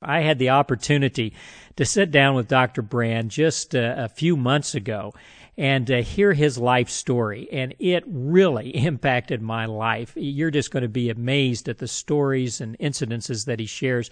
I 0.00 0.20
had 0.20 0.38
the 0.38 0.50
opportunity 0.50 1.34
to 1.76 1.84
sit 1.84 2.10
down 2.10 2.36
with 2.36 2.46
Dr. 2.46 2.82
Brand 2.82 3.30
just 3.30 3.74
uh, 3.74 3.94
a 3.96 4.08
few 4.08 4.36
months 4.36 4.74
ago 4.74 5.12
and 5.56 5.90
uh, 5.90 6.02
hear 6.02 6.32
his 6.32 6.56
life 6.56 6.88
story. 6.88 7.48
And 7.50 7.74
it 7.80 8.04
really 8.06 8.70
impacted 8.76 9.42
my 9.42 9.66
life. 9.66 10.12
You're 10.14 10.52
just 10.52 10.70
going 10.70 10.84
to 10.84 10.88
be 10.88 11.10
amazed 11.10 11.68
at 11.68 11.78
the 11.78 11.88
stories 11.88 12.60
and 12.60 12.78
incidences 12.78 13.46
that 13.46 13.58
he 13.58 13.66
shares 13.66 14.10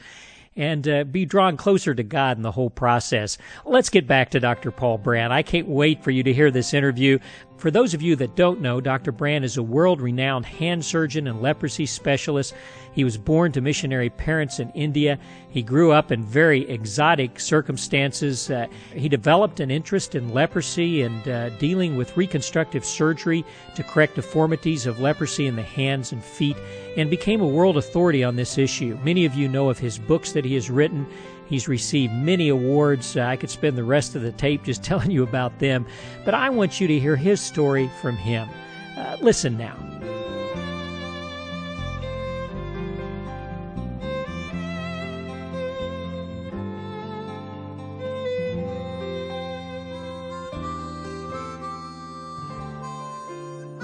and 0.57 0.89
uh, 0.89 1.05
be 1.05 1.25
drawn 1.27 1.57
closer 1.57 1.95
to 1.95 2.03
God 2.03 2.39
in 2.39 2.43
the 2.43 2.51
whole 2.51 2.71
process. 2.71 3.37
Let's 3.65 3.91
get 3.91 4.07
back 4.07 4.31
to 4.31 4.41
Dr. 4.41 4.71
Paul 4.71 4.99
Brand. 4.99 5.33
I 5.33 5.43
can't 5.43 5.69
wait 5.69 6.03
for 6.03 6.11
you 6.11 6.23
to 6.23 6.33
hear 6.33 6.51
this 6.51 6.73
interview. 6.73 7.19
For 7.59 7.71
those 7.71 7.95
of 7.95 8.03
you 8.03 8.17
that 8.17 8.37
don't 8.37 8.61
know, 8.61 8.81
Dr. 8.81 9.13
Brand 9.13 9.45
is 9.45 9.59
a 9.59 9.63
world 9.63 10.01
renowned 10.01 10.47
hand 10.47 10.85
surgeon 10.85 11.27
and 11.27 11.43
leprosy 11.43 11.87
specialist. 11.87 12.55
He 12.97 13.05
was 13.05 13.19
born 13.19 13.53
to 13.53 13.61
missionary 13.61 14.09
parents 14.09 14.59
in 14.59 14.71
India. 14.71 15.19
He 15.51 15.63
grew 15.63 15.93
up 15.93 16.11
in 16.11 16.25
very 16.25 16.67
exotic 16.67 17.39
circumstances. 17.39 18.51
Uh, 18.51 18.69
he 18.95 19.07
developed 19.11 19.61
an 19.61 19.71
interest 19.71 20.15
in 20.15 20.33
leprosy 20.33 21.03
and 21.03 21.29
uh, 21.29 21.51
dealing 21.59 21.97
with 21.97 22.17
reconstructive 22.17 22.87
surgery 22.87 23.45
to 23.75 23.83
correct 23.83 24.15
deformities 24.15 24.87
of 24.87 24.99
leprosy 24.99 25.47
in 25.47 25.57
the 25.57 25.63
hands 25.63 26.11
and 26.11 26.25
feet 26.25 26.57
and 26.97 27.11
became 27.11 27.43
a 27.43 27.47
world 27.47 27.77
authority 27.77 28.25
on 28.25 28.35
this 28.35 28.57
issue. 28.57 28.99
Many 29.05 29.27
of 29.27 29.35
you 29.35 29.47
know 29.47 29.69
of 29.69 29.79
his 29.79 29.99
books 29.99 30.33
that 30.33 30.47
he 30.47 30.55
has 30.55 30.71
written. 30.71 31.07
He's 31.51 31.69
received 31.69 32.15
many 32.15 32.49
awards. 32.49 33.15
Uh, 33.15 33.25
I 33.25 33.37
could 33.37 33.51
spend 33.51 33.77
the 33.77 33.85
rest 33.85 34.17
of 34.17 34.23
the 34.23 34.33
tape 34.33 34.65
just 34.65 34.83
telling 34.83 35.11
you 35.11 35.23
about 35.23 35.59
them, 35.59 35.85
but 36.25 36.33
I 36.33 36.49
want 36.49 36.81
you 36.81 36.89
to 36.89 36.99
hear 36.99 37.15
his 37.15 37.43
story 37.43 37.91
from 38.01 38.17
him. 38.17 38.49
Uh, 38.97 39.19
listen 39.21 39.59
now. 39.59 39.77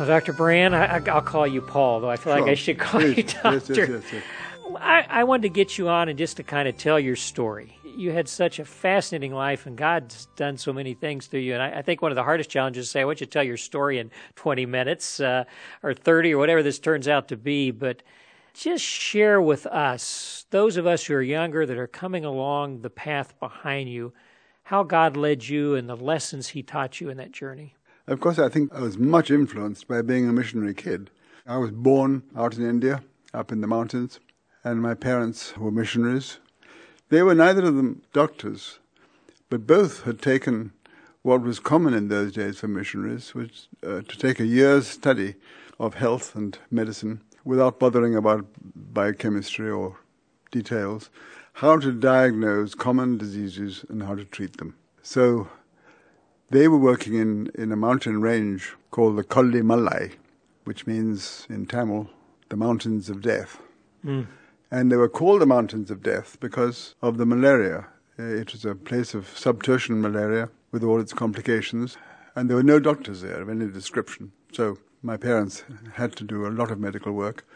Well, 0.03 0.09
Dr. 0.09 0.33
Brand, 0.33 0.75
I, 0.75 0.99
will 0.99 1.21
call 1.21 1.47
you 1.47 1.61
Paul, 1.61 2.01
though 2.01 2.11
I 2.11 2.17
feel 2.17 2.33
sure. 2.33 2.43
like 2.43 2.51
I 2.51 2.55
should 2.55 2.77
call 2.77 3.01
Please. 3.01 3.19
you 3.19 3.23
Doctor. 3.23 3.53
Yes, 3.53 3.89
yes, 3.89 4.03
yes, 4.13 4.23
I, 4.81 5.07
I 5.09 5.23
wanted 5.23 5.43
to 5.43 5.49
get 5.51 5.79
you 5.79 5.89
on 5.89 6.09
and 6.09 6.19
just 6.19 6.39
to 6.39 6.43
kind 6.43 6.67
of 6.67 6.77
tell 6.77 6.99
your 6.99 7.15
story. 7.15 7.79
You 7.85 8.11
had 8.11 8.29
such 8.29 8.59
a 8.59 8.65
fascinating 8.65 9.33
life, 9.33 9.65
and 9.65 9.77
God's 9.77 10.27
done 10.35 10.57
so 10.57 10.73
many 10.73 10.95
things 10.95 11.29
through 11.29 11.43
you. 11.43 11.55
And 11.55 11.63
I, 11.63 11.79
I 11.79 11.83
think 11.83 12.03
one 12.03 12.11
of 12.11 12.17
the 12.17 12.25
hardest 12.25 12.51
challenges 12.51 12.87
is 12.87 12.91
say, 12.91 13.01
I 13.01 13.05
want 13.05 13.21
you 13.21 13.27
to 13.27 13.31
tell 13.31 13.45
your 13.45 13.57
story 13.57 14.01
in 14.01 14.11
20 14.35 14.67
minutes 14.67 15.21
uh, 15.21 15.45
or 15.85 15.95
30 15.95 16.35
or 16.35 16.39
whatever 16.39 16.65
this 16.65 16.81
turns 16.81 17.07
out 17.07 17.29
to 17.29 17.37
be. 17.37 17.71
But 17.71 18.03
just 18.55 18.85
share 18.85 19.41
with 19.41 19.67
us, 19.67 20.47
those 20.51 20.77
of 20.79 20.85
us 20.85 21.05
who 21.05 21.15
are 21.15 21.23
younger 21.23 21.65
that 21.65 21.79
are 21.79 21.87
coming 21.87 22.25
along 22.25 22.81
the 22.81 22.91
path 22.91 23.39
behind 23.39 23.89
you, 23.89 24.13
how 24.65 24.83
God 24.83 25.17
led 25.17 25.47
you 25.47 25.77
and 25.77 25.89
the 25.89 25.97
lessons 25.97 26.49
He 26.49 26.65
taught 26.65 27.01
you 27.01 27.09
in 27.09 27.19
that 27.19 27.31
journey. 27.31 27.77
Of 28.07 28.21
course, 28.21 28.39
I 28.39 28.49
think 28.49 28.73
I 28.75 28.81
was 28.81 28.99
much 28.99 29.31
influenced 29.31 29.87
by 29.89 30.03
being 30.03 30.29
a 30.29 30.33
missionary 30.33 30.75
kid. 30.75 31.11
I 31.47 31.59
was 31.59 31.71
born 31.71 32.23
out 32.37 32.57
in 32.57 32.69
India, 32.69 33.03
up 33.33 33.53
in 33.53 33.61
the 33.61 33.67
mountains 33.67 34.21
and 34.65 34.81
my 34.81 34.95
parents 34.95 35.57
were 35.57 35.71
missionaries. 35.71 36.39
They 37.09 37.23
were 37.23 37.35
neither 37.35 37.65
of 37.65 37.77
them 37.77 38.03
doctors, 38.13 38.79
but 39.51 39.67
both 39.67 40.05
had 40.05 40.23
taken 40.23 40.73
what 41.23 41.43
was 41.43 41.61
common 41.61 41.95
in 41.95 42.09
those 42.09 42.33
days 42.33 42.59
for 42.59 42.69
missionaries, 42.69 43.35
which 43.35 43.69
uh, 43.87 44.03
to 44.03 44.19
take 44.19 44.41
a 44.41 44.47
year's 44.47 44.87
study 44.87 45.35
of 45.79 45.95
health 45.95 46.35
and 46.35 46.59
medicine 46.71 47.23
without 47.45 47.79
bothering 47.79 48.15
about 48.15 48.47
biochemistry 48.75 49.71
or 49.71 49.99
details, 50.51 51.11
how 51.55 51.77
to 51.79 51.93
diagnose 51.93 52.75
common 52.75 53.19
diseases 53.19 53.85
and 53.89 54.03
how 54.05 54.15
to 54.15 54.25
treat 54.25 54.59
them. 54.59 54.77
So 55.03 55.49
they 56.53 56.69
were 56.69 56.79
working 56.79 57.15
in, 57.15 57.51
in 57.55 57.73
a 57.73 57.77
mountain 57.77 58.21
range 58.21 58.75
called 58.91 59.17
the 59.17 59.25
Kolli 59.25 59.63
Malai, 59.63 60.13
which 60.65 60.87
means 60.87 61.47
in 61.51 61.67
Tamil, 61.67 62.09
the 62.49 62.57
mountains 62.57 63.11
of 63.11 63.21
death. 63.21 63.59
Mm 64.05 64.27
and 64.73 64.91
they 64.91 64.97
were 64.97 65.09
called 65.09 65.43
the 65.43 65.47
Mountains 65.47 65.91
of 65.91 66.03
Death 66.03 66.39
because 66.41 66.95
of 67.03 67.19
the 67.19 67.27
malaria. 67.27 67.87
Uh, 68.19 68.23
it 68.23 68.53
was 68.53 68.65
a 68.65 68.75
place 68.75 69.13
of 69.13 69.29
subtertian 69.37 70.01
malaria 70.01 70.49
with 70.73 70.83
all 70.83 70.99
its 70.99 71.13
complications, 71.13 71.99
and 72.35 72.49
there 72.49 72.57
were 72.57 72.63
no 72.63 72.81
doctors 72.81 73.21
there 73.21 73.43
of 73.43 73.51
any 73.51 73.67
description. 73.67 74.33
So 74.51 74.79
my 75.03 75.19
parents 75.19 75.65
had 75.93 76.17
to 76.17 76.25
do 76.25 76.47
a 76.47 76.49
lot 76.49 76.71
of 76.71 76.81
medical 76.81 77.13
work, 77.13 77.47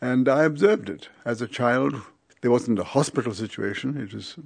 and 0.00 0.26
I 0.26 0.44
observed 0.44 0.88
it 0.88 1.10
as 1.26 1.42
a 1.42 1.46
child. 1.46 2.00
There 2.40 2.50
wasn't 2.50 2.78
a 2.78 2.84
hospital 2.84 3.34
situation, 3.34 4.00
it 4.00 4.14
was 4.14 4.36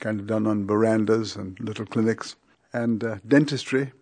kind 0.00 0.18
of 0.18 0.26
done 0.26 0.48
on 0.48 0.66
verandas 0.66 1.36
and 1.36 1.60
little 1.60 1.86
clinics. 1.86 2.34
And 2.72 3.04
uh, 3.04 3.16
dentistry, 3.26 3.92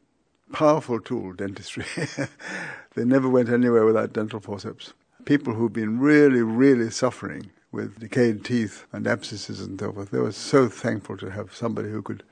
powerful 0.52 1.00
tool, 1.00 1.32
dentistry. 1.32 1.84
they 2.94 3.04
never 3.04 3.28
went 3.28 3.48
anywhere 3.48 3.84
without 3.84 4.12
dental 4.12 4.40
forceps 4.40 4.92
people 5.24 5.54
who've 5.54 5.72
been 5.72 5.98
really, 5.98 6.42
really 6.42 6.90
suffering 6.90 7.50
with 7.72 8.00
decayed 8.00 8.44
teeth 8.44 8.86
and 8.92 9.06
abscesses 9.06 9.60
and 9.60 9.78
so 9.78 9.92
forth, 9.92 10.10
they 10.10 10.18
were 10.18 10.32
so 10.32 10.68
thankful 10.68 11.16
to 11.16 11.30
have 11.30 11.54
somebody 11.54 11.90
who 11.90 12.02
could 12.02 12.22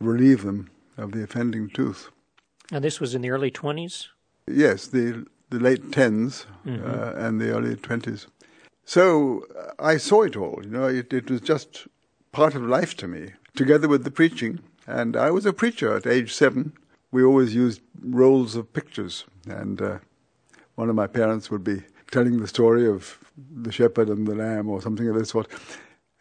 relieve 0.00 0.42
them 0.44 0.70
of 0.96 1.12
the 1.12 1.22
offending 1.22 1.68
tooth. 1.68 2.10
And 2.70 2.84
this 2.84 3.00
was 3.00 3.14
in 3.14 3.22
the 3.22 3.30
early 3.30 3.50
20s? 3.50 4.08
Yes, 4.46 4.86
the, 4.86 5.26
the 5.50 5.58
late 5.58 5.90
10s 5.90 6.46
mm-hmm. 6.64 6.84
uh, 6.84 7.26
and 7.26 7.40
the 7.40 7.50
early 7.50 7.74
20s. 7.74 8.26
So 8.84 9.44
uh, 9.58 9.72
I 9.78 9.96
saw 9.96 10.22
it 10.22 10.36
all, 10.36 10.60
you 10.62 10.70
know, 10.70 10.86
it, 10.86 11.12
it 11.12 11.30
was 11.30 11.40
just 11.40 11.88
part 12.30 12.54
of 12.54 12.62
life 12.62 12.96
to 12.98 13.08
me, 13.08 13.32
together 13.56 13.88
with 13.88 14.04
the 14.04 14.10
preaching. 14.10 14.60
And 14.86 15.16
I 15.16 15.30
was 15.30 15.46
a 15.46 15.52
preacher 15.52 15.96
at 15.96 16.06
age 16.06 16.32
seven. 16.32 16.72
We 17.10 17.22
always 17.22 17.54
used 17.54 17.80
rolls 18.00 18.56
of 18.56 18.72
pictures, 18.72 19.24
and 19.48 19.80
uh, 19.80 19.98
one 20.74 20.88
of 20.88 20.94
my 20.94 21.06
parents 21.06 21.50
would 21.50 21.64
be 21.64 21.82
telling 22.10 22.38
the 22.38 22.46
story 22.46 22.86
of 22.86 23.18
the 23.36 23.72
shepherd 23.72 24.08
and 24.08 24.26
the 24.26 24.34
lamb 24.34 24.68
or 24.68 24.80
something 24.80 25.08
of 25.08 25.16
this 25.16 25.30
sort. 25.30 25.48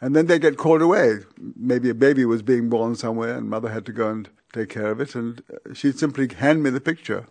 And 0.01 0.15
then 0.15 0.27
they 0.27 0.39
get 0.39 0.57
called 0.57 0.81
away. 0.81 1.19
Maybe 1.37 1.89
a 1.89 1.93
baby 1.95 2.25
was 2.25 2.41
being 2.41 2.69
born 2.69 2.95
somewhere 2.95 3.37
and 3.37 3.49
mother 3.49 3.69
had 3.69 3.85
to 3.85 3.93
go 3.93 4.09
and 4.09 4.29
take 4.51 4.69
care 4.69 4.87
of 4.87 4.99
it. 4.99 5.15
And 5.15 5.41
she'd 5.73 5.97
simply 5.97 6.27
hand 6.33 6.63
me 6.63 6.69
the 6.69 6.81
picture. 6.81 7.27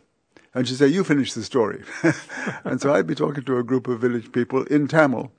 And 0.54 0.66
she'd 0.66 0.76
say, 0.76 0.86
You 0.86 1.04
finish 1.04 1.34
the 1.34 1.42
story. 1.42 1.82
and 2.64 2.80
so 2.80 2.94
I'd 2.94 3.06
be 3.06 3.14
talking 3.14 3.44
to 3.44 3.58
a 3.58 3.64
group 3.64 3.88
of 3.88 4.00
village 4.00 4.32
people 4.32 4.64
in 4.64 4.88
Tamil. 4.88 5.32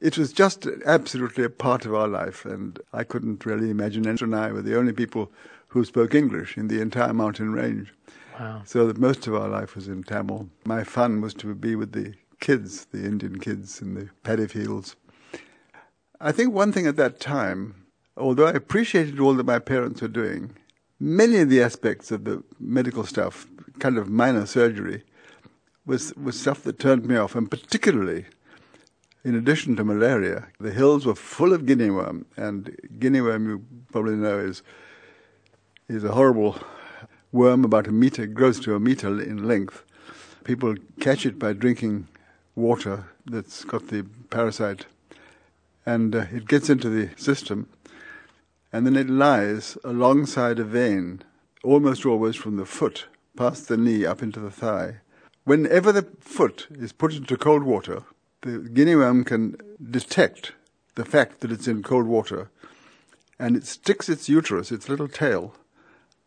It 0.00 0.16
was 0.16 0.32
just 0.32 0.66
absolutely 0.86 1.44
a 1.44 1.50
part 1.50 1.84
of 1.86 1.94
our 1.94 2.08
life. 2.08 2.44
And 2.44 2.78
I 2.92 3.04
couldn't 3.04 3.44
really 3.44 3.70
imagine. 3.70 4.06
Andrew 4.06 4.26
and 4.26 4.36
I 4.36 4.52
were 4.52 4.62
the 4.62 4.78
only 4.78 4.92
people 4.92 5.32
who 5.68 5.84
spoke 5.84 6.14
English 6.14 6.56
in 6.56 6.68
the 6.68 6.80
entire 6.80 7.12
mountain 7.12 7.52
range. 7.52 7.92
Wow. 8.38 8.62
So 8.64 8.86
that 8.86 8.98
most 8.98 9.26
of 9.26 9.34
our 9.34 9.48
life 9.48 9.74
was 9.74 9.88
in 9.88 10.04
Tamil. 10.04 10.48
My 10.64 10.84
fun 10.84 11.20
was 11.20 11.34
to 11.34 11.54
be 11.54 11.74
with 11.74 11.92
the 11.92 12.14
kids, 12.40 12.86
the 12.86 13.04
Indian 13.04 13.40
kids 13.40 13.82
in 13.82 13.94
the 13.94 14.08
paddy 14.22 14.46
fields. 14.46 14.96
I 16.20 16.32
think 16.32 16.52
one 16.52 16.72
thing 16.72 16.86
at 16.86 16.96
that 16.96 17.20
time, 17.20 17.86
although 18.16 18.46
I 18.46 18.52
appreciated 18.52 19.20
all 19.20 19.34
that 19.34 19.46
my 19.46 19.58
parents 19.58 20.02
were 20.02 20.08
doing, 20.08 20.52
many 21.00 21.38
of 21.38 21.50
the 21.50 21.62
aspects 21.62 22.10
of 22.10 22.24
the 22.24 22.42
medical 22.58 23.04
stuff, 23.04 23.46
kind 23.78 23.98
of 23.98 24.08
minor 24.08 24.46
surgery, 24.46 25.04
was, 25.86 26.14
was 26.16 26.38
stuff 26.38 26.62
that 26.64 26.78
turned 26.78 27.06
me 27.06 27.16
off, 27.16 27.34
and 27.34 27.50
particularly 27.50 28.26
in 29.24 29.34
addition 29.34 29.76
to 29.76 29.84
malaria, 29.84 30.48
the 30.60 30.70
hills 30.70 31.04
were 31.04 31.14
full 31.14 31.52
of 31.52 31.66
guinea 31.66 31.90
worm, 31.90 32.26
and 32.36 32.76
guinea 32.98 33.20
worm, 33.20 33.48
you 33.48 33.64
probably 33.92 34.14
know, 34.14 34.38
is 34.38 34.62
is 35.88 36.04
a 36.04 36.12
horrible 36.12 36.56
worm 37.32 37.64
about 37.64 37.86
a 37.86 37.92
meter, 37.92 38.26
grows 38.26 38.60
to 38.60 38.74
a 38.74 38.80
meter 38.80 39.20
in 39.20 39.48
length. 39.48 39.84
People 40.44 40.74
catch 41.00 41.24
it 41.24 41.38
by 41.38 41.52
drinking 41.52 42.08
water 42.54 43.06
that's 43.26 43.64
got 43.64 43.88
the 43.88 44.04
parasite, 44.30 44.86
and 45.86 46.14
uh, 46.14 46.26
it 46.32 46.46
gets 46.46 46.68
into 46.68 46.88
the 46.88 47.10
system, 47.16 47.68
and 48.72 48.86
then 48.86 48.96
it 48.96 49.08
lies 49.08 49.78
alongside 49.84 50.58
a 50.58 50.64
vein, 50.64 51.22
almost 51.64 52.04
always 52.04 52.36
from 52.36 52.56
the 52.56 52.66
foot 52.66 53.06
past 53.36 53.68
the 53.68 53.76
knee 53.76 54.04
up 54.04 54.22
into 54.22 54.40
the 54.40 54.50
thigh. 54.50 55.00
Whenever 55.44 55.92
the 55.92 56.06
foot 56.20 56.66
is 56.70 56.92
put 56.92 57.14
into 57.14 57.36
cold 57.36 57.62
water, 57.62 58.02
the 58.42 58.58
guinea 58.58 58.96
worm 58.96 59.24
can 59.24 59.56
detect 59.90 60.52
the 60.94 61.04
fact 61.04 61.40
that 61.40 61.52
it's 61.52 61.68
in 61.68 61.82
cold 61.82 62.06
water, 62.06 62.50
and 63.38 63.56
it 63.56 63.66
sticks 63.66 64.08
its 64.08 64.28
uterus, 64.28 64.72
its 64.72 64.88
little 64.88 65.08
tail, 65.08 65.54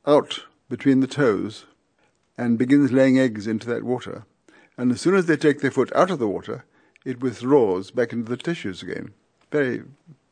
out 0.06 0.44
between 0.70 1.00
the 1.00 1.08
toes 1.08 1.66
and 2.38 2.58
begins 2.58 2.92
laying 2.92 3.20
eggs 3.20 3.48
into 3.48 3.68
that 3.68 3.84
water. 3.84 4.26
And 4.78 4.92
as 4.92 5.02
soon 5.02 5.16
as 5.16 5.26
they 5.26 5.36
take 5.36 5.60
their 5.60 5.72
foot 5.72 5.94
out 5.96 6.10
of 6.10 6.20
the 6.20 6.28
water, 6.28 6.66
it 7.06 7.20
withdraws 7.20 7.92
back 7.92 8.14
into 8.14 8.30
the 8.30 8.38
tissues 8.38 8.82
again. 8.82 9.14
Very 9.52 9.84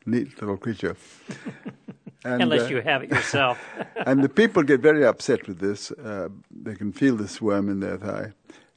neat 0.06 0.40
little 0.42 0.58
creature. 0.58 0.96
And, 2.26 2.44
Unless 2.44 2.64
uh, 2.64 2.68
you 2.68 2.82
have 2.82 3.04
it 3.04 3.12
yourself. 3.12 3.58
and 4.06 4.22
the 4.22 4.28
people 4.28 4.62
get 4.64 4.82
very 4.82 5.06
upset 5.06 5.48
with 5.48 5.60
this. 5.60 5.90
Uh, 5.92 6.28
they 6.52 6.76
can 6.76 6.92
feel 6.92 7.16
this 7.16 7.42
worm 7.42 7.70
in 7.70 7.80
their 7.80 7.96
thigh. 7.96 8.34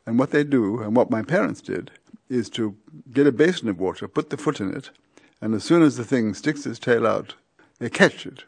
And 0.06 0.16
what 0.16 0.30
they 0.30 0.44
do, 0.44 0.80
and 0.80 0.94
what 0.94 1.10
my 1.10 1.22
parents 1.22 1.60
did, 1.60 1.90
is 2.32 2.48
to 2.50 2.76
get 3.12 3.26
a 3.26 3.32
basin 3.32 3.68
of 3.68 3.78
water, 3.78 4.08
put 4.08 4.30
the 4.30 4.36
foot 4.36 4.60
in 4.60 4.74
it, 4.74 4.90
And 5.42 5.54
as 5.54 5.64
soon 5.64 5.82
as 5.82 5.96
the 5.96 6.04
thing 6.04 6.34
sticks 6.34 6.64
its 6.64 6.78
tail 6.78 7.04
out, 7.04 7.34
they 7.80 7.90
catch 7.90 8.24
it 8.24 8.44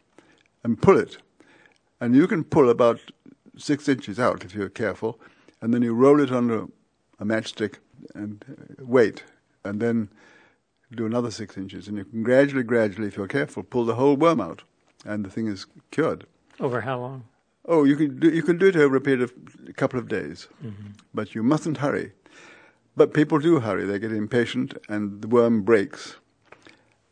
and 0.62 0.80
pull 0.80 0.96
it. 0.96 1.18
And 2.00 2.14
you 2.14 2.28
can 2.28 2.44
pull 2.44 2.70
about 2.70 3.00
six 3.58 3.88
inches 3.88 4.20
out 4.20 4.44
if 4.44 4.54
you're 4.54 4.68
careful, 4.68 5.20
and 5.60 5.74
then 5.74 5.82
you 5.82 5.92
roll 5.92 6.20
it 6.20 6.30
under 6.30 6.66
a 7.18 7.24
matchstick 7.24 7.78
and 8.14 8.44
wait, 8.78 9.24
and 9.64 9.80
then 9.80 10.08
do 10.94 11.04
another 11.04 11.32
six 11.32 11.56
inches, 11.56 11.88
and 11.88 11.98
you 11.98 12.04
can 12.04 12.22
gradually, 12.22 12.62
gradually, 12.62 13.08
if 13.08 13.16
you're 13.16 13.26
careful, 13.26 13.64
pull 13.64 13.84
the 13.84 13.96
whole 13.96 14.14
worm 14.16 14.40
out, 14.40 14.62
and 15.04 15.24
the 15.24 15.30
thing 15.30 15.48
is 15.48 15.66
cured. 15.90 16.26
Over 16.60 16.82
how 16.82 17.00
long? 17.00 17.24
Oh, 17.66 17.82
you 17.82 17.96
can 17.96 18.20
do, 18.20 18.28
you 18.28 18.42
can 18.42 18.58
do 18.58 18.66
it 18.66 18.76
over 18.76 18.94
a 18.94 19.00
period 19.00 19.22
of 19.22 19.32
a 19.68 19.72
couple 19.72 19.98
of 19.98 20.06
days, 20.06 20.46
mm-hmm. 20.62 20.90
but 21.12 21.34
you 21.34 21.42
mustn't 21.42 21.78
hurry. 21.78 22.12
But 22.96 23.12
people 23.12 23.38
do 23.38 23.60
hurry; 23.60 23.84
they 23.84 23.98
get 23.98 24.12
impatient, 24.12 24.74
and 24.88 25.20
the 25.20 25.28
worm 25.28 25.62
breaks. 25.62 26.16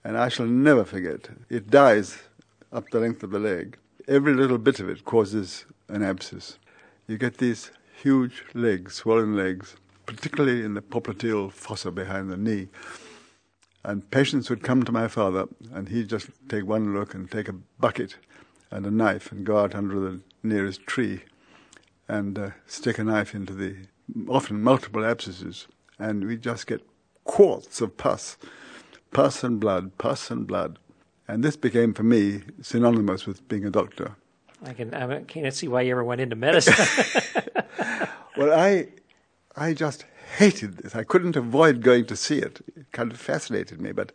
And 0.05 0.17
I 0.17 0.29
shall 0.29 0.47
never 0.47 0.85
forget. 0.85 1.29
It 1.49 1.71
dies 1.71 2.19
up 2.73 2.89
the 2.91 3.01
length 3.01 3.23
of 3.23 3.31
the 3.31 3.39
leg. 3.39 3.79
Every 4.09 4.35
little 4.35 4.59
bit 4.59 4.81
of 4.81 4.89
it 4.89 5.05
causes 5.05 5.65
an 5.89 6.03
abscess. 6.03 6.59
You 7.07 7.19
get 7.19 7.39
these 7.39 7.71
huge 8.01 8.45
legs, 8.55 8.95
swollen 8.95 9.37
legs, 9.37 9.77
particularly 10.07 10.65
in 10.65 10.75
the 10.75 10.83
popliteal 10.83 11.53
fossa 11.53 11.91
behind 11.91 12.31
the 12.31 12.37
knee. 12.37 12.69
And 13.85 14.09
patients 14.11 14.51
would 14.51 14.63
come 14.63 14.85
to 14.85 14.93
my 14.93 15.09
father, 15.09 15.47
and 15.73 15.89
he'd 15.89 16.09
just 16.09 16.31
take 16.49 16.65
one 16.65 16.95
look 16.95 17.15
and 17.15 17.31
take 17.31 17.49
a 17.49 17.55
bucket 17.81 18.17
and 18.71 18.87
a 18.87 18.91
knife 18.91 19.33
and 19.33 19.45
go 19.45 19.59
out 19.59 19.75
under 19.75 19.99
the 19.99 20.21
nearest 20.43 20.87
tree 20.87 21.23
and 22.09 22.39
uh, 22.39 22.51
stick 22.67 22.99
a 22.99 23.05
knife 23.05 23.35
into 23.35 23.53
the 23.53 23.77
often 24.29 24.63
multiple 24.63 25.05
abscesses, 25.05 25.67
and 26.03 26.25
we 26.27 26.37
just 26.37 26.67
get 26.67 26.83
quarts 27.25 27.81
of 27.81 27.97
pus, 27.97 28.37
pus 29.13 29.45
and 29.45 29.61
blood, 29.61 29.97
pus 29.99 30.31
and 30.31 30.47
blood. 30.47 30.79
And 31.29 31.45
this 31.45 31.57
became 31.57 31.95
for 31.95 32.03
me 32.03 32.43
synonymous 32.61 33.27
with 33.27 33.47
being 33.49 33.65
a 33.65 33.71
doctor. 33.71 34.17
I 34.65 34.73
can 34.73 34.93
I 34.95 35.23
can't 35.23 35.55
see 35.55 35.69
why 35.69 35.83
you 35.83 35.93
ever 35.93 36.05
went 36.05 36.21
into 36.21 36.37
medicine. 36.37 36.75
well, 38.37 38.53
I 38.53 38.89
I 39.57 39.75
just 39.75 40.05
hated 40.39 40.79
this. 40.79 40.95
I 40.95 41.05
couldn't 41.05 41.37
avoid 41.37 41.83
going 41.83 42.07
to 42.07 42.17
see 42.17 42.39
it. 42.39 42.61
It 42.77 42.91
kind 42.93 43.13
of 43.13 43.21
fascinated 43.21 43.81
me. 43.81 43.93
But 43.93 44.13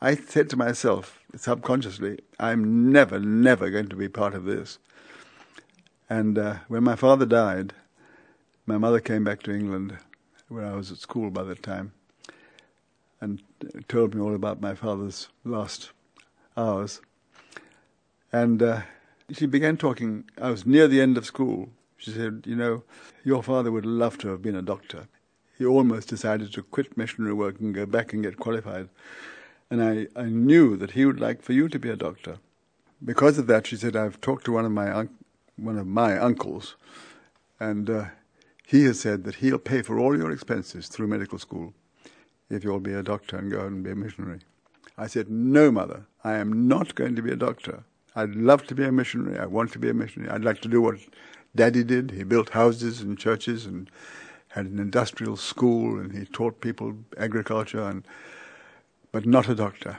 I 0.00 0.14
said 0.14 0.48
to 0.50 0.56
myself, 0.56 1.20
subconsciously, 1.36 2.20
I'm 2.38 2.92
never, 2.92 3.18
never 3.18 3.70
going 3.70 3.88
to 3.88 3.96
be 3.96 4.08
part 4.08 4.34
of 4.34 4.44
this. 4.44 4.78
And 6.08 6.38
uh, 6.38 6.56
when 6.68 6.84
my 6.84 6.96
father 6.96 7.26
died, 7.26 7.74
my 8.66 8.78
mother 8.78 9.00
came 9.00 9.24
back 9.24 9.42
to 9.42 9.52
England, 9.52 9.98
where 10.48 10.64
I 10.64 10.74
was 10.74 10.90
at 10.90 10.98
school 10.98 11.30
by 11.30 11.44
that 11.44 11.62
time, 11.62 11.92
and 13.20 13.42
told 13.88 14.14
me 14.14 14.20
all 14.20 14.34
about 14.34 14.60
my 14.60 14.74
father's 14.74 15.28
last 15.44 15.90
hours. 16.56 17.00
And 18.32 18.62
uh, 18.62 18.82
she 19.32 19.46
began 19.46 19.76
talking. 19.76 20.24
I 20.40 20.50
was 20.50 20.66
near 20.66 20.86
the 20.88 21.00
end 21.00 21.16
of 21.16 21.26
school. 21.26 21.70
She 21.96 22.10
said, 22.10 22.44
You 22.46 22.56
know, 22.56 22.82
your 23.24 23.42
father 23.42 23.72
would 23.72 23.86
love 23.86 24.18
to 24.18 24.28
have 24.28 24.42
been 24.42 24.56
a 24.56 24.62
doctor 24.62 25.08
he 25.58 25.66
almost 25.66 26.08
decided 26.08 26.52
to 26.52 26.62
quit 26.62 26.96
missionary 26.96 27.34
work 27.34 27.58
and 27.58 27.74
go 27.74 27.84
back 27.84 28.12
and 28.12 28.22
get 28.22 28.38
qualified. 28.38 28.88
And 29.70 29.82
I, 29.82 30.06
I 30.18 30.26
knew 30.26 30.76
that 30.76 30.92
he 30.92 31.04
would 31.04 31.20
like 31.20 31.42
for 31.42 31.52
you 31.52 31.68
to 31.68 31.78
be 31.78 31.90
a 31.90 31.96
doctor. 31.96 32.38
Because 33.04 33.38
of 33.38 33.48
that, 33.48 33.66
she 33.66 33.76
said, 33.76 33.96
I've 33.96 34.20
talked 34.20 34.44
to 34.44 34.52
one 34.52 34.64
of 34.64 34.70
my, 34.70 34.90
un- 34.96 35.10
one 35.56 35.76
of 35.76 35.86
my 35.86 36.16
uncles, 36.16 36.76
and 37.58 37.90
uh, 37.90 38.04
he 38.68 38.84
has 38.84 39.00
said 39.00 39.24
that 39.24 39.36
he'll 39.36 39.58
pay 39.58 39.80
for 39.80 39.98
all 39.98 40.14
your 40.14 40.30
expenses 40.30 40.88
through 40.88 41.06
medical 41.06 41.38
school 41.38 41.72
if 42.50 42.62
you'll 42.62 42.80
be 42.80 42.92
a 42.92 43.02
doctor 43.02 43.38
and 43.38 43.50
go 43.50 43.60
and 43.60 43.82
be 43.82 43.92
a 43.92 43.96
missionary. 43.96 44.40
I 44.98 45.06
said, 45.06 45.30
No, 45.30 45.72
mother, 45.72 46.04
I 46.22 46.34
am 46.34 46.68
not 46.68 46.94
going 46.94 47.16
to 47.16 47.22
be 47.22 47.30
a 47.30 47.36
doctor. 47.36 47.84
I'd 48.14 48.34
love 48.34 48.66
to 48.66 48.74
be 48.74 48.84
a 48.84 48.92
missionary. 48.92 49.38
I 49.38 49.46
want 49.46 49.72
to 49.72 49.78
be 49.78 49.88
a 49.88 49.94
missionary. 49.94 50.30
I'd 50.30 50.44
like 50.44 50.60
to 50.60 50.68
do 50.68 50.82
what 50.82 50.96
Daddy 51.56 51.82
did. 51.82 52.10
He 52.10 52.24
built 52.24 52.50
houses 52.50 53.00
and 53.00 53.18
churches 53.18 53.64
and 53.64 53.90
had 54.48 54.66
an 54.66 54.78
industrial 54.78 55.38
school 55.38 55.98
and 55.98 56.12
he 56.12 56.26
taught 56.26 56.60
people 56.60 56.94
agriculture 57.16 57.82
and 57.82 58.04
but 59.12 59.24
not 59.24 59.48
a 59.48 59.54
doctor. 59.54 59.98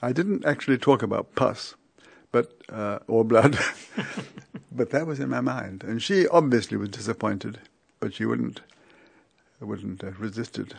I 0.00 0.12
didn't 0.12 0.46
actually 0.46 0.78
talk 0.78 1.02
about 1.02 1.34
pus, 1.34 1.74
but 2.32 2.54
uh, 2.70 3.00
or 3.06 3.22
blood, 3.22 3.58
but 4.72 4.88
that 4.90 5.06
was 5.06 5.20
in 5.20 5.28
my 5.28 5.42
mind, 5.42 5.84
and 5.84 6.02
she 6.02 6.26
obviously 6.28 6.78
was 6.78 6.88
disappointed, 6.88 7.58
but 8.00 8.14
she 8.14 8.24
wouldn't 8.24 8.60
wouldn't 9.60 10.04
uh, 10.04 10.12
resist 10.12 10.58
it. 10.58 10.74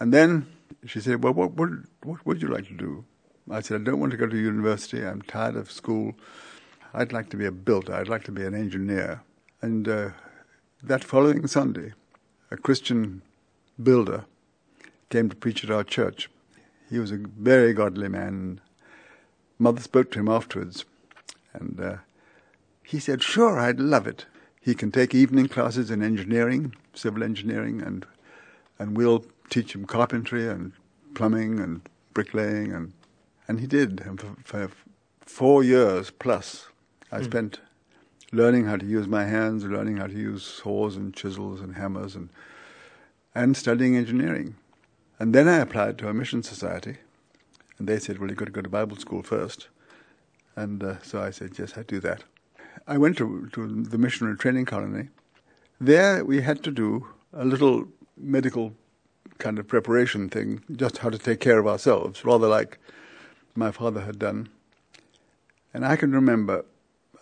And 0.00 0.12
then 0.12 0.46
she 0.84 1.00
said, 1.00 1.22
"Well, 1.22 1.34
what 1.34 1.54
would 1.54 1.86
what 2.02 2.24
would 2.26 2.42
you 2.42 2.48
like 2.48 2.66
to 2.68 2.74
do?" 2.74 3.04
I 3.50 3.60
said, 3.60 3.80
"I 3.80 3.84
don't 3.84 4.00
want 4.00 4.12
to 4.12 4.18
go 4.18 4.26
to 4.26 4.36
university. 4.36 5.04
I'm 5.04 5.22
tired 5.22 5.56
of 5.56 5.70
school. 5.70 6.14
I'd 6.92 7.12
like 7.12 7.30
to 7.30 7.36
be 7.36 7.46
a 7.46 7.52
builder. 7.52 7.94
I'd 7.94 8.08
like 8.08 8.24
to 8.24 8.32
be 8.32 8.44
an 8.44 8.54
engineer." 8.54 9.22
And 9.62 9.88
uh, 9.88 10.10
that 10.82 11.04
following 11.04 11.46
Sunday, 11.46 11.92
a 12.50 12.56
Christian 12.56 13.22
builder, 13.82 14.24
came 15.10 15.28
to 15.28 15.36
preach 15.36 15.64
at 15.64 15.70
our 15.70 15.84
church. 15.84 16.28
He 16.90 16.98
was 16.98 17.10
a 17.10 17.16
very 17.16 17.72
godly 17.72 18.08
man. 18.08 18.60
Mother 19.58 19.80
spoke 19.80 20.10
to 20.12 20.20
him 20.20 20.28
afterwards, 20.28 20.84
and 21.52 21.80
uh, 21.80 21.96
he 22.84 23.00
said, 23.00 23.22
Sure, 23.22 23.58
I'd 23.58 23.80
love 23.80 24.06
it. 24.06 24.26
He 24.66 24.74
can 24.74 24.90
take 24.90 25.14
evening 25.14 25.46
classes 25.46 25.92
in 25.92 26.02
engineering, 26.02 26.74
civil 26.92 27.22
engineering, 27.22 27.80
and, 27.80 28.04
and 28.80 28.96
we'll 28.96 29.24
teach 29.48 29.76
him 29.76 29.84
carpentry 29.84 30.48
and 30.48 30.72
plumbing 31.14 31.60
and 31.60 31.88
bricklaying. 32.12 32.72
And, 32.72 32.92
and 33.46 33.60
he 33.60 33.68
did. 33.68 34.00
And 34.00 34.20
for, 34.20 34.34
for 34.42 34.70
four 35.20 35.62
years 35.62 36.10
plus, 36.10 36.66
I 37.12 37.20
mm. 37.20 37.24
spent 37.26 37.60
learning 38.32 38.64
how 38.64 38.76
to 38.76 38.84
use 38.84 39.06
my 39.06 39.26
hands, 39.26 39.64
learning 39.64 39.98
how 39.98 40.08
to 40.08 40.18
use 40.18 40.42
saws 40.42 40.96
and 40.96 41.14
chisels 41.14 41.60
and 41.60 41.76
hammers, 41.76 42.16
and 42.16 42.28
and 43.36 43.56
studying 43.56 43.96
engineering. 43.96 44.56
And 45.20 45.32
then 45.32 45.46
I 45.46 45.58
applied 45.58 45.96
to 45.98 46.08
a 46.08 46.14
mission 46.14 46.42
society, 46.42 46.96
and 47.78 47.86
they 47.86 48.00
said, 48.00 48.18
"Well, 48.18 48.30
you've 48.30 48.38
got 48.38 48.46
to 48.46 48.50
go 48.50 48.62
to 48.62 48.68
Bible 48.68 48.96
school 48.96 49.22
first. 49.22 49.68
And 50.56 50.82
uh, 50.82 51.00
so 51.02 51.22
I 51.22 51.30
said, 51.30 51.56
"Yes, 51.56 51.74
I 51.78 51.84
do 51.84 52.00
that." 52.00 52.24
I 52.88 52.98
went 52.98 53.16
to 53.18 53.48
to 53.52 53.82
the 53.82 53.98
missionary 53.98 54.36
training 54.36 54.66
colony. 54.66 55.08
There 55.80 56.24
we 56.24 56.40
had 56.42 56.62
to 56.64 56.70
do 56.70 57.08
a 57.32 57.44
little 57.44 57.88
medical 58.16 58.72
kind 59.38 59.58
of 59.58 59.66
preparation 59.66 60.28
thing, 60.28 60.62
just 60.70 60.98
how 60.98 61.10
to 61.10 61.18
take 61.18 61.40
care 61.40 61.58
of 61.58 61.66
ourselves, 61.66 62.24
rather 62.24 62.48
like 62.48 62.78
my 63.54 63.70
father 63.70 64.02
had 64.02 64.18
done. 64.18 64.48
And 65.74 65.84
I 65.84 65.96
can 65.96 66.12
remember 66.12 66.64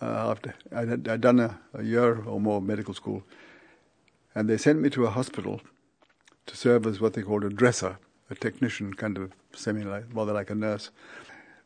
uh, 0.00 0.30
after 0.30 0.54
I'd, 0.70 1.08
I'd 1.08 1.20
done 1.20 1.40
a, 1.40 1.58
a, 1.72 1.82
year 1.82 2.22
or 2.24 2.40
more 2.40 2.58
of 2.58 2.62
medical 2.62 2.94
school, 2.94 3.22
and 4.34 4.48
they 4.48 4.58
sent 4.58 4.80
me 4.80 4.90
to 4.90 5.06
a 5.06 5.10
hospital 5.10 5.60
to 6.46 6.56
serve 6.56 6.86
as 6.86 7.00
what 7.00 7.14
they 7.14 7.22
called 7.22 7.44
a 7.44 7.48
dresser, 7.48 7.98
a 8.30 8.34
technician, 8.34 8.94
kind 8.94 9.16
of 9.16 9.32
semi 9.52 9.82
like, 9.82 10.04
rather 10.12 10.32
like 10.32 10.50
a 10.50 10.54
nurse. 10.54 10.90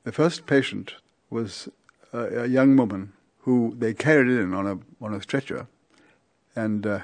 The 0.05 0.12
first 0.12 0.47
patient 0.47 0.95
was 1.31 1.69
a, 2.12 2.45
a, 2.45 2.47
young 2.47 2.76
woman 2.76 3.12
who 3.49 3.75
they 3.78 3.95
carried 3.95 4.28
in 4.28 4.52
on 4.52 4.67
a 4.67 4.78
on 5.02 5.14
a 5.14 5.23
stretcher, 5.23 5.67
and 6.55 6.87
uh, 6.87 7.00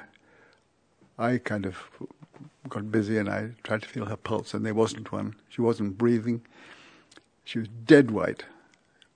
I 1.18 1.38
kind 1.38 1.64
of 1.64 1.78
got 2.68 2.92
busy 2.92 3.16
and 3.16 3.30
I 3.30 3.52
tried 3.62 3.80
to 3.80 3.88
feel 3.88 4.04
her 4.04 4.16
pulse, 4.18 4.52
and 4.52 4.66
there 4.66 4.74
wasn't 4.74 5.10
one. 5.10 5.36
She 5.48 5.62
wasn't 5.62 5.96
breathing. 5.96 6.42
She 7.44 7.58
was 7.60 7.68
dead 7.86 8.10
white, 8.10 8.44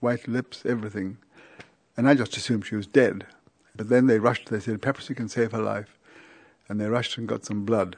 white 0.01 0.27
lips, 0.27 0.65
everything. 0.65 1.19
And 1.99 2.09
I 2.09 2.15
just 2.15 2.35
assumed 2.39 2.65
she 2.65 2.77
was 2.77 2.87
dead. 2.87 3.27
But 3.77 3.91
then 3.91 4.07
they 4.07 4.19
rushed, 4.19 4.49
they 4.49 4.61
said, 4.61 4.81
perhaps 4.81 5.11
we 5.11 5.15
can 5.15 5.29
save 5.29 5.53
her 5.53 5.63
life. 5.63 5.99
And 6.67 6.81
they 6.81 6.87
rushed 6.87 7.19
and 7.19 7.29
got 7.29 7.45
some 7.45 7.67
blood. 7.67 7.97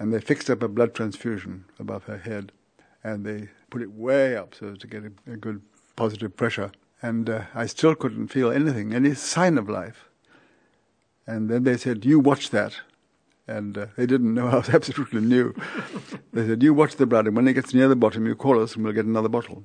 And 0.00 0.12
they 0.12 0.20
fixed 0.20 0.50
up 0.50 0.62
a 0.62 0.68
blood 0.68 0.94
transfusion 0.94 1.64
above 1.78 2.04
her 2.04 2.18
head. 2.18 2.50
And 3.04 3.24
they 3.24 3.50
put 3.70 3.82
it 3.82 3.92
way 3.92 4.36
up 4.36 4.54
so 4.56 4.72
as 4.72 4.78
to 4.78 4.88
get 4.88 5.04
a, 5.04 5.32
a 5.32 5.36
good 5.36 5.62
positive 5.94 6.36
pressure. 6.36 6.72
And 7.02 7.28
uh, 7.28 7.42
I 7.54 7.66
still 7.66 7.96
couldn't 7.96 8.28
feel 8.28 8.50
anything, 8.50 8.94
any 8.94 9.14
sign 9.14 9.58
of 9.58 9.68
life. 9.68 10.08
And 11.26 11.50
then 11.50 11.64
they 11.64 11.76
said, 11.76 12.04
You 12.04 12.20
watch 12.20 12.50
that. 12.50 12.76
And 13.48 13.76
uh, 13.76 13.86
they 13.96 14.06
didn't 14.06 14.32
know 14.32 14.46
I 14.52 14.56
was 14.56 14.70
absolutely 14.70 15.20
new. 15.20 15.54
they 16.32 16.46
said, 16.46 16.62
You 16.62 16.72
watch 16.72 16.96
the 16.96 17.06
blood, 17.06 17.26
and 17.26 17.36
when 17.36 17.48
it 17.48 17.54
gets 17.54 17.74
near 17.74 17.88
the 17.88 17.96
bottom, 17.96 18.26
you 18.26 18.36
call 18.36 18.62
us 18.62 18.76
and 18.76 18.84
we'll 18.84 18.92
get 18.92 19.04
another 19.04 19.28
bottle. 19.28 19.64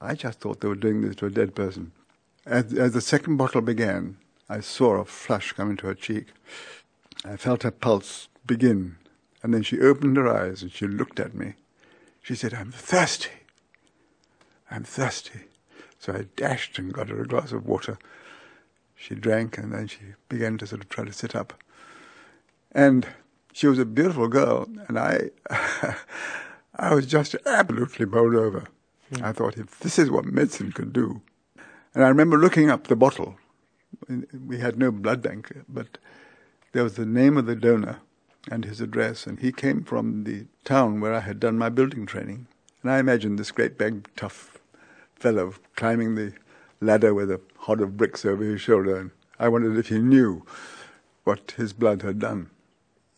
I 0.00 0.14
just 0.14 0.40
thought 0.40 0.60
they 0.60 0.68
were 0.68 0.74
doing 0.74 1.00
this 1.00 1.16
to 1.16 1.26
a 1.26 1.30
dead 1.30 1.54
person. 1.54 1.92
As, 2.46 2.74
as 2.74 2.92
the 2.92 3.00
second 3.00 3.38
bottle 3.38 3.62
began, 3.62 4.18
I 4.48 4.60
saw 4.60 4.96
a 4.96 5.04
flush 5.06 5.52
come 5.52 5.70
into 5.70 5.86
her 5.86 5.94
cheek. 5.94 6.26
I 7.24 7.36
felt 7.36 7.62
her 7.62 7.70
pulse 7.70 8.28
begin, 8.46 8.96
and 9.42 9.54
then 9.54 9.62
she 9.62 9.80
opened 9.80 10.18
her 10.18 10.28
eyes 10.28 10.62
and 10.62 10.70
she 10.70 10.86
looked 10.86 11.18
at 11.18 11.32
me. 11.32 11.54
She 12.22 12.34
said, 12.34 12.52
I'm 12.52 12.70
thirsty. 12.70 13.30
I'm 14.70 14.84
thirsty. 14.84 15.40
So 16.04 16.12
I 16.12 16.26
dashed 16.36 16.78
and 16.78 16.92
got 16.92 17.08
her 17.08 17.22
a 17.22 17.26
glass 17.26 17.50
of 17.50 17.64
water. 17.64 17.96
She 18.94 19.14
drank 19.14 19.56
and 19.56 19.72
then 19.72 19.86
she 19.86 20.00
began 20.28 20.58
to 20.58 20.66
sort 20.66 20.82
of 20.82 20.90
try 20.90 21.02
to 21.02 21.12
sit 21.14 21.34
up. 21.34 21.54
And 22.72 23.06
she 23.54 23.68
was 23.68 23.78
a 23.78 23.86
beautiful 23.86 24.28
girl, 24.28 24.68
and 24.86 24.98
I, 24.98 25.30
I 26.76 26.94
was 26.94 27.06
just 27.06 27.36
absolutely 27.46 28.04
bowled 28.04 28.34
over. 28.34 28.64
Hmm. 29.14 29.24
I 29.24 29.32
thought, 29.32 29.56
if 29.56 29.78
this 29.78 29.98
is 29.98 30.10
what 30.10 30.26
medicine 30.26 30.72
can 30.72 30.90
do. 30.90 31.22
And 31.94 32.04
I 32.04 32.08
remember 32.08 32.36
looking 32.36 32.68
up 32.68 32.88
the 32.88 32.96
bottle. 32.96 33.36
We 34.06 34.58
had 34.58 34.78
no 34.78 34.90
blood 34.90 35.22
bank, 35.22 35.56
but 35.66 35.96
there 36.72 36.84
was 36.84 36.96
the 36.96 37.06
name 37.06 37.38
of 37.38 37.46
the 37.46 37.56
donor 37.56 38.00
and 38.50 38.66
his 38.66 38.82
address, 38.82 39.26
and 39.26 39.40
he 39.40 39.52
came 39.52 39.82
from 39.84 40.24
the 40.24 40.48
town 40.64 41.00
where 41.00 41.14
I 41.14 41.20
had 41.20 41.40
done 41.40 41.56
my 41.56 41.70
building 41.70 42.04
training. 42.04 42.46
And 42.82 42.90
I 42.90 42.98
imagined 42.98 43.38
this 43.38 43.52
great 43.52 43.78
big, 43.78 44.10
tough 44.16 44.53
fellow 45.24 45.54
climbing 45.74 46.16
the 46.16 46.34
ladder 46.82 47.14
with 47.14 47.30
a 47.30 47.40
hod 47.60 47.80
of 47.80 47.96
bricks 47.96 48.26
over 48.26 48.44
his 48.44 48.60
shoulder, 48.60 48.94
and 48.98 49.10
I 49.38 49.48
wondered 49.48 49.78
if 49.78 49.88
he 49.88 49.98
knew 49.98 50.44
what 51.24 51.54
his 51.56 51.72
blood 51.72 52.02
had 52.02 52.18
done. 52.18 52.50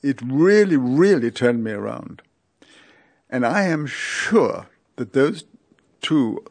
It 0.03 0.23
really, 0.23 0.77
really 0.77 1.33
turned 1.33 1.65
me 1.65 1.73
around. 1.73 2.23
And 3.29 3.45
I 3.45 3.63
am 3.65 3.87
sure 3.87 4.69
that 4.95 5.15
those 5.15 5.47
two 6.01 6.45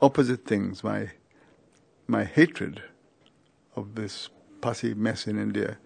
opposite 0.00 0.44
things, 0.44 0.82
my 0.82 1.10
my 2.08 2.24
hatred 2.24 2.82
of 3.76 3.94
this 3.94 4.30
pussy 4.60 4.94
mess 4.94 5.28
in 5.28 5.38
India, 5.38 5.78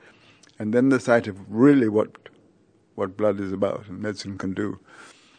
and 0.58 0.72
then 0.72 0.88
the 0.88 1.00
sight 1.00 1.26
of 1.26 1.36
really 1.50 1.90
what 1.90 2.30
what 2.94 3.18
blood 3.18 3.40
is 3.40 3.52
about 3.52 3.88
and 3.88 4.00
medicine 4.00 4.38
can 4.38 4.54
do, 4.54 4.78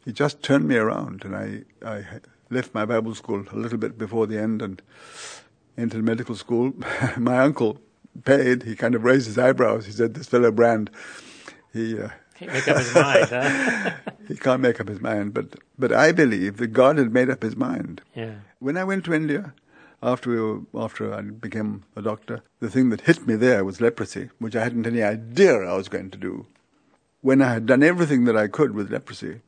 it 0.05 0.13
just 0.13 0.43
turned 0.43 0.67
me 0.67 0.75
around, 0.75 1.25
and 1.25 1.35
I 1.35 1.63
I 1.83 2.05
left 2.51 2.73
my 2.73 2.85
Bible 2.85 3.15
school 3.15 3.45
a 3.51 3.55
little 3.55 3.77
bit 3.77 3.97
before 3.97 4.27
the 4.27 4.37
end 4.37 4.61
and 4.61 4.81
entered 5.77 6.03
medical 6.03 6.35
school. 6.35 6.73
my 7.17 7.39
uncle 7.39 7.79
paid. 8.23 8.63
He 8.63 8.75
kind 8.75 8.95
of 8.95 9.03
raised 9.03 9.27
his 9.27 9.37
eyebrows. 9.37 9.85
He 9.85 9.91
said, 9.91 10.13
"This 10.13 10.27
fellow 10.27 10.51
Brand, 10.51 10.91
he." 11.73 11.99
Uh, 11.99 12.09
can't 12.35 12.53
make 12.53 12.67
up 12.67 12.77
his 12.77 12.95
mind, 12.95 13.29
huh? 13.29 13.91
he 14.27 14.35
can't 14.35 14.61
make 14.61 14.81
up 14.81 14.87
his 14.87 14.99
mind, 14.99 15.33
but 15.33 15.59
but 15.77 15.91
I 15.91 16.11
believe 16.11 16.57
that 16.57 16.67
God 16.67 16.97
had 16.97 17.13
made 17.13 17.29
up 17.29 17.43
his 17.43 17.55
mind. 17.55 18.01
Yeah. 18.15 18.35
When 18.57 18.77
I 18.77 18.83
went 18.83 19.05
to 19.05 19.13
India, 19.13 19.53
after 20.01 20.31
we 20.31 20.39
were, 20.41 20.61
after 20.73 21.13
I 21.13 21.21
became 21.21 21.83
a 21.95 22.01
doctor, 22.01 22.41
the 22.59 22.69
thing 22.69 22.89
that 22.89 23.01
hit 23.01 23.27
me 23.27 23.35
there 23.35 23.63
was 23.63 23.79
leprosy, 23.79 24.29
which 24.39 24.55
I 24.55 24.63
hadn't 24.63 24.87
any 24.87 25.03
idea 25.03 25.53
I 25.59 25.75
was 25.75 25.87
going 25.87 26.09
to 26.11 26.17
do. 26.17 26.47
When 27.21 27.41
I 27.41 27.53
had 27.53 27.67
done 27.67 27.83
everything 27.83 28.25
that 28.25 28.35
I 28.35 28.47
could 28.47 28.73
with 28.73 28.91
leprosy, 28.91 29.41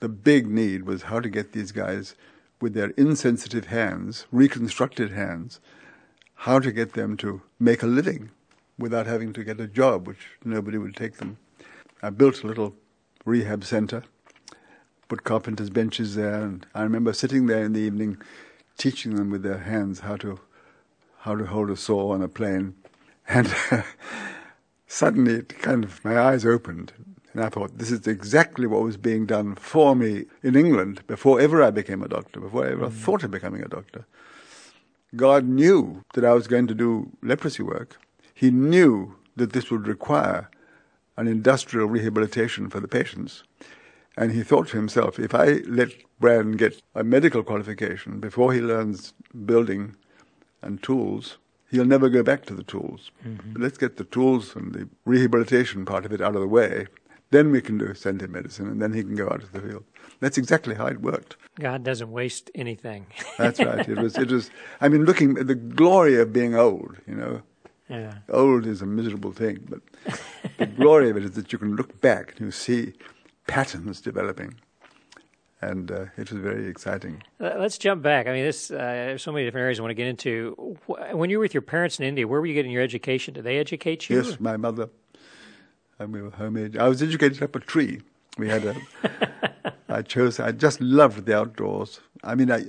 the 0.00 0.08
big 0.08 0.46
need 0.46 0.84
was 0.84 1.04
how 1.04 1.20
to 1.20 1.28
get 1.28 1.52
these 1.52 1.72
guys 1.72 2.14
with 2.60 2.74
their 2.74 2.90
insensitive 2.90 3.66
hands, 3.66 4.26
reconstructed 4.32 5.12
hands, 5.12 5.60
how 6.34 6.58
to 6.58 6.72
get 6.72 6.94
them 6.94 7.16
to 7.18 7.42
make 7.58 7.82
a 7.82 7.86
living 7.86 8.30
without 8.78 9.06
having 9.06 9.32
to 9.34 9.44
get 9.44 9.60
a 9.60 9.66
job, 9.66 10.06
which 10.06 10.38
nobody 10.42 10.78
would 10.78 10.96
take 10.96 11.18
them. 11.18 11.36
I 12.02 12.10
built 12.10 12.42
a 12.42 12.46
little 12.46 12.74
rehab 13.26 13.64
center, 13.64 14.04
put 15.08 15.24
carpenter's 15.24 15.70
benches 15.70 16.14
there, 16.14 16.42
and 16.42 16.66
I 16.74 16.82
remember 16.82 17.12
sitting 17.12 17.46
there 17.46 17.62
in 17.62 17.74
the 17.74 17.80
evening 17.80 18.16
teaching 18.78 19.16
them 19.16 19.28
with 19.28 19.42
their 19.42 19.58
hands 19.58 20.00
how 20.00 20.16
to 20.16 20.40
how 21.18 21.36
to 21.36 21.44
hold 21.44 21.68
a 21.68 21.76
saw 21.76 22.12
on 22.12 22.22
a 22.22 22.28
plane. 22.28 22.74
And 23.28 23.54
suddenly 24.86 25.34
it 25.34 25.58
kind 25.58 25.84
of 25.84 26.02
my 26.02 26.18
eyes 26.18 26.46
opened 26.46 26.94
and 27.32 27.44
I 27.44 27.48
thought, 27.48 27.78
this 27.78 27.90
is 27.90 28.06
exactly 28.06 28.66
what 28.66 28.82
was 28.82 28.96
being 28.96 29.24
done 29.24 29.54
for 29.54 29.94
me 29.94 30.24
in 30.42 30.56
England 30.56 31.06
before 31.06 31.40
ever 31.40 31.62
I 31.62 31.70
became 31.70 32.02
a 32.02 32.08
doctor, 32.08 32.40
before 32.40 32.66
I 32.66 32.72
ever 32.72 32.88
mm. 32.88 32.92
thought 32.92 33.22
of 33.22 33.30
becoming 33.30 33.62
a 33.62 33.68
doctor. 33.68 34.04
God 35.14 35.44
knew 35.44 36.04
that 36.14 36.24
I 36.24 36.34
was 36.34 36.48
going 36.48 36.66
to 36.68 36.74
do 36.74 37.10
leprosy 37.22 37.62
work. 37.62 37.98
He 38.34 38.50
knew 38.50 39.16
that 39.36 39.52
this 39.52 39.70
would 39.70 39.86
require 39.86 40.50
an 41.16 41.28
industrial 41.28 41.86
rehabilitation 41.86 42.68
for 42.68 42.80
the 42.80 42.88
patients. 42.88 43.44
And 44.16 44.32
he 44.32 44.42
thought 44.42 44.68
to 44.68 44.76
himself, 44.76 45.18
if 45.18 45.34
I 45.34 45.60
let 45.66 45.90
Brand 46.18 46.58
get 46.58 46.82
a 46.94 47.04
medical 47.04 47.42
qualification 47.42 48.20
before 48.20 48.52
he 48.52 48.60
learns 48.60 49.14
building 49.46 49.96
and 50.62 50.82
tools, 50.82 51.38
he'll 51.70 51.84
never 51.84 52.08
go 52.08 52.22
back 52.22 52.44
to 52.46 52.54
the 52.54 52.62
tools. 52.62 53.10
Mm-hmm. 53.24 53.62
Let's 53.62 53.78
get 53.78 53.96
the 53.96 54.04
tools 54.04 54.56
and 54.56 54.74
the 54.74 54.88
rehabilitation 55.04 55.84
part 55.84 56.04
of 56.04 56.12
it 56.12 56.20
out 56.20 56.34
of 56.34 56.40
the 56.40 56.48
way. 56.48 56.86
Then 57.30 57.52
we 57.52 57.60
can 57.60 57.78
do 57.78 57.94
send 57.94 58.22
him 58.22 58.32
medicine, 58.32 58.66
and 58.66 58.82
then 58.82 58.92
he 58.92 59.02
can 59.02 59.14
go 59.14 59.28
out 59.28 59.40
to 59.40 59.52
the 59.52 59.60
field. 59.60 59.84
That's 60.18 60.36
exactly 60.36 60.74
how 60.74 60.86
it 60.86 61.00
worked. 61.00 61.36
God 61.58 61.84
doesn't 61.84 62.10
waste 62.10 62.50
anything. 62.56 63.06
That's 63.38 63.60
right. 63.60 63.88
It 63.88 63.98
was. 64.02 64.18
It 64.18 64.30
was. 64.30 64.50
I 64.80 64.88
mean, 64.88 65.04
looking 65.04 65.38
at 65.38 65.46
the 65.46 65.54
glory 65.54 66.20
of 66.20 66.32
being 66.32 66.56
old. 66.56 66.96
You 67.06 67.14
know, 67.14 67.42
yeah. 67.88 68.14
old 68.28 68.66
is 68.66 68.82
a 68.82 68.86
miserable 68.86 69.32
thing, 69.32 69.64
but 69.68 69.80
the 70.58 70.66
glory 70.78 71.08
of 71.10 71.16
it 71.16 71.24
is 71.24 71.32
that 71.32 71.52
you 71.52 71.58
can 71.58 71.76
look 71.76 72.00
back 72.00 72.32
and 72.36 72.46
you 72.46 72.50
see 72.50 72.94
patterns 73.46 74.00
developing. 74.00 74.54
And 75.62 75.92
uh, 75.92 76.06
it 76.16 76.32
was 76.32 76.40
very 76.40 76.66
exciting. 76.68 77.22
Let's 77.38 77.76
jump 77.76 78.02
back. 78.02 78.26
I 78.26 78.32
mean, 78.32 78.44
this 78.44 78.70
uh, 78.70 78.76
there's 78.76 79.22
so 79.22 79.30
many 79.30 79.44
different 79.44 79.62
areas 79.62 79.78
I 79.78 79.82
want 79.82 79.90
to 79.90 79.94
get 79.94 80.06
into. 80.06 80.76
When 81.12 81.30
you 81.30 81.38
were 81.38 81.42
with 81.42 81.54
your 81.54 81.62
parents 81.62 82.00
in 82.00 82.06
India, 82.06 82.26
where 82.26 82.40
were 82.40 82.46
you 82.46 82.54
getting 82.54 82.72
your 82.72 82.82
education? 82.82 83.34
Did 83.34 83.44
they 83.44 83.58
educate 83.58 84.08
you? 84.08 84.22
Yes, 84.22 84.40
my 84.40 84.56
mother 84.56 84.88
and 86.00 86.12
we 86.12 86.22
were 86.22 86.30
homemade. 86.30 86.76
I 86.76 86.88
was 86.88 87.02
educated 87.02 87.42
up 87.42 87.54
a 87.54 87.60
tree. 87.60 88.00
We 88.38 88.48
had 88.48 88.64
a. 88.64 89.74
I 89.88 90.02
chose. 90.02 90.40
I 90.40 90.52
just 90.52 90.80
loved 90.80 91.26
the 91.26 91.36
outdoors. 91.36 92.00
I 92.24 92.34
mean, 92.34 92.50
I, 92.50 92.64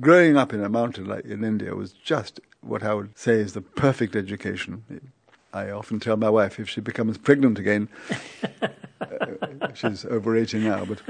growing 0.00 0.36
up 0.36 0.52
in 0.52 0.62
a 0.62 0.68
mountain 0.68 1.06
like 1.06 1.24
in 1.24 1.44
India 1.44 1.74
was 1.74 1.92
just 1.92 2.40
what 2.60 2.82
I 2.82 2.94
would 2.94 3.16
say 3.16 3.34
is 3.34 3.52
the 3.52 3.60
perfect 3.60 4.16
education. 4.16 5.02
I 5.52 5.70
often 5.70 6.00
tell 6.00 6.16
my 6.16 6.30
wife 6.30 6.58
if 6.58 6.68
she 6.68 6.80
becomes 6.80 7.16
pregnant 7.16 7.58
again, 7.58 7.88
uh, 8.60 8.68
she's 9.74 10.04
over 10.04 10.36
80 10.36 10.58
now, 10.60 10.84
but 10.84 11.00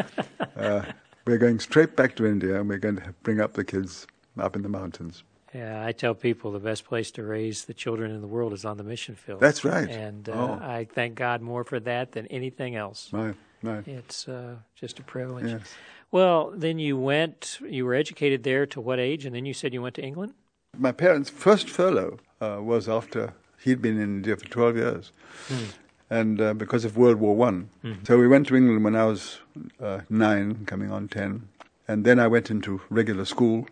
uh, 0.56 0.82
we're 1.26 1.38
going 1.38 1.58
straight 1.58 1.96
back 1.96 2.14
to 2.16 2.26
India 2.26 2.60
and 2.60 2.68
we're 2.68 2.78
going 2.78 2.96
to 2.96 3.14
bring 3.22 3.40
up 3.40 3.54
the 3.54 3.64
kids 3.64 4.06
up 4.38 4.54
in 4.54 4.62
the 4.62 4.68
mountains. 4.68 5.24
Yeah, 5.54 5.84
I 5.84 5.92
tell 5.92 6.14
people 6.14 6.52
the 6.52 6.58
best 6.58 6.84
place 6.84 7.10
to 7.12 7.22
raise 7.22 7.64
the 7.64 7.74
children 7.74 8.10
in 8.10 8.20
the 8.20 8.26
world 8.26 8.52
is 8.52 8.64
on 8.64 8.76
the 8.76 8.84
mission 8.84 9.14
field. 9.14 9.40
That's 9.40 9.64
right. 9.64 9.88
And 9.88 10.28
uh, 10.28 10.32
oh. 10.32 10.52
I 10.62 10.86
thank 10.92 11.14
God 11.14 11.40
more 11.40 11.64
for 11.64 11.80
that 11.80 12.12
than 12.12 12.26
anything 12.26 12.76
else. 12.76 13.08
Right, 13.12 13.34
right. 13.62 13.86
It's 13.88 14.28
uh, 14.28 14.56
just 14.74 14.98
a 14.98 15.02
privilege. 15.02 15.46
Yes. 15.46 15.74
Well, 16.10 16.52
then 16.54 16.78
you 16.78 16.96
went, 16.96 17.58
you 17.66 17.84
were 17.84 17.94
educated 17.94 18.42
there 18.42 18.66
to 18.66 18.80
what 18.80 18.98
age? 18.98 19.24
And 19.24 19.34
then 19.34 19.46
you 19.46 19.54
said 19.54 19.72
you 19.72 19.82
went 19.82 19.94
to 19.96 20.02
England? 20.02 20.34
My 20.76 20.92
parents' 20.92 21.30
first 21.30 21.68
furlough 21.68 22.18
uh, 22.40 22.58
was 22.60 22.88
after 22.88 23.34
he'd 23.60 23.82
been 23.82 23.96
in 23.96 24.16
India 24.16 24.36
for 24.36 24.46
12 24.46 24.76
years. 24.76 25.12
Hmm. 25.48 25.64
And 26.10 26.40
uh, 26.40 26.54
because 26.54 26.84
of 26.86 26.96
World 26.96 27.16
War 27.16 27.36
One, 27.36 27.68
mm-hmm. 27.84 28.04
so 28.04 28.16
we 28.16 28.26
went 28.26 28.46
to 28.46 28.56
England 28.56 28.82
when 28.82 28.96
I 28.96 29.04
was 29.04 29.40
uh, 29.78 30.00
nine, 30.08 30.64
coming 30.64 30.90
on 30.90 31.06
ten, 31.06 31.48
and 31.86 32.02
then 32.02 32.18
I 32.18 32.26
went 32.26 32.50
into 32.50 32.80
regular 32.88 33.26
school 33.26 33.66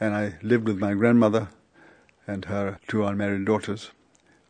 and 0.00 0.14
I 0.14 0.34
lived 0.42 0.66
with 0.66 0.78
my 0.78 0.94
grandmother 0.94 1.48
and 2.26 2.46
her 2.46 2.78
two 2.88 3.04
unmarried 3.04 3.44
daughters, 3.44 3.90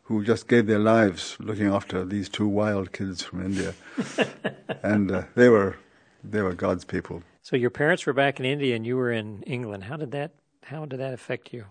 who 0.05 0.25
just 0.25 0.49
gave 0.49 0.67
their 0.67 0.79
lives 0.79 1.37
looking 1.41 1.67
after 1.67 2.05
these 2.05 2.29
two 2.29 2.49
wild 2.49 2.93
kids 2.93 3.23
from 3.23 3.45
India, 3.45 3.75
and 4.83 5.11
uh, 5.11 5.23
they 5.35 5.49
were 5.49 5.77
they 6.23 6.43
were 6.43 6.55
God's 6.55 6.85
people. 6.85 7.23
So 7.43 7.57
your 7.57 7.71
parents 7.71 8.07
were 8.07 8.13
back 8.13 8.39
in 8.39 8.47
India 8.47 8.77
and 8.77 8.87
you 8.87 8.97
were 8.97 9.11
in 9.11 9.43
England. 9.43 9.85
How 9.85 9.97
did 9.97 10.11
that 10.13 10.33
how 10.65 10.85
did 10.85 11.01
that 11.01 11.13
affect 11.13 11.53
you? 11.53 11.65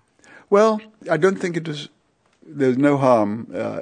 Well, 0.50 0.82
I 1.10 1.18
don't 1.18 1.38
think 1.38 1.56
it 1.58 1.68
was. 1.68 1.90
There's 2.46 2.78
no 2.78 2.98
harm. 2.98 3.52
Uh, 3.54 3.80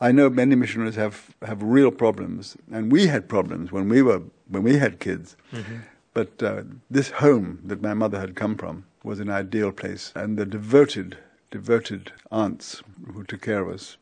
I 0.00 0.12
know 0.12 0.30
many 0.30 0.54
missionaries 0.54 0.94
have, 0.94 1.34
have 1.44 1.62
real 1.62 1.90
problems, 1.90 2.56
and 2.72 2.90
we 2.90 3.08
had 3.08 3.28
problems 3.28 3.72
when 3.72 3.88
we 3.88 4.00
were 4.02 4.22
when 4.48 4.62
we 4.62 4.78
had 4.78 5.00
kids. 5.00 5.36
Mm-hmm. 5.52 5.76
But 6.18 6.42
uh, 6.42 6.62
this 6.90 7.10
home 7.10 7.60
that 7.64 7.80
my 7.80 7.94
mother 7.94 8.18
had 8.18 8.34
come 8.34 8.56
from 8.56 8.86
was 9.04 9.20
an 9.20 9.30
ideal 9.30 9.70
place, 9.70 10.12
and 10.16 10.36
the 10.36 10.44
devoted, 10.44 11.16
devoted 11.52 12.10
aunts 12.32 12.82
who 13.12 13.22
took 13.22 13.42
care 13.42 13.62
of 13.62 13.72
us. 13.72 13.98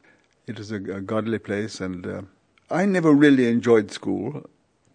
It 0.46 0.56
was 0.56 0.72
a, 0.72 0.76
a 0.76 1.02
godly 1.02 1.38
place, 1.38 1.78
and 1.78 2.06
uh, 2.06 2.22
I 2.70 2.86
never 2.86 3.12
really 3.12 3.48
enjoyed 3.48 3.90
school. 3.90 4.48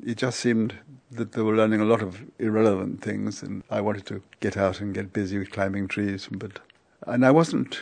It 0.04 0.18
just 0.18 0.40
seemed 0.40 0.74
that 1.12 1.34
they 1.34 1.44
were 1.44 1.56
learning 1.56 1.80
a 1.80 1.86
lot 1.86 2.02
of 2.02 2.24
irrelevant 2.40 3.04
things, 3.04 3.44
and 3.44 3.62
I 3.70 3.82
wanted 3.82 4.08
to 4.08 4.24
get 4.40 4.58
out 4.58 4.82
and 4.82 4.92
get 4.92 5.14
busy 5.14 5.38
with 5.38 5.52
climbing 5.52 5.90
trees. 5.90 6.28
But 6.32 6.58
and 7.06 7.24
I 7.24 7.30
wasn't 7.30 7.82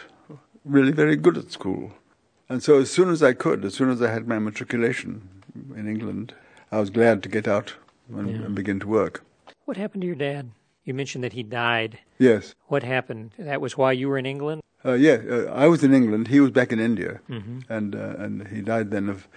really 0.65 0.91
very 0.91 1.15
good 1.15 1.38
at 1.38 1.50
school, 1.50 1.93
and 2.50 2.62
so 2.62 2.77
as 2.77 2.91
soon 2.91 3.10
as 3.10 3.24
I 3.24 3.31
could, 3.31 3.63
as 3.63 3.74
soon 3.74 3.89
as 3.89 4.01
I 4.01 4.12
had 4.12 4.27
my 4.27 4.38
matriculation 4.38 5.29
in 5.77 5.88
England, 5.88 6.34
I 6.74 6.81
was 6.81 6.89
glad 6.89 7.24
to 7.24 7.29
get 7.29 7.48
out 7.48 7.75
and, 8.13 8.29
yeah. 8.29 8.46
and 8.46 8.53
begin 8.53 8.81
to 8.81 8.88
work. 8.89 9.24
What 9.69 9.77
happened 9.77 10.01
to 10.01 10.07
your 10.07 10.15
dad? 10.15 10.49
You 10.83 10.95
mentioned 10.95 11.23
that 11.23 11.33
he 11.33 11.43
died. 11.43 11.99
Yes. 12.17 12.55
What 12.69 12.81
happened? 12.81 13.33
That 13.38 13.61
was 13.61 13.77
why 13.77 13.91
you 13.91 14.09
were 14.09 14.17
in 14.17 14.25
England. 14.25 14.63
Uh, 14.83 14.93
yeah, 14.93 15.17
uh, 15.29 15.43
I 15.53 15.67
was 15.67 15.83
in 15.83 15.93
England. 15.93 16.29
He 16.29 16.39
was 16.39 16.49
back 16.49 16.71
in 16.71 16.79
India, 16.79 17.19
mm-hmm. 17.29 17.71
and 17.71 17.95
uh, 17.95 18.15
and 18.17 18.47
he 18.47 18.61
died 18.61 18.89
then 18.89 19.07
of 19.09 19.27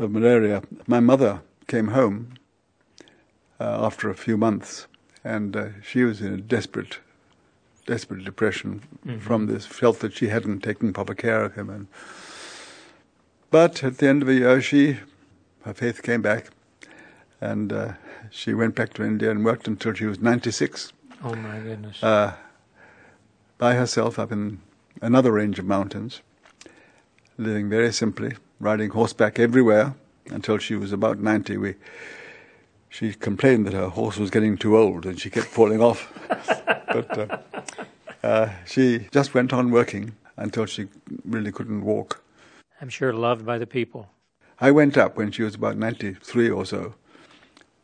of 0.00 0.10
malaria. 0.10 0.64
My 0.88 0.98
mother 0.98 1.42
came 1.68 1.88
home 1.98 2.34
uh, 3.60 3.86
after 3.86 4.10
a 4.10 4.16
few 4.16 4.36
months, 4.36 4.88
and 5.22 5.56
uh, 5.56 5.68
she 5.80 6.02
was 6.02 6.20
in 6.20 6.34
a 6.34 6.38
desperate, 6.38 6.98
desperate 7.86 8.24
depression 8.24 8.82
mm-hmm. 9.06 9.20
from 9.20 9.46
this. 9.46 9.64
Felt 9.64 10.00
that 10.00 10.12
she 10.12 10.26
hadn't 10.26 10.64
taken 10.64 10.92
proper 10.92 11.14
care 11.14 11.44
of 11.44 11.54
him, 11.54 11.70
and 11.70 11.86
but 13.52 13.84
at 13.84 13.98
the 13.98 14.08
end 14.08 14.22
of 14.22 14.26
the 14.26 14.34
year, 14.34 14.60
she 14.60 14.98
her 15.64 15.72
faith 15.72 16.02
came 16.02 16.20
back, 16.20 16.50
And 17.42 17.72
uh, 17.72 17.92
she 18.30 18.54
went 18.54 18.76
back 18.76 18.94
to 18.94 19.04
India 19.04 19.28
and 19.28 19.44
worked 19.44 19.66
until 19.66 19.92
she 19.94 20.06
was 20.06 20.20
96 20.20 20.92
Oh 21.24 21.34
my 21.34 21.58
goodness. 21.58 22.00
uh, 22.00 22.34
by 23.58 23.74
herself 23.74 24.16
up 24.16 24.30
in 24.30 24.60
another 25.00 25.32
range 25.32 25.58
of 25.58 25.64
mountains, 25.64 26.22
living 27.36 27.68
very 27.68 27.92
simply, 27.92 28.36
riding 28.60 28.90
horseback 28.90 29.40
everywhere 29.40 29.94
until 30.30 30.56
she 30.58 30.76
was 30.76 30.92
about 30.92 31.18
90. 31.18 31.56
We, 31.56 31.74
she 32.88 33.12
complained 33.12 33.66
that 33.66 33.72
her 33.72 33.88
horse 33.88 34.18
was 34.18 34.30
getting 34.30 34.56
too 34.56 34.76
old 34.78 35.04
and 35.04 35.18
she 35.20 35.28
kept 35.28 35.46
falling 35.46 35.80
off. 35.80 36.12
but 36.88 37.18
uh, 37.18 37.38
uh, 38.22 38.50
she 38.66 39.08
just 39.10 39.34
went 39.34 39.52
on 39.52 39.72
working 39.72 40.12
until 40.36 40.66
she 40.66 40.86
really 41.24 41.50
couldn't 41.50 41.84
walk. 41.84 42.22
I'm 42.80 42.88
sure 42.88 43.12
loved 43.12 43.44
by 43.44 43.58
the 43.58 43.66
people. 43.66 44.10
I 44.60 44.70
went 44.70 44.96
up 44.96 45.16
when 45.16 45.32
she 45.32 45.42
was 45.42 45.56
about 45.56 45.76
93 45.76 46.48
or 46.48 46.64
so 46.64 46.94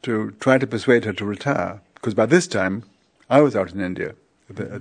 to 0.02 0.32
try 0.40 0.58
to 0.58 0.66
persuade 0.66 1.04
her 1.04 1.12
to 1.12 1.24
retire, 1.24 1.80
because 1.94 2.14
by 2.14 2.26
this 2.26 2.46
time 2.46 2.84
I 3.30 3.40
was 3.40 3.54
out 3.54 3.72
in 3.72 3.80
India 3.80 4.14
uh, 4.58 4.78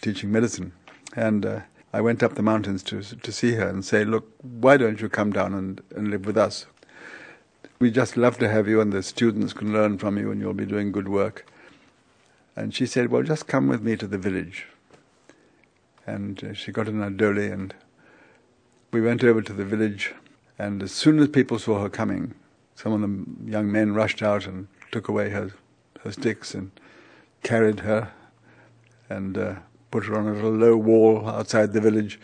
teaching 0.00 0.32
medicine. 0.32 0.72
And 1.14 1.46
uh, 1.46 1.60
I 1.92 2.00
went 2.00 2.22
up 2.22 2.34
the 2.34 2.42
mountains 2.42 2.82
to, 2.84 3.02
to 3.02 3.32
see 3.32 3.52
her 3.52 3.68
and 3.68 3.84
say, 3.84 4.04
Look, 4.04 4.30
why 4.42 4.76
don't 4.76 5.00
you 5.00 5.08
come 5.08 5.32
down 5.32 5.54
and, 5.54 5.80
and 5.94 6.08
live 6.08 6.26
with 6.26 6.36
us? 6.36 6.66
We 7.78 7.90
just 7.90 8.16
love 8.16 8.38
to 8.38 8.48
have 8.48 8.68
you, 8.68 8.80
and 8.80 8.92
the 8.92 9.02
students 9.02 9.52
can 9.52 9.72
learn 9.72 9.98
from 9.98 10.18
you, 10.18 10.30
and 10.30 10.40
you'll 10.40 10.54
be 10.54 10.66
doing 10.66 10.92
good 10.92 11.08
work. 11.08 11.46
And 12.56 12.74
she 12.74 12.86
said, 12.86 13.10
Well, 13.10 13.22
just 13.22 13.46
come 13.46 13.68
with 13.68 13.82
me 13.82 13.96
to 13.96 14.06
the 14.06 14.18
village. 14.18 14.66
And 16.06 16.42
uh, 16.42 16.52
she 16.54 16.72
got 16.72 16.88
in 16.88 17.02
a 17.02 17.10
dolly, 17.10 17.48
and 17.48 17.74
we 18.90 19.00
went 19.00 19.22
over 19.24 19.42
to 19.42 19.52
the 19.52 19.64
village. 19.64 20.14
And 20.58 20.82
as 20.82 20.92
soon 20.92 21.18
as 21.18 21.28
people 21.28 21.58
saw 21.58 21.82
her 21.82 21.88
coming, 21.88 22.34
some 22.74 22.92
of 22.92 23.00
the 23.00 23.50
young 23.50 23.70
men 23.70 23.94
rushed 23.94 24.22
out 24.22 24.46
and 24.46 24.68
took 24.90 25.08
away 25.08 25.30
her, 25.30 25.50
her 26.00 26.12
sticks 26.12 26.54
and 26.54 26.70
carried 27.42 27.80
her 27.80 28.12
and 29.08 29.36
uh, 29.36 29.54
put 29.90 30.06
her 30.06 30.16
on 30.16 30.26
a 30.26 30.32
little 30.32 30.50
low 30.50 30.76
wall 30.76 31.28
outside 31.28 31.72
the 31.72 31.80
village. 31.80 32.18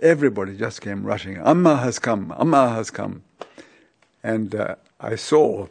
Everybody 0.00 0.56
just 0.56 0.80
came 0.80 1.04
rushing. 1.04 1.36
Amma 1.38 1.76
has 1.76 1.98
come, 1.98 2.34
Amma 2.38 2.70
has 2.70 2.90
come. 2.90 3.22
And 4.22 4.54
uh, 4.54 4.76
I 5.00 5.14
saw 5.16 5.68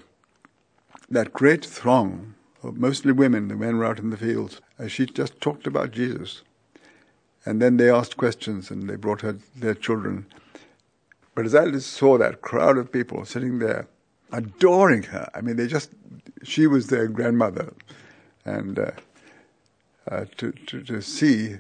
that 1.10 1.34
great 1.34 1.66
throng 1.66 2.36
of 2.64 2.78
mostly 2.78 3.12
women, 3.12 3.48
the 3.48 3.56
men 3.56 3.78
were 3.78 3.86
out 3.86 4.00
in 4.00 4.10
the 4.10 4.18
fields, 4.18 4.62
as 4.80 4.92
she 4.92 5.06
just 5.06 5.40
talked 5.40 5.68
about 5.68 5.92
Jesus. 5.92 6.42
And 7.46 7.62
then 7.62 7.78
they 7.78 7.90
asked 7.92 8.18
questions 8.18 8.72
and 8.72 8.90
they 8.90 8.96
brought 8.96 9.22
her 9.22 9.38
their 9.56 9.76
children. 9.76 10.26
But 11.36 11.46
as 11.46 11.54
I 11.54 11.78
saw 11.78 12.18
that 12.18 12.42
crowd 12.42 12.78
of 12.78 12.92
people 12.92 13.26
sitting 13.26 13.60
there, 13.60 13.88
adoring 14.32 15.04
her, 15.04 15.30
I 15.34 15.42
mean, 15.42 15.56
they 15.56 15.68
just, 15.68 15.92
she 16.44 16.68
was 16.68 16.88
their 16.88 17.08
grandmother. 17.08 17.74
And 18.44 18.78
uh, 18.80 18.92
uh, 20.10 20.26
to, 20.38 20.52
to, 20.52 20.84
to 20.84 21.02
see 21.02 21.56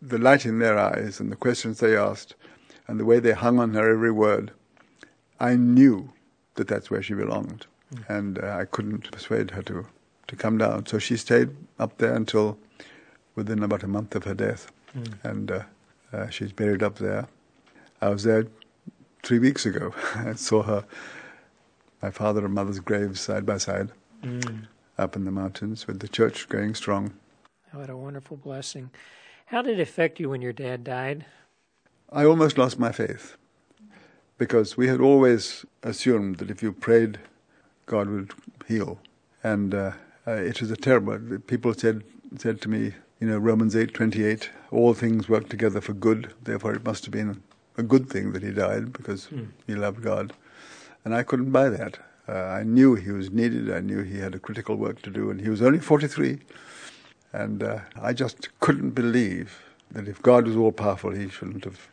the 0.00 0.18
light 0.18 0.46
in 0.46 0.58
their 0.58 0.78
eyes 0.78 1.20
and 1.20 1.32
the 1.32 1.36
questions 1.36 1.80
they 1.80 1.96
asked 1.96 2.34
and 2.86 3.00
the 3.00 3.04
way 3.04 3.18
they 3.18 3.32
hung 3.32 3.58
on 3.58 3.74
her 3.74 3.90
every 3.90 4.10
word, 4.12 4.52
I 5.40 5.56
knew 5.56 6.12
that 6.54 6.68
that's 6.68 6.90
where 6.90 7.02
she 7.02 7.14
belonged. 7.14 7.66
And 8.08 8.38
uh, 8.42 8.56
I 8.58 8.64
couldn't 8.66 9.10
persuade 9.10 9.52
her 9.52 9.62
to, 9.62 9.86
to 10.26 10.36
come 10.36 10.58
down. 10.58 10.86
So 10.86 10.98
she 10.98 11.16
stayed 11.16 11.50
up 11.78 11.98
there 11.98 12.14
until 12.14 12.58
within 13.34 13.62
about 13.62 13.82
a 13.82 13.88
month 13.88 14.14
of 14.14 14.24
her 14.24 14.34
death. 14.34 14.70
And 15.22 15.50
uh, 15.50 15.62
uh, 16.12 16.28
she's 16.28 16.52
buried 16.52 16.82
up 16.82 16.96
there. 16.98 17.28
I 18.00 18.08
was 18.08 18.24
there 18.24 18.46
three 19.22 19.38
weeks 19.38 19.64
ago. 19.66 19.94
I 20.14 20.34
saw 20.34 20.62
her, 20.62 20.84
my 22.02 22.10
father 22.10 22.44
and 22.44 22.54
mother's 22.54 22.80
graves 22.80 23.20
side 23.20 23.44
by 23.46 23.58
side 23.58 23.90
Mm. 24.22 24.66
up 24.98 25.14
in 25.14 25.24
the 25.24 25.30
mountains 25.30 25.86
with 25.86 26.00
the 26.00 26.08
church 26.08 26.48
going 26.48 26.74
strong. 26.74 27.12
What 27.72 27.88
a 27.88 27.96
wonderful 27.96 28.36
blessing. 28.36 28.90
How 29.46 29.62
did 29.62 29.78
it 29.78 29.82
affect 29.82 30.18
you 30.18 30.30
when 30.30 30.42
your 30.42 30.52
dad 30.52 30.82
died? 30.82 31.24
I 32.10 32.24
almost 32.24 32.58
lost 32.58 32.78
my 32.78 32.90
faith 32.90 33.36
because 34.36 34.76
we 34.76 34.88
had 34.88 35.00
always 35.00 35.64
assumed 35.82 36.38
that 36.38 36.50
if 36.50 36.62
you 36.62 36.72
prayed, 36.72 37.18
God 37.86 38.08
would 38.08 38.32
heal. 38.66 38.98
And 39.44 39.72
uh, 39.74 39.92
uh, 40.26 40.32
it 40.32 40.60
was 40.60 40.70
a 40.70 40.76
terrible. 40.76 41.38
People 41.46 41.74
said 41.74 42.02
said 42.36 42.60
to 42.62 42.68
me, 42.68 42.94
you 43.20 43.26
know, 43.28 43.38
Romans 43.38 43.76
eight 43.76 43.94
twenty 43.94 44.24
eight, 44.24 44.50
all 44.70 44.94
things 44.94 45.28
work 45.28 45.48
together 45.48 45.80
for 45.80 45.92
good. 45.92 46.34
Therefore, 46.42 46.74
it 46.74 46.84
must 46.84 47.04
have 47.04 47.12
been 47.12 47.42
a 47.76 47.82
good 47.82 48.08
thing 48.10 48.32
that 48.32 48.42
he 48.42 48.50
died 48.50 48.92
because 48.92 49.28
he 49.66 49.74
loved 49.74 50.02
God. 50.02 50.32
And 51.08 51.14
I 51.14 51.22
couldn't 51.22 51.52
buy 51.52 51.70
that. 51.70 51.98
Uh, 52.28 52.34
I 52.34 52.64
knew 52.64 52.94
he 52.94 53.12
was 53.12 53.30
needed. 53.30 53.72
I 53.72 53.80
knew 53.80 54.02
he 54.02 54.18
had 54.18 54.34
a 54.34 54.38
critical 54.38 54.76
work 54.76 55.00
to 55.00 55.10
do, 55.10 55.30
and 55.30 55.40
he 55.40 55.48
was 55.48 55.62
only 55.62 55.78
forty 55.78 56.06
three. 56.06 56.40
And 57.32 57.62
uh, 57.62 57.78
I 57.98 58.12
just 58.12 58.50
couldn't 58.60 58.90
believe 58.90 59.58
that 59.90 60.06
if 60.06 60.20
God 60.20 60.46
was 60.46 60.54
all 60.54 60.70
powerful, 60.70 61.12
he 61.12 61.30
shouldn't 61.30 61.64
have 61.64 61.88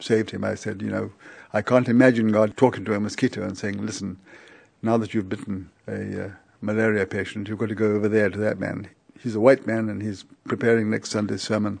saved 0.00 0.30
him. 0.30 0.42
I 0.42 0.54
said, 0.54 0.80
you 0.80 0.88
know, 0.88 1.12
I 1.52 1.60
can't 1.60 1.86
imagine 1.86 2.32
God 2.32 2.56
talking 2.56 2.82
to 2.86 2.94
a 2.94 2.98
mosquito 2.98 3.42
and 3.42 3.58
saying, 3.58 3.84
listen, 3.84 4.18
now 4.80 4.96
that 4.96 5.12
you've 5.12 5.28
bitten 5.28 5.68
a 5.86 6.24
uh, 6.24 6.30
malaria 6.62 7.04
patient, 7.04 7.48
you've 7.48 7.58
got 7.58 7.68
to 7.68 7.74
go 7.74 7.92
over 7.92 8.08
there 8.08 8.30
to 8.30 8.38
that 8.38 8.58
man. 8.58 8.88
He's 9.20 9.34
a 9.34 9.40
white 9.40 9.66
man 9.66 9.90
and 9.90 10.00
he's 10.00 10.24
preparing 10.44 10.88
next 10.88 11.10
Sunday's 11.10 11.42
sermon. 11.42 11.78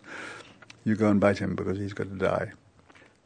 You 0.84 0.94
go 0.94 1.08
and 1.08 1.20
bite 1.20 1.38
him 1.38 1.54
because 1.54 1.78
he's 1.78 1.94
got 1.94 2.10
to 2.10 2.18
die. 2.18 2.52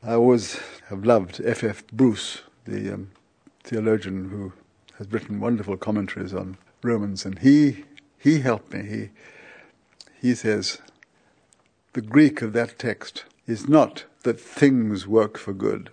I 0.05 0.13
always 0.15 0.61
have 0.89 1.05
loved 1.05 1.41
F. 1.45 1.65
F. 1.65 1.85
Bruce, 1.89 2.43
the 2.65 2.95
um, 2.95 3.11
theologian 3.63 4.31
who 4.31 4.53
has 4.99 5.11
written 5.13 5.41
wonderful 5.41 5.77
commentaries 5.77 6.35
on 6.35 6.59
Romans, 6.83 7.25
and 7.25 7.39
he 7.41 7.85
he 8.19 8.41
helped 8.41 8.73
me. 8.73 8.83
He 8.83 9.09
he 10.21 10.35
says 10.35 10.79
the 11.93 12.03
Greek 12.03 12.43
of 12.43 12.53
that 12.53 12.79
text 12.79 13.25
is 13.47 13.69
not 13.69 14.05
that 14.23 14.41
things 14.41 15.07
work 15.07 15.39
for 15.39 15.53
good. 15.53 15.91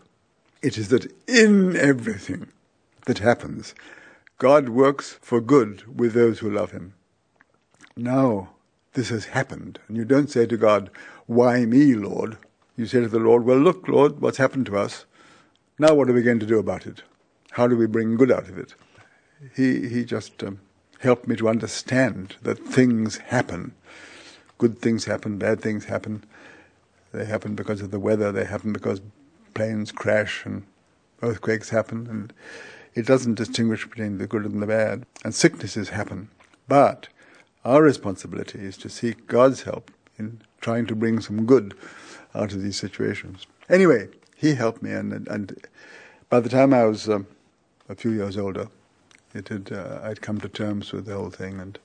It 0.62 0.78
is 0.78 0.90
that 0.90 1.12
in 1.28 1.76
everything 1.76 2.48
that 3.06 3.20
happens, 3.20 3.74
God 4.38 4.70
works 4.70 5.18
for 5.22 5.42
good 5.42 5.98
with 5.98 6.14
those 6.14 6.40
who 6.40 6.52
love 6.52 6.72
Him. 6.72 6.94
Now, 7.96 8.50
this 8.94 9.10
has 9.10 9.26
happened, 9.26 9.80
and 9.88 9.98
you 9.98 10.06
don't 10.06 10.30
say 10.30 10.46
to 10.46 10.58
God, 10.58 10.92
Why 11.26 11.66
me, 11.66 11.96
Lord? 11.96 12.38
You 12.76 12.86
say 12.86 13.00
to 13.02 13.08
the 13.08 13.20
Lord, 13.20 13.44
Well, 13.44 13.58
look, 13.58 13.88
Lord, 13.88 14.20
what's 14.22 14.38
happened 14.38 14.68
to 14.68 14.78
us. 14.78 15.06
Now, 15.80 15.94
what 15.96 16.10
are 16.10 16.14
we 16.14 16.22
going 16.22 16.40
to 16.40 16.46
do 16.46 16.60
about 16.60 16.86
it? 16.86 17.02
How 17.58 17.66
do 17.68 17.76
we 17.76 17.88
bring 17.88 18.18
good 18.18 18.32
out 18.32 18.50
of 18.50 18.60
it? 18.60 18.76
He, 19.56 19.90
he 19.90 20.06
just 20.06 20.44
um, 20.44 20.60
helped 21.00 21.28
me 21.28 21.36
to 21.38 21.50
understand 21.50 22.36
that 22.44 22.60
things 22.60 23.18
happen. 23.18 23.74
Good 24.60 24.78
things 24.78 25.06
happen, 25.06 25.40
bad 25.40 25.60
things 25.60 25.86
happen. 25.86 26.24
They 27.12 27.26
happen 27.26 27.56
because 27.56 27.82
of 27.82 27.90
the 27.90 28.00
weather, 28.00 28.32
they 28.32 28.46
happen 28.46 28.74
because 28.74 29.02
planes 29.56 29.92
crash 29.92 30.46
and 30.46 30.68
earthquakes 31.24 31.70
happen. 31.70 32.06
And 32.06 32.32
it 32.94 33.08
doesn't 33.08 33.34
distinguish 33.34 33.88
between 33.90 34.20
the 34.20 34.28
good 34.28 34.46
and 34.46 34.62
the 34.62 34.68
bad. 34.68 35.08
And 35.24 35.34
sicknesses 35.34 35.90
happen. 35.90 36.30
But 36.68 37.08
our 37.66 37.82
responsibility 37.82 38.60
is 38.60 38.78
to 38.78 38.88
seek 38.88 39.26
God's 39.26 39.64
help 39.64 39.90
in 40.20 40.44
trying 40.62 40.86
to 40.86 40.96
bring 40.96 41.22
some 41.22 41.48
good 41.48 41.74
out 42.36 42.54
of 42.54 42.62
these 42.62 42.78
situations. 42.78 43.48
Anyway, 43.68 44.10
he 44.36 44.54
helped 44.54 44.84
me, 44.84 44.92
and, 44.92 45.28
and 45.28 45.60
by 46.30 46.40
the 46.40 46.50
time 46.50 46.72
I 46.72 46.84
was 46.84 47.10
um, 47.10 47.26
a 47.90 47.96
few 47.96 48.12
years 48.12 48.38
older, 48.38 48.68
it 49.34 49.48
had, 49.50 49.72
uh, 49.72 50.00
I'd 50.04 50.22
come 50.22 50.40
to 50.42 50.50
terms 50.50 50.92
with 50.92 51.06
the 51.06 51.16
whole 51.16 51.30
thing 51.30 51.60
and, 51.60 51.78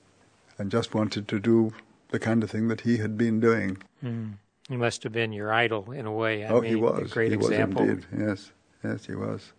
and 0.57 0.71
just 0.71 0.93
wanted 0.93 1.27
to 1.27 1.39
do 1.39 1.73
the 2.09 2.19
kind 2.19 2.43
of 2.43 2.51
thing 2.51 2.67
that 2.67 2.81
he 2.81 2.97
had 2.97 3.17
been 3.17 3.39
doing. 3.39 3.77
Mm. 4.03 4.33
He 4.69 4.77
must 4.77 5.03
have 5.03 5.11
been 5.11 5.33
your 5.33 5.51
idol 5.51 5.91
in 5.91 6.05
a 6.05 6.11
way. 6.11 6.45
I 6.45 6.49
oh, 6.49 6.61
mean, 6.61 6.69
he 6.69 6.75
was. 6.75 7.11
A 7.11 7.13
great 7.13 7.31
he 7.31 7.35
example. 7.35 7.81
was 7.83 7.91
indeed. 7.91 8.05
Yes, 8.17 8.51
yes, 8.83 9.05
he 9.05 9.15
was. 9.15 9.51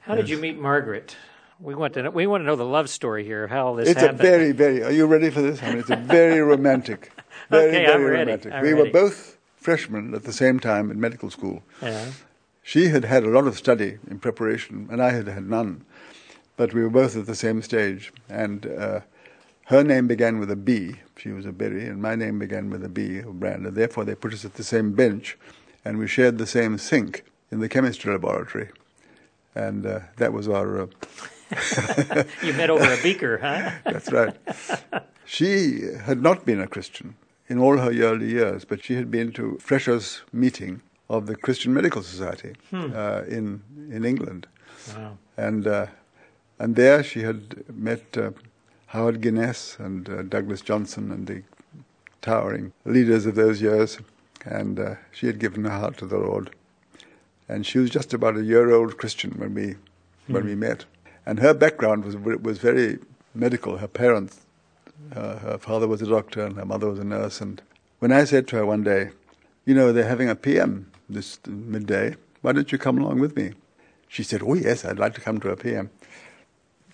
How 0.00 0.14
did 0.14 0.28
you 0.28 0.38
meet 0.38 0.58
Margaret? 0.58 1.16
We 1.60 1.74
want 1.74 1.94
to 1.94 2.04
know, 2.04 2.10
we 2.10 2.26
want 2.28 2.42
to 2.42 2.46
know 2.46 2.54
the 2.54 2.64
love 2.64 2.88
story 2.88 3.24
here 3.24 3.42
of 3.44 3.50
how 3.50 3.66
all 3.66 3.74
this 3.74 3.88
It's 3.88 4.00
happened. 4.00 4.20
a 4.20 4.22
very, 4.22 4.52
very. 4.52 4.84
Are 4.84 4.92
you 4.92 5.06
ready 5.06 5.28
for 5.30 5.42
this? 5.42 5.60
I 5.62 5.70
mean, 5.70 5.78
it's 5.78 5.90
a 5.90 5.96
very 5.96 6.40
romantic. 6.54 7.10
Very, 7.50 7.68
Okay, 7.68 7.84
very 7.84 7.92
I'm 7.92 8.02
ready. 8.04 8.18
romantic. 8.20 8.52
I'm 8.52 8.62
we 8.62 8.72
ready. 8.72 8.82
were 8.84 8.92
both 8.92 9.36
freshmen 9.56 10.14
at 10.14 10.22
the 10.22 10.32
same 10.32 10.60
time 10.60 10.90
in 10.92 11.00
medical 11.00 11.30
school. 11.30 11.64
yeah. 11.82 12.06
She 12.68 12.90
had 12.90 13.06
had 13.06 13.24
a 13.24 13.30
lot 13.30 13.46
of 13.46 13.56
study 13.56 13.96
in 14.10 14.18
preparation, 14.18 14.88
and 14.90 15.02
I 15.02 15.12
had 15.12 15.26
had 15.26 15.48
none. 15.48 15.86
But 16.58 16.74
we 16.74 16.82
were 16.82 16.90
both 16.90 17.16
at 17.16 17.24
the 17.24 17.34
same 17.34 17.62
stage, 17.62 18.12
and 18.28 18.66
uh, 18.66 19.00
her 19.68 19.82
name 19.82 20.06
began 20.06 20.38
with 20.38 20.50
a 20.50 20.56
B. 20.56 20.96
She 21.16 21.30
was 21.30 21.46
a 21.46 21.52
Berry, 21.52 21.86
and 21.86 22.02
my 22.02 22.14
name 22.14 22.38
began 22.38 22.68
with 22.68 22.84
a 22.84 22.90
B 22.90 23.20
of 23.20 23.40
Brand, 23.40 23.64
and 23.64 23.74
therefore 23.74 24.04
they 24.04 24.14
put 24.14 24.34
us 24.34 24.44
at 24.44 24.56
the 24.56 24.62
same 24.62 24.92
bench, 24.92 25.38
and 25.82 25.96
we 25.96 26.06
shared 26.06 26.36
the 26.36 26.46
same 26.46 26.76
sink 26.76 27.24
in 27.50 27.60
the 27.60 27.70
chemistry 27.70 28.12
laboratory. 28.12 28.68
And 29.54 29.86
uh, 29.86 30.00
that 30.18 30.34
was 30.34 30.46
our. 30.46 30.82
Uh, 30.82 30.86
You 32.42 32.52
met 32.52 32.68
over 32.68 32.92
a 32.92 33.02
beaker, 33.02 33.38
huh? 33.38 33.70
that's 33.90 34.12
right. 34.12 34.36
She 35.24 35.88
had 36.04 36.20
not 36.20 36.44
been 36.44 36.60
a 36.60 36.66
Christian 36.66 37.14
in 37.48 37.58
all 37.58 37.78
her 37.78 37.90
early 37.90 38.28
years, 38.28 38.66
but 38.66 38.84
she 38.84 38.96
had 38.96 39.10
been 39.10 39.32
to 39.32 39.56
Freshers' 39.58 40.20
meeting 40.34 40.82
of 41.08 41.26
the 41.26 41.36
Christian 41.36 41.72
Medical 41.72 42.02
Society 42.02 42.54
uh, 42.72 43.22
in 43.28 43.62
in 43.90 44.04
England. 44.04 44.46
Wow. 44.94 45.18
And 45.36 45.66
uh, 45.66 45.86
And 46.58 46.74
there 46.74 47.02
she 47.02 47.22
had 47.22 47.64
met 47.74 48.16
uh, 48.16 48.32
Howard 48.86 49.20
Guinness 49.20 49.76
and 49.78 50.08
uh, 50.08 50.22
Douglas 50.22 50.60
Johnson 50.60 51.12
and 51.12 51.26
the 51.26 51.42
towering 52.20 52.72
leaders 52.84 53.26
of 53.26 53.36
those 53.36 53.62
years. 53.62 53.98
And 54.44 54.80
uh, 54.80 54.94
she 55.12 55.26
had 55.26 55.38
given 55.38 55.64
her 55.64 55.70
heart 55.70 55.98
to 55.98 56.06
the 56.06 56.18
Lord. 56.18 56.50
And 57.48 57.64
she 57.64 57.78
was 57.78 57.90
just 57.90 58.12
about 58.12 58.36
a 58.36 58.42
year 58.42 58.72
old 58.72 58.98
Christian 58.98 59.32
when 59.32 59.54
we, 59.54 59.66
mm-hmm. 59.66 60.32
when 60.32 60.44
we 60.44 60.54
hmm. 60.54 60.60
met. 60.60 60.84
And 61.24 61.38
her 61.38 61.54
background 61.54 62.04
was, 62.04 62.16
was 62.16 62.58
very 62.58 62.98
medical. 63.34 63.78
Her 63.78 63.88
parents, 63.88 64.40
uh, 65.14 65.38
her 65.38 65.58
father 65.58 65.86
was 65.86 66.02
a 66.02 66.06
doctor 66.06 66.44
and 66.44 66.56
her 66.56 66.64
mother 66.64 66.88
was 66.88 66.98
a 66.98 67.04
nurse. 67.04 67.40
And 67.40 67.62
when 68.00 68.12
I 68.12 68.24
said 68.24 68.48
to 68.48 68.56
her 68.56 68.66
one 68.66 68.82
day, 68.82 69.10
you 69.64 69.74
know, 69.74 69.92
they're 69.92 70.08
having 70.08 70.28
a 70.28 70.34
PM 70.34 70.90
this 71.08 71.38
midday, 71.46 72.16
why 72.42 72.52
don't 72.52 72.70
you 72.70 72.78
come 72.78 72.98
along 72.98 73.20
with 73.20 73.36
me? 73.36 73.52
She 74.08 74.22
said, 74.22 74.42
oh, 74.42 74.54
yes, 74.54 74.84
I'd 74.84 74.98
like 74.98 75.14
to 75.14 75.20
come 75.20 75.40
to 75.40 75.50
a 75.50 75.56
PM. 75.56 75.90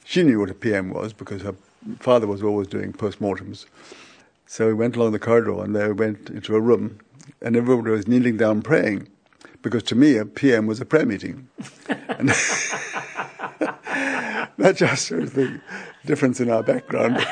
She 0.05 0.23
knew 0.23 0.41
what 0.41 0.51
a 0.51 0.55
PM 0.55 0.91
was 0.91 1.13
because 1.13 1.43
her 1.43 1.55
father 2.01 2.27
was 2.27 2.43
always 2.43 2.67
doing 2.69 2.93
postmortems. 2.93 3.67
So 4.47 4.67
we 4.67 4.75
went 4.75 4.97
along 4.97 5.13
the 5.13 5.19
corridor 5.19 5.63
and 5.63 5.75
they 5.75 5.91
went 5.93 6.31
into 6.31 6.55
a 6.55 6.61
room 6.61 6.99
and 7.41 7.57
everybody 7.57 7.91
was 7.91 8.07
kneeling 8.07 8.37
down 8.37 8.63
praying 8.63 9.09
because 9.63 9.83
to 9.85 9.95
me 9.95 10.17
a 10.17 10.27
PM 10.27 10.67
was 10.67 10.81
a 10.81 10.85
prayer 10.85 11.07
meeting. 11.07 11.49
and 11.89 12.29
that 14.59 14.75
just 14.77 15.09
shows 15.09 15.33
the 15.33 15.61
difference 16.05 16.41
in 16.41 16.51
our 16.51 16.63
background. 16.63 17.17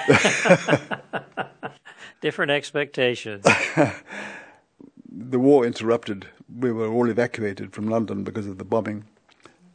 Different 2.22 2.52
expectations. 2.52 3.44
the 5.12 5.38
war 5.38 5.66
interrupted. 5.66 6.26
We 6.58 6.72
were 6.72 6.88
all 6.88 7.08
evacuated 7.08 7.72
from 7.72 7.88
London 7.88 8.24
because 8.24 8.46
of 8.46 8.58
the 8.58 8.64
bombing 8.64 9.04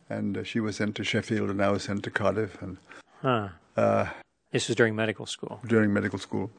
and 0.09 0.37
uh, 0.37 0.43
she 0.43 0.59
was 0.59 0.77
sent 0.77 0.95
to 0.95 1.03
Sheffield, 1.03 1.49
and 1.49 1.63
I 1.63 1.69
was 1.69 1.83
sent 1.83 2.03
to 2.03 2.11
Cardiff. 2.11 2.61
And 2.61 2.77
huh. 3.21 3.49
uh, 3.75 4.07
this 4.51 4.67
was 4.67 4.75
during 4.75 4.95
medical 4.95 5.25
school. 5.25 5.59
During 5.65 5.93
medical 5.93 6.19
school, 6.19 6.51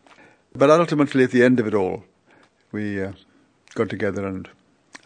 but 0.54 0.70
ultimately, 0.70 1.24
at 1.24 1.30
the 1.30 1.42
end 1.42 1.60
of 1.60 1.66
it 1.66 1.74
all, 1.74 2.04
we 2.72 3.02
uh, 3.02 3.12
got 3.74 3.88
together, 3.88 4.26
and 4.26 4.48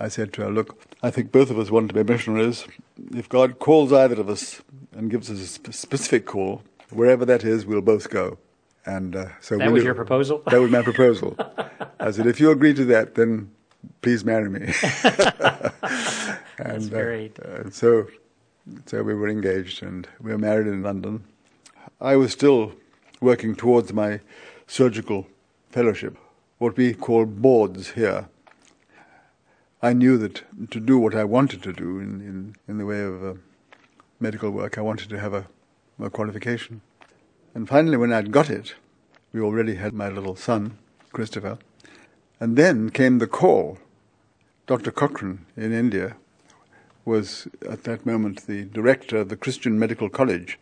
I 0.00 0.08
said 0.08 0.32
to 0.34 0.42
her, 0.42 0.50
"Look, 0.50 0.80
I 1.02 1.10
think 1.10 1.32
both 1.32 1.50
of 1.50 1.58
us 1.58 1.70
want 1.70 1.88
to 1.88 1.94
be 1.94 2.10
missionaries. 2.10 2.66
If 3.14 3.28
God 3.28 3.58
calls 3.58 3.92
either 3.92 4.20
of 4.20 4.28
us 4.28 4.62
and 4.92 5.10
gives 5.10 5.30
us 5.30 5.40
a 5.40 5.46
sp- 5.46 5.72
specific 5.72 6.26
call, 6.26 6.62
wherever 6.90 7.24
that 7.24 7.44
is, 7.44 7.66
we'll 7.66 7.82
both 7.82 8.10
go." 8.10 8.38
And 8.84 9.14
uh, 9.14 9.28
so 9.40 9.58
that 9.58 9.70
was 9.70 9.84
your 9.84 9.94
proposal. 9.94 10.42
That 10.46 10.60
was 10.60 10.70
my 10.70 10.82
proposal. 10.82 11.36
I 12.00 12.10
said, 12.10 12.26
"If 12.26 12.40
you 12.40 12.50
agree 12.50 12.74
to 12.74 12.84
that, 12.86 13.14
then." 13.14 13.52
Please 14.00 14.24
marry 14.24 14.48
me. 14.48 14.60
and, 15.02 15.72
That's 16.58 16.88
great. 16.88 17.38
Uh, 17.38 17.70
so 17.70 18.06
so 18.86 19.02
we 19.02 19.14
were 19.14 19.28
engaged 19.28 19.82
and 19.82 20.08
we 20.20 20.30
were 20.30 20.38
married 20.38 20.66
in 20.66 20.82
London. 20.82 21.24
I 22.00 22.16
was 22.16 22.32
still 22.32 22.74
working 23.20 23.54
towards 23.54 23.92
my 23.92 24.20
surgical 24.66 25.26
fellowship, 25.70 26.16
what 26.58 26.76
we 26.76 26.94
call 26.94 27.26
boards 27.26 27.90
here. 27.92 28.28
I 29.82 29.92
knew 29.92 30.16
that 30.18 30.42
to 30.70 30.78
do 30.78 30.98
what 30.98 31.14
I 31.14 31.24
wanted 31.24 31.62
to 31.64 31.72
do 31.72 31.98
in, 31.98 32.20
in, 32.20 32.56
in 32.68 32.78
the 32.78 32.86
way 32.86 33.02
of 33.02 33.24
uh, 33.24 33.34
medical 34.20 34.50
work, 34.50 34.78
I 34.78 34.80
wanted 34.80 35.08
to 35.10 35.18
have 35.18 35.34
a, 35.34 35.46
a 36.00 36.08
qualification. 36.08 36.82
And 37.54 37.68
finally, 37.68 37.96
when 37.96 38.12
I'd 38.12 38.30
got 38.30 38.48
it, 38.48 38.74
we 39.32 39.40
already 39.40 39.74
had 39.74 39.92
my 39.92 40.08
little 40.08 40.36
son, 40.36 40.78
Christopher. 41.12 41.58
And 42.42 42.56
then 42.56 42.90
came 42.90 43.18
the 43.20 43.28
call. 43.28 43.78
Dr. 44.66 44.90
Cochrane 44.90 45.46
in 45.56 45.72
India 45.72 46.16
was 47.04 47.46
at 47.70 47.84
that 47.84 48.04
moment 48.04 48.48
the 48.48 48.64
director 48.64 49.18
of 49.18 49.28
the 49.28 49.36
Christian 49.36 49.78
Medical 49.78 50.08
College. 50.08 50.58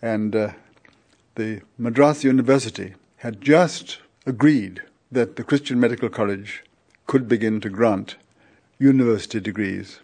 And 0.00 0.34
uh, 0.34 0.52
the 1.34 1.60
Madras 1.76 2.24
University 2.24 2.94
had 3.18 3.42
just 3.42 3.98
agreed 4.24 4.84
that 5.12 5.36
the 5.36 5.44
Christian 5.44 5.78
Medical 5.78 6.08
College 6.08 6.64
could 7.06 7.28
begin 7.28 7.60
to 7.60 7.68
grant 7.68 8.16
university 8.78 9.38
degrees 9.38 10.00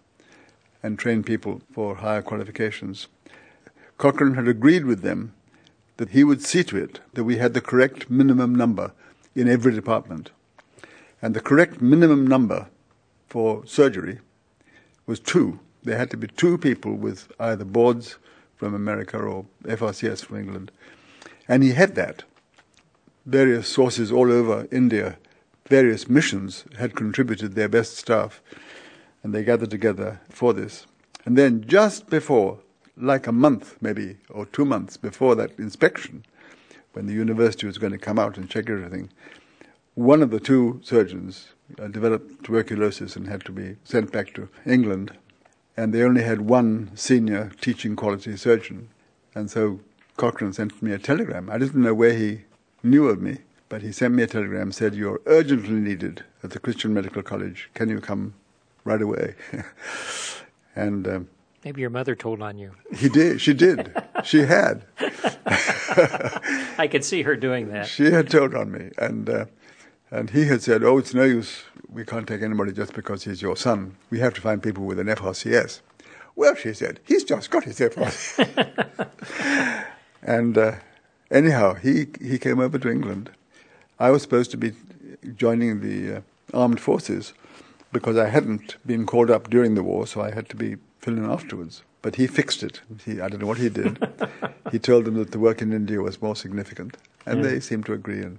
and 0.83 0.99
train 0.99 1.23
people 1.23 1.63
for 1.73 1.95
higher 1.95 2.21
qualifications. 2.21 3.07
Cochrane 3.97 4.35
had 4.35 4.47
agreed 4.47 4.85
with 4.85 5.01
them 5.01 5.33
that 5.97 6.09
he 6.09 6.23
would 6.23 6.43
see 6.43 6.63
to 6.65 6.77
it 6.77 6.99
that 7.15 7.23
we 7.23 7.37
had 7.37 7.55
the 7.55 7.61
correct 7.61 8.11
minimum 8.11 8.53
number 8.53 8.91
in 9.33 9.49
every 9.49 9.73
department. 9.73 10.29
And 11.23 11.33
the 11.33 11.39
correct 11.39 11.81
minimum 11.81 12.27
number 12.27 12.67
for 13.27 13.65
surgery 13.65 14.19
was 15.05 15.21
two. 15.21 15.61
There 15.81 15.97
had 15.97 16.11
to 16.11 16.17
be 16.17 16.27
two 16.27 16.57
people 16.57 16.95
with 16.95 17.31
either 17.39 17.63
boards 17.63 18.17
from 18.57 18.75
America 18.75 19.17
or 19.17 19.45
FRCS 19.63 20.25
from 20.25 20.39
England. 20.39 20.73
And 21.47 21.63
he 21.63 21.71
had 21.71 21.95
that. 21.95 22.23
Various 23.25 23.69
sources 23.69 24.11
all 24.11 24.29
over 24.33 24.67
India, 24.69 25.17
various 25.69 26.09
missions 26.09 26.65
had 26.77 26.93
contributed 26.93 27.55
their 27.55 27.69
best 27.69 27.95
staff, 27.95 28.41
and 29.23 29.33
they 29.33 29.45
gathered 29.45 29.71
together 29.71 30.19
for 30.27 30.53
this. 30.53 30.87
And 31.23 31.37
then, 31.37 31.63
just 31.65 32.09
before, 32.09 32.59
like 32.97 33.27
a 33.27 33.31
month 33.31 33.77
maybe, 33.79 34.17
or 34.29 34.45
two 34.45 34.65
months 34.65 34.97
before 34.97 35.35
that 35.35 35.57
inspection, 35.57 36.25
when 36.91 37.05
the 37.05 37.13
university 37.13 37.65
was 37.65 37.77
going 37.77 37.93
to 37.93 37.97
come 37.97 38.19
out 38.19 38.37
and 38.37 38.49
check 38.49 38.69
everything, 38.69 39.09
one 39.95 40.21
of 40.21 40.31
the 40.31 40.39
two 40.39 40.79
surgeons 40.83 41.49
uh, 41.79 41.87
developed 41.87 42.43
tuberculosis 42.43 43.15
and 43.15 43.27
had 43.27 43.43
to 43.45 43.51
be 43.51 43.77
sent 43.83 44.11
back 44.11 44.33
to 44.33 44.49
England. 44.65 45.17
And 45.75 45.93
they 45.93 46.03
only 46.03 46.23
had 46.23 46.41
one 46.41 46.91
senior 46.95 47.51
teaching 47.61 47.95
quality 47.95 48.37
surgeon. 48.37 48.89
And 49.33 49.49
so 49.49 49.79
Cochrane 50.17 50.53
sent 50.53 50.81
me 50.81 50.91
a 50.91 50.99
telegram. 50.99 51.49
I 51.49 51.57
didn't 51.57 51.81
know 51.81 51.93
where 51.93 52.13
he 52.13 52.41
knew 52.83 53.07
of 53.07 53.21
me, 53.21 53.39
but 53.69 53.81
he 53.81 53.91
sent 53.91 54.13
me 54.13 54.23
a 54.23 54.27
telegram, 54.27 54.71
said, 54.71 54.93
You're 54.93 55.21
urgently 55.25 55.79
needed 55.79 56.23
at 56.43 56.51
the 56.51 56.59
Christian 56.59 56.93
Medical 56.93 57.23
College. 57.23 57.69
Can 57.73 57.89
you 57.89 57.99
come 57.99 58.35
right 58.83 59.01
away? 59.01 59.35
and 60.75 61.07
um, 61.07 61.29
maybe 61.65 61.81
your 61.81 61.89
mother 61.89 62.15
told 62.15 62.41
on 62.43 62.59
you. 62.59 62.75
He 62.95 63.09
did. 63.09 63.41
She 63.41 63.53
did. 63.55 63.95
she 64.23 64.41
had. 64.41 64.85
I 66.77 66.87
could 66.91 67.03
see 67.03 67.23
her 67.23 67.35
doing 67.35 67.69
that. 67.69 67.87
She 67.87 68.11
had 68.11 68.29
told 68.29 68.53
on 68.53 68.71
me, 68.71 68.91
and 68.99 69.27
uh, 69.27 69.45
and 70.13 70.29
he 70.29 70.45
had 70.45 70.61
said, 70.61 70.83
Oh, 70.83 70.99
it's 70.99 71.15
no 71.15 71.23
use. 71.23 71.63
We 71.89 72.05
can't 72.05 72.27
take 72.27 72.43
anybody 72.43 72.71
just 72.71 72.93
because 72.93 73.23
he's 73.23 73.41
your 73.41 73.57
son. 73.57 73.97
We 74.11 74.19
have 74.19 74.35
to 74.35 74.41
find 74.41 74.61
people 74.61 74.85
with 74.85 74.99
an 74.99 75.07
FRCS. 75.07 75.81
Well, 76.35 76.53
she 76.53 76.73
said, 76.73 76.99
He's 77.03 77.23
just 77.23 77.49
got 77.49 77.63
his 77.63 77.79
FRCS. 77.79 78.45
and 80.21 80.55
uh, 80.55 80.75
anyhow, 81.31 81.73
he, 81.73 82.05
he 82.21 82.37
came 82.37 82.59
over 82.59 82.77
to 82.77 82.91
England. 82.91 83.31
I 83.99 84.11
was 84.11 84.21
supposed 84.21 84.51
to 84.51 84.57
be 84.57 84.73
joining 85.35 85.81
the 85.81 86.17
uh, 86.17 86.21
armed 86.53 86.79
forces 86.79 87.33
because 87.91 88.15
I 88.15 88.29
hadn't 88.29 88.75
been 88.85 89.07
called 89.07 89.31
up 89.31 89.49
during 89.49 89.73
the 89.73 89.83
war, 89.83 90.05
so 90.05 90.21
I 90.21 90.29
had 90.29 90.47
to 90.49 90.55
be 90.55 90.75
filling 90.99 91.23
in 91.23 91.29
afterwards. 91.31 91.81
But 92.03 92.17
he 92.17 92.27
fixed 92.27 92.61
it. 92.61 92.81
He, 93.03 93.19
I 93.19 93.29
don't 93.29 93.39
know 93.39 93.47
what 93.47 93.57
he 93.57 93.69
did. 93.69 93.97
he 94.71 94.77
told 94.77 95.05
them 95.05 95.15
that 95.15 95.31
the 95.31 95.39
work 95.39 95.61
in 95.63 95.73
India 95.73 96.01
was 96.01 96.21
more 96.21 96.35
significant, 96.35 96.97
and 97.25 97.43
yeah. 97.43 97.49
they 97.49 97.59
seemed 97.59 97.87
to 97.87 97.93
agree. 97.93 98.21
And 98.21 98.37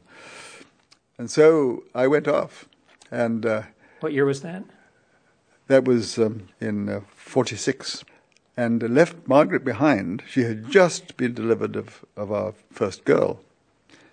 and 1.18 1.31
so 1.31 1.85
I 1.94 2.07
went 2.07 2.29
off. 2.29 2.66
And 3.11 3.46
uh, 3.46 3.62
what 4.00 4.12
year 4.12 4.24
was 4.24 4.42
that? 4.42 4.64
That 5.68 5.85
was 5.85 6.18
um, 6.18 6.48
in 6.61 6.88
uh, 6.88 7.00
46. 7.14 8.05
And 8.57 8.83
left 8.94 9.16
Margaret 9.27 9.64
behind. 9.64 10.22
She 10.29 10.42
had 10.42 10.70
just 10.70 11.16
been 11.16 11.35
delivered 11.35 11.77
of, 11.77 12.05
of 12.16 12.31
our 12.31 12.55
first 12.70 13.05
girl. 13.05 13.40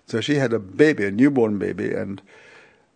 So 0.06 0.20
she 0.20 0.36
had 0.36 0.52
a 0.52 0.58
baby, 0.58 1.04
a 1.04 1.10
newborn 1.10 1.58
baby, 1.58 1.92
and, 1.92 2.20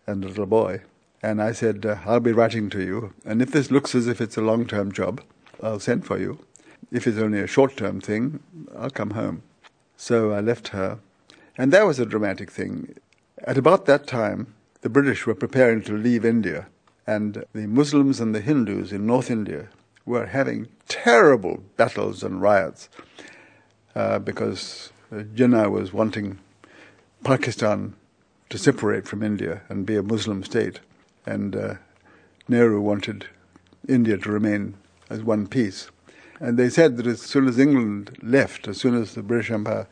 and 0.05 0.23
a 0.23 0.27
little 0.27 0.45
boy. 0.45 0.81
And 1.21 1.41
I 1.41 1.51
said, 1.51 1.85
uh, 1.85 1.97
I'll 2.05 2.19
be 2.19 2.31
writing 2.31 2.69
to 2.71 2.81
you. 2.81 3.13
And 3.25 3.41
if 3.41 3.51
this 3.51 3.71
looks 3.71 3.95
as 3.95 4.07
if 4.07 4.21
it's 4.21 4.37
a 4.37 4.41
long 4.41 4.65
term 4.67 4.91
job, 4.91 5.21
I'll 5.61 5.79
send 5.79 6.05
for 6.05 6.19
you. 6.19 6.39
If 6.91 7.07
it's 7.07 7.17
only 7.17 7.39
a 7.39 7.47
short 7.47 7.75
term 7.75 8.01
thing, 8.01 8.39
I'll 8.77 8.89
come 8.89 9.11
home. 9.11 9.41
So 9.95 10.31
I 10.31 10.41
left 10.41 10.69
her. 10.69 10.99
And 11.57 11.73
that 11.73 11.85
was 11.85 11.99
a 11.99 12.05
dramatic 12.05 12.51
thing. 12.51 12.95
At 13.47 13.57
about 13.57 13.85
that 13.85 14.07
time, 14.07 14.53
the 14.81 14.89
British 14.89 15.25
were 15.25 15.33
preparing 15.33 15.81
to 15.83 15.97
leave 15.97 16.25
India, 16.25 16.67
and 17.07 17.45
the 17.53 17.65
Muslims 17.65 18.19
and 18.19 18.35
the 18.35 18.41
Hindus 18.41 18.91
in 18.91 19.07
North 19.07 19.31
India 19.31 19.69
were 20.05 20.25
having 20.25 20.67
terrible 20.89 21.63
battles 21.77 22.23
and 22.23 22.41
riots 22.41 22.89
uh, 23.95 24.19
because 24.19 24.91
Jinnah 25.13 25.71
was 25.71 25.93
wanting 25.93 26.39
Pakistan 27.23 27.95
to 28.49 28.57
separate 28.57 29.07
from 29.07 29.23
India 29.23 29.61
and 29.69 29.85
be 29.85 29.95
a 29.95 30.03
Muslim 30.03 30.43
state, 30.43 30.81
and 31.25 31.55
uh, 31.55 31.75
Nehru 32.49 32.81
wanted 32.81 33.27
India 33.87 34.17
to 34.17 34.29
remain 34.29 34.75
as 35.09 35.23
one 35.23 35.47
piece. 35.47 35.89
And 36.41 36.59
they 36.59 36.67
said 36.67 36.97
that 36.97 37.07
as 37.07 37.21
soon 37.21 37.47
as 37.47 37.57
England 37.57 38.17
left, 38.21 38.67
as 38.67 38.77
soon 38.77 38.93
as 39.01 39.13
the 39.13 39.23
British 39.23 39.51
Empire 39.51 39.87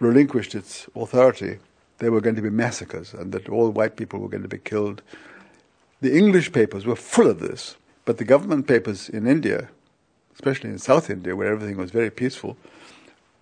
relinquished 0.00 0.56
its 0.56 0.88
authority, 0.96 1.58
there 2.00 2.10
were 2.10 2.20
going 2.20 2.36
to 2.36 2.42
be 2.42 2.50
massacres 2.50 3.14
and 3.14 3.30
that 3.32 3.48
all 3.48 3.70
white 3.70 3.96
people 3.96 4.18
were 4.18 4.28
going 4.28 4.42
to 4.42 4.48
be 4.48 4.58
killed. 4.58 5.02
The 6.00 6.16
English 6.16 6.50
papers 6.52 6.84
were 6.84 6.96
full 6.96 7.28
of 7.28 7.38
this, 7.38 7.76
but 8.04 8.18
the 8.18 8.24
government 8.24 8.66
papers 8.66 9.08
in 9.08 9.26
India, 9.26 9.68
especially 10.34 10.70
in 10.70 10.78
South 10.78 11.10
India, 11.10 11.36
where 11.36 11.52
everything 11.52 11.76
was 11.76 11.90
very 11.90 12.10
peaceful, 12.10 12.56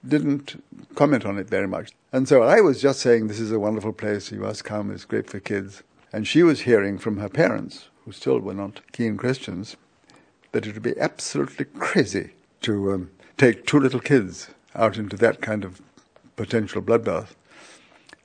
didn't 0.07 0.63
comment 0.97 1.25
on 1.25 1.39
it 1.39 1.49
very 1.49 1.69
much. 1.69 1.93
And 2.13 2.29
so 2.29 2.43
I 2.43 2.61
was 2.61 2.83
just 2.83 3.01
saying, 3.01 3.29
This 3.29 3.41
is 3.41 3.53
a 3.53 3.61
wonderful 3.61 3.93
place, 3.93 4.33
you 4.33 4.41
must 4.41 4.65
come, 4.65 4.91
it's 4.91 5.05
great 5.05 5.31
for 5.31 5.41
kids. 5.41 5.83
And 6.13 6.27
she 6.27 6.43
was 6.43 6.63
hearing 6.63 6.99
from 6.99 7.19
her 7.19 7.29
parents, 7.29 7.89
who 8.05 8.13
still 8.13 8.41
were 8.41 8.55
not 8.55 8.81
keen 8.93 9.17
Christians, 9.17 9.77
that 10.53 10.67
it 10.67 10.75
would 10.75 10.83
be 10.83 10.99
absolutely 10.99 11.67
crazy 11.67 12.31
to 12.63 12.93
um, 12.93 13.11
take 13.37 13.67
two 13.67 13.79
little 13.79 14.01
kids 14.01 14.49
out 14.75 14.97
into 14.97 15.17
that 15.17 15.41
kind 15.41 15.65
of 15.65 15.81
potential 16.35 16.83
bloodbath. 16.83 17.29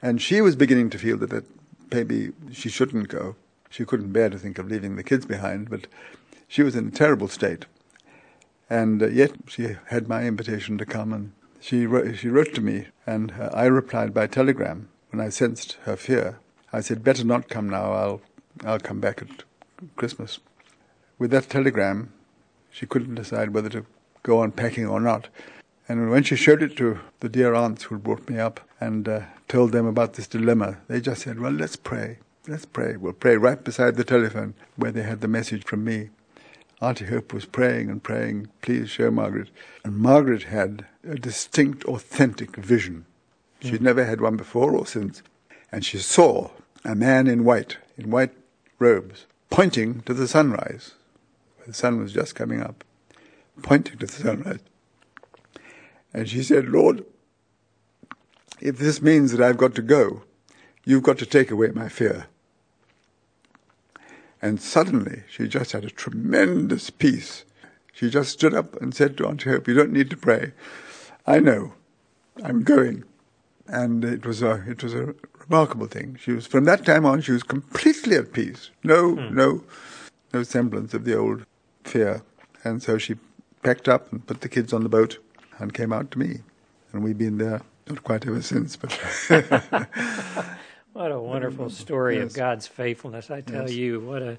And 0.04 0.22
she 0.22 0.42
was 0.42 0.58
beginning 0.58 0.90
to 0.90 1.00
feel 1.00 1.18
that, 1.18 1.46
maybe 1.90 2.34
she 2.52 2.70
shouldn't 2.70 3.08
go. 3.08 3.36
She 3.70 3.86
couldn't 3.86 4.12
bear 4.12 4.30
to 4.30 4.38
think 4.38 4.60
of 4.60 4.68
leaving 4.68 4.98
the 4.98 5.04
kids 5.04 5.26
behind, 5.26 5.70
but 5.70 5.88
she 6.48 6.62
was 6.62 6.76
in 6.76 6.90
a 6.90 6.92
terrible 6.92 7.30
state. 7.30 7.66
And 8.70 9.02
uh, 9.02 9.08
yet 9.08 9.32
she 9.48 9.78
had 9.88 10.10
my 10.10 10.26
invitation 10.26 10.78
to 10.80 10.86
come, 10.86 11.14
and 11.14 11.32
she 11.62 11.86
wrote, 11.86 12.18
she 12.18 12.28
wrote 12.28 12.54
to 12.56 12.62
me, 12.62 12.88
and 13.08 13.32
uh, 13.40 13.50
I 13.54 13.66
replied 13.66 14.14
by 14.14 14.28
telegram 14.28 14.90
when 15.12 15.26
I 15.26 15.30
sensed 15.30 15.78
her 15.84 15.96
fear. 15.96 16.40
I 16.74 16.82
said, 16.82 17.04
"Better 17.04 17.24
not 17.24 17.48
come 17.48 17.70
now. 17.70 17.94
I'll 17.94 18.22
I'll 18.66 18.80
come 18.80 19.00
back 19.00 19.22
at 19.22 19.44
Christmas." 19.96 20.40
With 21.18 21.32
that 21.32 21.50
telegram, 21.50 22.12
she 22.72 22.86
couldn't 22.86 23.16
decide 23.16 23.54
whether 23.54 23.70
to 23.70 23.86
go 24.24 24.40
on 24.40 24.52
packing 24.52 24.88
or 24.88 25.00
not. 25.00 25.30
And 25.88 26.10
when 26.10 26.24
she 26.24 26.36
showed 26.36 26.64
it 26.64 26.78
to 26.78 27.00
the 27.20 27.30
dear 27.30 27.54
aunts 27.54 27.84
who 27.84 27.98
brought 27.98 28.30
me 28.30 28.40
up 28.40 28.62
and 28.80 29.08
uh, 29.08 29.22
told 29.48 29.72
them 29.72 29.86
about 29.86 30.14
this 30.14 30.28
dilemma, 30.28 30.78
they 30.88 31.02
just 31.02 31.24
said, 31.24 31.40
Well, 31.40 31.52
let's 31.52 31.76
pray. 31.76 32.20
Let's 32.48 32.66
pray. 32.66 32.96
We'll 32.96 33.14
pray 33.14 33.38
right 33.38 33.62
beside 33.62 33.96
the 33.96 34.04
telephone 34.04 34.54
where 34.76 34.92
they 34.92 35.04
had 35.04 35.22
the 35.22 35.28
message 35.28 35.64
from 35.66 35.84
me. 35.84 36.10
Auntie 36.82 37.06
Hope 37.06 37.34
was 37.34 37.46
praying 37.46 37.90
and 37.90 38.04
praying, 38.04 38.50
Please 38.62 38.90
show 38.90 39.12
Margaret. 39.12 39.50
And 39.84 39.98
Margaret 39.98 40.44
had 40.44 40.86
a 41.08 41.16
distinct, 41.16 41.86
authentic 41.86 42.56
vision. 42.56 43.06
She'd 43.62 43.80
mm. 43.80 43.82
never 43.82 44.06
had 44.06 44.20
one 44.20 44.36
before 44.36 44.76
or 44.76 44.86
since. 44.86 45.22
And 45.72 45.86
she 45.86 45.98
saw 45.98 46.52
a 46.84 46.96
man 46.96 47.28
in 47.28 47.46
white, 47.46 47.78
in 47.98 48.12
white 48.12 48.34
robes, 48.80 49.26
pointing 49.50 50.02
to 50.02 50.14
the 50.14 50.28
sunrise. 50.28 50.94
Where 51.58 51.68
the 51.68 51.74
sun 51.74 52.00
was 52.00 52.12
just 52.12 52.36
coming 52.36 52.62
up, 52.62 52.84
pointing 53.62 53.98
to 54.00 54.06
the 54.06 54.12
sunrise. 54.12 54.60
And 56.14 56.30
she 56.30 56.44
said, 56.44 56.70
Lord, 56.70 57.06
if 58.62 58.78
this 58.78 59.02
means 59.02 59.32
that 59.32 59.42
I've 59.42 59.58
got 59.58 59.76
to 59.76 59.82
go, 59.82 60.24
you've 60.86 61.04
got 61.04 61.18
to 61.20 61.26
take 61.26 61.52
away 61.52 61.70
my 61.70 61.90
fear. 61.90 62.28
And 64.42 64.62
suddenly 64.62 65.24
she 65.30 65.48
just 65.48 65.72
had 65.72 65.86
a 65.86 65.90
tremendous 65.90 66.90
peace. 66.90 67.46
She 67.94 68.10
just 68.10 68.32
stood 68.32 68.54
up 68.54 68.80
and 68.82 68.94
said 68.94 69.18
to 69.18 69.28
Auntie 69.28 69.50
Hope, 69.50 69.68
You 69.68 69.74
don't 69.74 69.94
need 69.94 70.10
to 70.10 70.18
pray. 70.18 70.52
I 71.26 71.40
know. 71.40 71.74
I'm 72.44 72.64
going. 72.64 73.06
And 73.68 74.04
it 74.04 74.26
was 74.26 74.42
a 74.42 74.64
it 74.68 74.84
was 74.84 74.94
a 74.94 75.16
remarkable 75.40 75.88
thing. 75.88 76.18
She 76.22 76.34
was 76.34 76.46
from 76.46 76.66
that 76.66 76.86
time 76.86 77.06
on 77.06 77.22
she 77.22 77.32
was 77.32 77.44
completely 77.44 78.18
at 78.18 78.34
peace. 78.34 78.72
No 78.84 79.16
mm. 79.16 79.32
no 79.32 79.64
no 80.34 80.44
semblance 80.44 80.94
of 80.94 81.06
the 81.06 81.18
old 81.18 81.46
fear. 81.86 82.24
And 82.64 82.84
so 82.84 82.98
she 82.98 83.16
packed 83.62 83.88
up 83.88 84.12
and 84.12 84.26
put 84.26 84.42
the 84.42 84.50
kids 84.50 84.74
on 84.74 84.84
the 84.84 84.90
boat 84.90 85.20
and 85.64 85.74
came 85.74 85.92
out 85.92 86.12
to 86.12 86.20
me. 86.20 86.42
And 86.92 87.04
we've 87.04 87.18
been 87.18 87.40
there 87.40 87.62
not 87.88 88.04
quite 88.04 88.28
ever 88.28 88.42
since. 88.42 88.76
But 88.76 88.92
what 90.94 91.12
a 91.12 91.20
wonderful 91.20 91.70
story 91.70 92.18
yes. 92.18 92.26
of 92.26 92.34
God's 92.34 92.68
faithfulness! 92.68 93.32
I 93.32 93.42
tell 93.42 93.64
yes. 93.64 93.74
you, 93.74 94.00
what 94.02 94.22
a. 94.22 94.38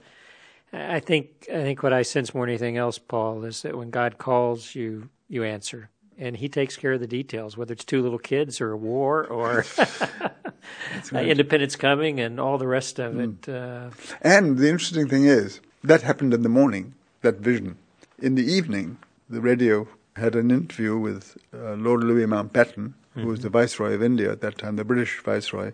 I 0.72 1.00
think 1.00 1.48
I 1.52 1.62
think 1.62 1.82
what 1.82 1.92
I 1.92 2.02
sense 2.02 2.34
more 2.34 2.46
than 2.46 2.50
anything 2.50 2.76
else, 2.76 2.98
Paul, 2.98 3.44
is 3.44 3.62
that 3.62 3.76
when 3.76 3.90
God 3.90 4.18
calls 4.18 4.74
you, 4.74 5.08
you 5.28 5.42
answer, 5.42 5.90
and 6.18 6.36
He 6.36 6.48
takes 6.48 6.76
care 6.76 6.92
of 6.92 7.00
the 7.00 7.06
details, 7.06 7.56
whether 7.56 7.72
it's 7.72 7.84
two 7.84 8.02
little 8.02 8.18
kids 8.18 8.60
or 8.60 8.72
a 8.72 8.76
war 8.76 9.26
or 9.26 9.64
right. 11.12 11.28
independence 11.28 11.74
coming 11.74 12.20
and 12.20 12.38
all 12.38 12.58
the 12.58 12.68
rest 12.68 12.98
of 12.98 13.14
mm. 13.14 13.48
it. 13.48 13.48
Uh, 13.48 13.90
and 14.20 14.58
the 14.58 14.68
interesting 14.68 15.08
thing 15.08 15.24
is 15.24 15.60
that 15.82 16.02
happened 16.02 16.34
in 16.34 16.42
the 16.42 16.48
morning. 16.48 16.94
That 17.22 17.36
vision. 17.36 17.78
In 18.18 18.34
the 18.34 18.44
evening, 18.44 18.98
the 19.30 19.40
radio 19.40 19.88
had 20.16 20.34
an 20.36 20.50
interview 20.50 20.96
with 20.96 21.36
uh, 21.52 21.74
Lord 21.74 22.04
Louis 22.04 22.26
Mountbatten, 22.26 22.92
mm-hmm. 22.92 23.22
who 23.22 23.28
was 23.28 23.40
the 23.40 23.48
Viceroy 23.48 23.94
of 23.94 24.02
India 24.02 24.30
at 24.30 24.40
that 24.42 24.58
time, 24.58 24.76
the 24.76 24.84
British 24.84 25.20
Viceroy, 25.20 25.72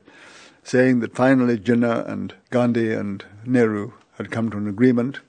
saying 0.62 1.00
that 1.00 1.14
finally 1.14 1.58
Jinnah 1.58 2.08
and 2.08 2.34
Gandhi 2.50 2.92
and 2.92 3.24
Nehru 3.44 3.92
had 4.16 4.30
come 4.30 4.50
to 4.50 4.56
an 4.56 4.68
agreement 4.68 5.20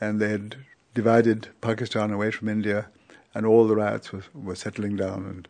and 0.00 0.20
they 0.20 0.30
had 0.30 0.56
divided 0.94 1.48
Pakistan 1.60 2.10
away 2.10 2.30
from 2.30 2.48
India 2.48 2.86
and 3.34 3.46
all 3.46 3.66
the 3.66 3.76
riots 3.76 4.12
were, 4.12 4.22
were 4.32 4.54
settling 4.54 4.96
down. 4.96 5.24
And, 5.26 5.48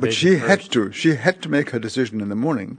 but 0.00 0.12
she 0.12 0.36
first. 0.36 0.46
had 0.46 0.72
to. 0.72 0.92
She 0.92 1.14
had 1.14 1.42
to 1.42 1.48
make 1.48 1.70
her 1.70 1.78
decision 1.78 2.20
in 2.20 2.28
the 2.28 2.34
morning 2.36 2.78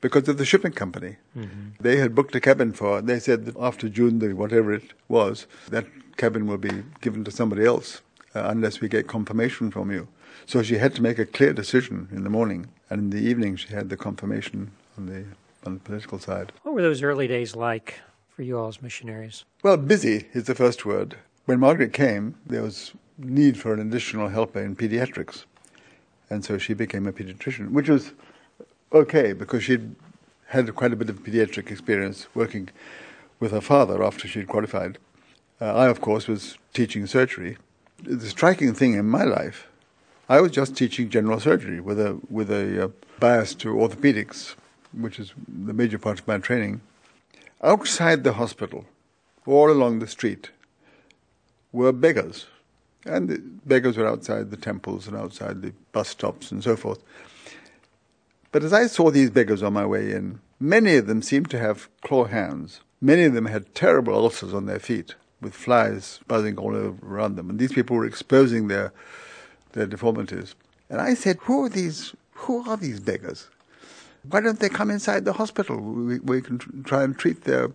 because 0.00 0.28
of 0.28 0.38
the 0.38 0.44
shipping 0.44 0.72
company. 0.72 1.16
Mm-hmm. 1.36 1.70
They 1.80 1.98
had 1.98 2.14
booked 2.14 2.34
a 2.34 2.40
cabin 2.40 2.72
for 2.72 2.96
her. 2.96 3.02
They 3.02 3.20
said 3.20 3.44
that 3.44 3.56
after 3.58 3.88
June, 3.88 4.18
the 4.18 4.32
whatever 4.32 4.72
it 4.72 4.92
was, 5.08 5.46
that 5.68 5.86
cabin 6.16 6.46
will 6.46 6.58
be 6.58 6.82
given 7.00 7.22
to 7.24 7.30
somebody 7.30 7.64
else 7.64 8.00
uh, 8.34 8.44
unless 8.44 8.80
we 8.80 8.88
get 8.88 9.06
confirmation 9.06 9.70
from 9.70 9.90
you. 9.90 10.08
So 10.46 10.62
she 10.62 10.78
had 10.78 10.94
to 10.94 11.02
make 11.02 11.18
a 11.18 11.26
clear 11.26 11.52
decision 11.52 12.08
in 12.12 12.24
the 12.24 12.30
morning, 12.30 12.68
and 12.88 13.00
in 13.00 13.10
the 13.10 13.28
evening 13.28 13.56
she 13.56 13.74
had 13.74 13.88
the 13.88 13.96
confirmation 13.96 14.72
on 14.96 15.06
the 15.06 15.24
on 15.66 15.74
the 15.74 15.80
political 15.80 16.18
side. 16.18 16.52
What 16.62 16.74
were 16.74 16.82
those 16.82 17.02
early 17.02 17.26
days 17.26 17.54
like 17.54 18.00
for 18.34 18.42
you 18.42 18.58
all 18.58 18.68
as 18.68 18.80
missionaries? 18.80 19.44
Well, 19.62 19.76
busy 19.76 20.28
is 20.32 20.44
the 20.44 20.54
first 20.54 20.86
word. 20.86 21.16
When 21.44 21.60
Margaret 21.60 21.92
came, 21.92 22.36
there 22.46 22.62
was 22.62 22.92
need 23.18 23.58
for 23.58 23.74
an 23.74 23.80
additional 23.80 24.28
helper 24.28 24.62
in 24.62 24.76
pediatrics, 24.76 25.44
and 26.30 26.44
so 26.44 26.56
she 26.56 26.72
became 26.72 27.06
a 27.06 27.12
pediatrician, 27.12 27.70
which 27.72 27.88
was 27.88 28.12
okay 28.92 29.32
because 29.32 29.64
she'd 29.64 29.94
had 30.46 30.74
quite 30.74 30.92
a 30.92 30.96
bit 30.96 31.10
of 31.10 31.22
pediatric 31.22 31.70
experience 31.70 32.26
working 32.34 32.70
with 33.38 33.52
her 33.52 33.60
father 33.60 34.02
after 34.02 34.26
she'd 34.26 34.48
qualified. 34.48 34.98
Uh, 35.60 35.74
I, 35.74 35.86
of 35.88 36.00
course, 36.00 36.26
was 36.26 36.56
teaching 36.72 37.06
surgery. 37.06 37.56
The 38.02 38.28
striking 38.28 38.72
thing 38.72 38.94
in 38.94 39.06
my 39.06 39.24
life, 39.24 39.68
I 40.28 40.40
was 40.40 40.52
just 40.52 40.76
teaching 40.76 41.10
general 41.10 41.38
surgery 41.38 41.80
with 41.80 42.00
a 42.00 42.18
with 42.30 42.50
a 42.50 42.84
uh, 42.84 42.88
bias 43.18 43.54
to 43.56 43.68
orthopedics, 43.74 44.54
which 44.92 45.18
is 45.18 45.34
the 45.46 45.74
major 45.74 45.98
part 45.98 46.20
of 46.20 46.26
my 46.26 46.38
training. 46.38 46.80
Outside 47.62 48.24
the 48.24 48.34
hospital, 48.34 48.86
all 49.44 49.70
along 49.70 49.98
the 49.98 50.06
street, 50.06 50.50
were 51.72 51.92
beggars, 51.92 52.46
and 53.04 53.28
the 53.28 53.38
beggars 53.66 53.98
were 53.98 54.06
outside 54.06 54.50
the 54.50 54.56
temples 54.56 55.06
and 55.06 55.16
outside 55.16 55.60
the 55.60 55.74
bus 55.92 56.08
stops 56.08 56.50
and 56.50 56.64
so 56.64 56.76
forth. 56.76 57.02
But 58.50 58.64
as 58.64 58.72
I 58.72 58.86
saw 58.86 59.10
these 59.10 59.30
beggars 59.30 59.62
on 59.62 59.74
my 59.74 59.84
way 59.84 60.10
in, 60.10 60.40
many 60.58 60.96
of 60.96 61.06
them 61.06 61.20
seemed 61.20 61.50
to 61.50 61.58
have 61.58 61.88
claw 62.00 62.24
hands. 62.24 62.80
Many 63.00 63.24
of 63.24 63.34
them 63.34 63.46
had 63.46 63.74
terrible 63.74 64.14
ulcers 64.14 64.54
on 64.54 64.66
their 64.66 64.80
feet 64.80 65.14
with 65.40 65.54
flies 65.54 66.20
buzzing 66.28 66.58
all 66.58 66.74
around 67.02 67.36
them. 67.36 67.50
And 67.50 67.58
these 67.58 67.72
people 67.72 67.96
were 67.96 68.06
exposing 68.06 68.68
their, 68.68 68.92
their 69.72 69.86
deformities. 69.86 70.54
And 70.88 71.00
I 71.00 71.14
said, 71.14 71.38
who 71.42 71.64
are 71.64 71.68
these, 71.68 72.14
who 72.32 72.68
are 72.68 72.76
these 72.76 73.00
beggars? 73.00 73.48
Why 74.28 74.40
don't 74.40 74.60
they 74.60 74.68
come 74.68 74.90
inside 74.90 75.24
the 75.24 75.32
hospital? 75.32 75.80
We, 75.80 76.18
we 76.18 76.42
can 76.42 76.84
try 76.84 77.04
and 77.04 77.18
treat 77.18 77.44
their 77.44 77.70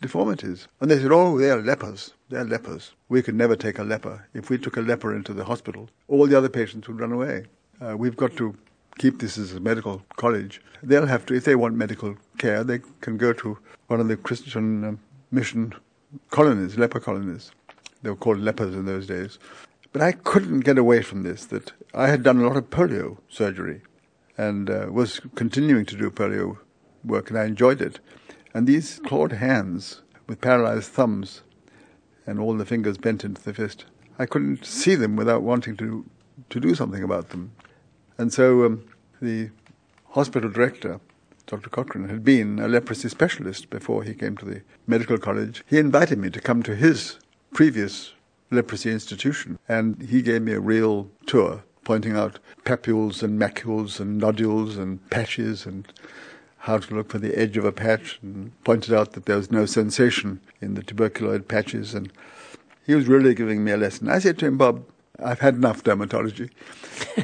deformities. 0.00 0.66
And 0.80 0.90
they 0.90 0.98
said, 0.98 1.12
oh, 1.12 1.38
they 1.38 1.50
are 1.50 1.62
lepers. 1.62 2.12
They're 2.30 2.44
lepers. 2.44 2.92
We 3.08 3.22
could 3.22 3.34
never 3.34 3.54
take 3.54 3.78
a 3.78 3.84
leper. 3.84 4.26
If 4.34 4.50
we 4.50 4.58
took 4.58 4.76
a 4.76 4.80
leper 4.80 5.14
into 5.14 5.32
the 5.32 5.44
hospital, 5.44 5.88
all 6.08 6.26
the 6.26 6.36
other 6.36 6.48
patients 6.48 6.88
would 6.88 7.00
run 7.00 7.12
away. 7.12 7.44
Uh, 7.80 7.96
we've 7.96 8.16
got 8.16 8.36
to 8.36 8.56
keep 8.98 9.20
this 9.20 9.38
as 9.38 9.54
a 9.54 9.60
medical 9.60 10.02
college. 10.16 10.60
They'll 10.82 11.06
have 11.06 11.26
to, 11.26 11.34
if 11.34 11.44
they 11.44 11.54
want 11.54 11.76
medical 11.76 12.16
care, 12.38 12.64
they 12.64 12.80
can 13.00 13.16
go 13.16 13.32
to 13.34 13.58
one 13.86 14.00
of 14.00 14.08
the 14.08 14.16
Christian 14.16 14.84
um, 14.84 15.00
mission 15.30 15.74
colonies, 16.30 16.78
leper 16.78 17.00
colonies. 17.00 17.50
They 18.02 18.10
were 18.10 18.16
called 18.16 18.38
lepers 18.38 18.74
in 18.74 18.86
those 18.86 19.06
days. 19.06 19.38
But 19.92 20.02
I 20.02 20.12
couldn't 20.12 20.60
get 20.60 20.76
away 20.76 21.02
from 21.02 21.22
this, 21.22 21.44
that 21.46 21.72
I 21.94 22.08
had 22.08 22.22
done 22.22 22.38
a 22.38 22.46
lot 22.46 22.56
of 22.56 22.70
polio 22.70 23.18
surgery 23.28 23.82
and 24.36 24.68
uh, 24.68 24.86
was 24.90 25.20
continuing 25.36 25.86
to 25.86 25.96
do 25.96 26.10
polio 26.10 26.58
work, 27.04 27.30
and 27.30 27.38
I 27.38 27.44
enjoyed 27.44 27.80
it. 27.80 28.00
And 28.52 28.66
these 28.66 29.00
clawed 29.06 29.32
hands 29.32 30.02
with 30.26 30.40
paralyzed 30.40 30.90
thumbs 30.90 31.42
and 32.26 32.40
all 32.40 32.56
the 32.56 32.64
fingers 32.64 32.98
bent 32.98 33.24
into 33.24 33.42
the 33.42 33.54
fist, 33.54 33.84
I 34.18 34.26
couldn't 34.26 34.64
see 34.64 34.94
them 34.94 35.16
without 35.16 35.42
wanting 35.42 35.76
to, 35.76 36.04
to 36.50 36.60
do 36.60 36.74
something 36.74 37.02
about 37.02 37.30
them. 37.30 37.52
And 38.18 38.32
so 38.32 38.64
um, 38.64 38.84
the 39.20 39.50
hospital 40.10 40.50
director 40.50 41.00
Dr. 41.46 41.68
Cochrane 41.68 42.08
had 42.08 42.24
been 42.24 42.58
a 42.58 42.68
leprosy 42.68 43.08
specialist 43.08 43.68
before 43.68 44.02
he 44.02 44.14
came 44.14 44.36
to 44.38 44.46
the 44.46 44.62
medical 44.86 45.18
college. 45.18 45.62
He 45.66 45.78
invited 45.78 46.18
me 46.18 46.30
to 46.30 46.40
come 46.40 46.62
to 46.62 46.74
his 46.74 47.18
previous 47.52 48.12
leprosy 48.50 48.90
institution, 48.90 49.58
and 49.68 50.00
he 50.02 50.22
gave 50.22 50.42
me 50.42 50.52
a 50.52 50.60
real 50.60 51.10
tour, 51.26 51.62
pointing 51.84 52.16
out 52.16 52.38
papules 52.64 53.22
and 53.22 53.38
macules 53.38 54.00
and 54.00 54.18
nodules 54.18 54.78
and 54.78 55.08
patches 55.10 55.66
and 55.66 55.86
how 56.58 56.78
to 56.78 56.94
look 56.94 57.10
for 57.10 57.18
the 57.18 57.38
edge 57.38 57.58
of 57.58 57.64
a 57.66 57.72
patch, 57.72 58.18
and 58.22 58.52
pointed 58.64 58.94
out 58.94 59.12
that 59.12 59.26
there 59.26 59.36
was 59.36 59.50
no 59.50 59.66
sensation 59.66 60.40
in 60.62 60.74
the 60.74 60.82
tuberculoid 60.82 61.46
patches. 61.46 61.94
And 61.94 62.10
he 62.86 62.94
was 62.94 63.06
really 63.06 63.34
giving 63.34 63.62
me 63.62 63.72
a 63.72 63.76
lesson. 63.76 64.08
I 64.08 64.18
said 64.18 64.38
to 64.38 64.46
him, 64.46 64.56
Bob, 64.56 64.86
I've 65.22 65.40
had 65.40 65.56
enough 65.56 65.84
dermatology. 65.84 66.50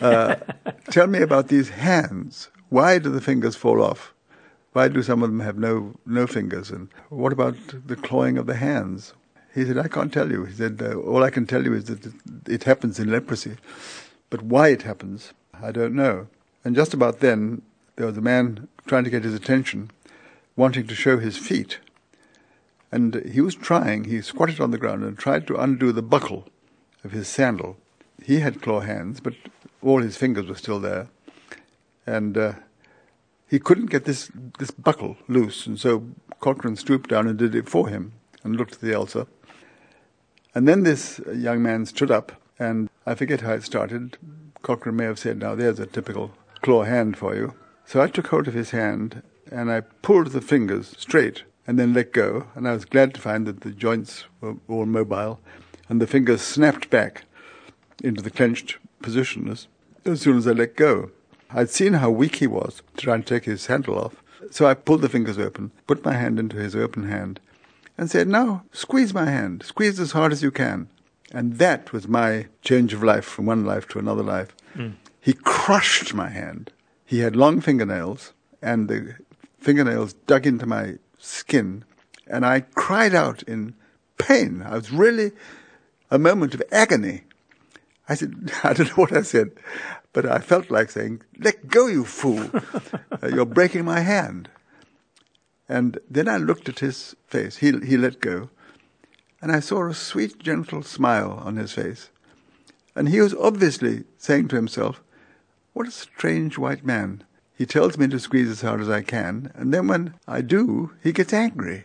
Uh, 0.01 0.37
tell 0.91 1.07
me 1.07 1.23
about 1.23 1.49
these 1.49 1.71
hands. 1.71 2.51
Why 2.71 2.99
do 3.01 3.11
the 3.11 3.21
fingers 3.21 3.57
fall 3.57 3.83
off? 3.83 4.15
Why 4.73 4.87
do 4.87 5.03
some 5.03 5.25
of 5.25 5.29
them 5.29 5.41
have 5.41 5.59
no 5.59 5.95
no 6.07 6.27
fingers? 6.29 6.71
And 6.71 6.89
what 7.09 7.33
about 7.33 7.57
the 7.87 7.97
clawing 7.97 8.39
of 8.39 8.47
the 8.47 8.55
hands? 8.55 9.13
He 9.53 9.65
said, 9.65 9.77
I 9.77 9.89
can't 9.89 10.13
tell 10.13 10.31
you. 10.31 10.45
He 10.45 10.55
said, 10.55 10.81
uh, 10.81 10.95
all 10.95 11.25
I 11.25 11.31
can 11.31 11.47
tell 11.47 11.65
you 11.65 11.75
is 11.75 11.87
that 11.87 12.07
it, 12.07 12.15
it 12.47 12.65
happens 12.65 13.01
in 13.01 13.11
leprosy, 13.11 13.57
but 14.31 14.43
why 14.43 14.69
it 14.69 14.83
happens, 14.83 15.33
I 15.61 15.73
don't 15.73 15.95
know. 15.95 16.29
And 16.65 16.77
just 16.77 16.95
about 16.95 17.19
then, 17.19 17.63
there 17.97 18.07
was 18.07 18.17
a 18.17 18.23
man 18.23 18.69
trying 18.87 19.03
to 19.03 19.11
get 19.11 19.25
his 19.25 19.35
attention, 19.35 19.91
wanting 20.55 20.87
to 20.87 20.95
show 20.95 21.19
his 21.19 21.37
feet. 21.37 21.81
And 22.93 23.17
he 23.27 23.41
was 23.41 23.57
trying, 23.57 24.05
he 24.05 24.21
squatted 24.21 24.61
on 24.61 24.71
the 24.71 24.79
ground 24.79 25.03
and 25.03 25.19
tried 25.19 25.49
to 25.49 25.57
undo 25.57 25.91
the 25.91 26.03
buckle 26.03 26.47
of 27.03 27.11
his 27.11 27.27
sandal. 27.27 27.77
He 28.23 28.39
had 28.39 28.63
claw 28.63 28.81
hands, 28.81 29.19
but 29.19 29.35
all 29.83 30.01
his 30.03 30.17
fingers 30.17 30.47
were 30.47 30.55
still 30.55 30.79
there. 30.79 31.09
And 32.07 32.37
uh, 32.37 32.53
he 33.49 33.59
couldn't 33.59 33.87
get 33.87 34.05
this, 34.05 34.31
this 34.59 34.71
buckle 34.71 35.17
loose, 35.29 35.67
and 35.67 35.79
so 35.79 36.05
Cochrane 36.41 36.77
stooped 36.77 37.11
down 37.11 37.27
and 37.27 37.39
did 37.39 37.55
it 37.55 37.69
for 37.69 37.89
him 37.89 38.13
and 38.43 38.57
looked 38.57 38.75
at 38.75 38.81
the 38.81 38.95
ulcer. 38.95 39.27
And 40.55 40.67
then 40.67 40.83
this 40.83 41.21
young 41.33 41.63
man 41.63 41.87
stood 41.87 42.11
up, 42.11 42.33
and 42.59 42.89
I 43.07 43.15
forget 43.15 43.43
how 43.43 43.53
it 43.53 43.63
started. 43.63 44.19
Cochrane 44.63 44.97
may 44.97 45.05
have 45.05 45.19
said, 45.19 45.39
Now 45.39 45.55
there's 45.55 45.79
a 45.79 45.87
typical 45.87 46.33
claw 46.63 46.85
hand 46.85 47.17
for 47.17 47.35
you. 47.35 47.55
So 47.85 48.01
I 48.01 48.07
took 48.07 48.29
hold 48.29 48.47
of 48.47 48.55
his 48.55 48.71
hand 48.71 49.23
and 49.51 49.71
I 49.71 49.81
pulled 49.81 50.29
the 50.29 50.41
fingers 50.41 50.95
straight 50.97 51.43
and 51.67 51.79
then 51.79 51.93
let 51.93 52.13
go. 52.13 52.47
And 52.55 52.69
I 52.69 52.73
was 52.73 52.85
glad 52.85 53.15
to 53.15 53.21
find 53.21 53.47
that 53.47 53.63
the 53.63 53.71
joints 53.71 54.27
were 54.41 54.57
all 54.69 54.87
mobile 54.87 55.41
and 55.89 56.01
the 56.01 56.07
fingers 56.07 56.43
snapped 56.43 56.91
back 56.91 57.25
into 58.03 58.23
the 58.23 58.31
clenched 58.31 58.79
position 59.03 59.49
as, 59.49 59.67
as 60.05 60.21
soon 60.21 60.39
as 60.39 60.47
I 60.47 60.53
let 60.53 60.77
go. 60.77 61.11
I'd 61.53 61.71
seen 61.71 61.95
how 61.95 62.11
weak 62.11 62.37
he 62.37 62.47
was 62.47 62.83
to 62.97 63.05
try 63.05 63.15
and 63.15 63.27
take 63.27 63.45
his 63.45 63.67
handle 63.67 63.99
off. 63.99 64.23
So 64.51 64.67
I 64.67 64.75
pulled 64.75 65.03
the 65.03 65.09
fingers 65.09 65.39
open, 65.39 65.71
put 65.87 66.05
my 66.05 66.15
hand 66.15 66.39
into 66.39 66.57
his 66.57 66.75
open 66.75 67.05
hand, 67.05 67.41
and 67.99 68.11
said, 68.11 68.29
Now, 68.29 68.65
squeeze 68.73 69.13
my 69.13 69.27
hand. 69.27 69.63
Squeeze 69.65 70.01
as 70.01 70.13
hard 70.13 70.33
as 70.33 70.43
you 70.43 70.51
can. 70.51 70.89
And 71.33 71.59
that 71.59 71.93
was 71.93 72.09
my 72.09 72.47
change 72.63 72.93
of 72.93 73.03
life 73.03 73.25
from 73.25 73.47
one 73.47 73.65
life 73.65 73.87
to 73.89 73.99
another 73.99 74.23
life. 74.23 74.55
Mm. 74.75 74.95
He 75.21 75.35
crushed 75.35 76.15
my 76.15 76.29
hand. 76.29 76.73
He 77.05 77.21
had 77.21 77.37
long 77.37 77.61
fingernails, 77.61 78.33
and 78.63 78.89
the 78.89 79.17
fingernails 79.59 80.15
dug 80.27 80.47
into 80.47 80.67
my 80.67 80.95
skin, 81.19 81.85
and 82.27 82.47
I 82.47 82.61
cried 82.61 83.15
out 83.15 83.43
in 83.43 83.75
pain. 84.19 84.63
I 84.63 84.75
was 84.75 84.93
really 84.93 85.33
a 86.11 86.19
moment 86.19 86.55
of 86.55 86.63
agony. 86.73 87.23
I 88.11 88.15
said, 88.17 88.53
I 88.65 88.75
don't 88.75 88.89
know 88.89 89.05
what 89.05 89.13
I 89.13 89.23
said, 89.23 89.53
but 90.13 90.27
I 90.27 90.41
felt 90.41 90.71
like 90.71 90.91
saying, 90.91 91.23
Let 91.39 91.69
go, 91.69 91.87
you 91.87 92.05
fool. 92.05 92.51
uh, 93.23 93.29
you're 93.29 93.47
breaking 93.47 93.85
my 93.85 94.01
hand. 94.01 94.51
And 95.69 95.99
then 96.11 96.29
I 96.29 96.37
looked 96.37 96.69
at 96.69 96.81
his 96.81 97.15
face. 97.29 97.59
He, 97.59 97.71
he 97.79 97.97
let 97.97 98.21
go. 98.21 98.51
And 99.41 99.53
I 99.53 99.61
saw 99.61 99.89
a 99.89 99.95
sweet, 99.95 100.41
gentle 100.41 100.83
smile 100.83 101.41
on 101.45 101.57
his 101.57 101.73
face. 101.73 102.11
And 102.97 103.09
he 103.09 103.21
was 103.21 103.33
obviously 103.35 104.05
saying 104.19 104.49
to 104.49 104.57
himself, 104.57 105.01
What 105.73 105.87
a 105.87 105.93
strange 105.93 106.59
white 106.59 106.85
man. 106.85 107.23
He 107.57 107.65
tells 107.65 107.97
me 107.97 108.09
to 108.09 108.19
squeeze 108.19 108.49
as 108.49 108.63
hard 108.63 108.81
as 108.81 108.89
I 108.89 109.03
can, 109.03 109.53
and 109.55 109.73
then 109.73 109.87
when 109.87 110.15
I 110.27 110.41
do, 110.41 110.93
he 111.03 111.13
gets 111.13 111.33
angry. 111.33 111.85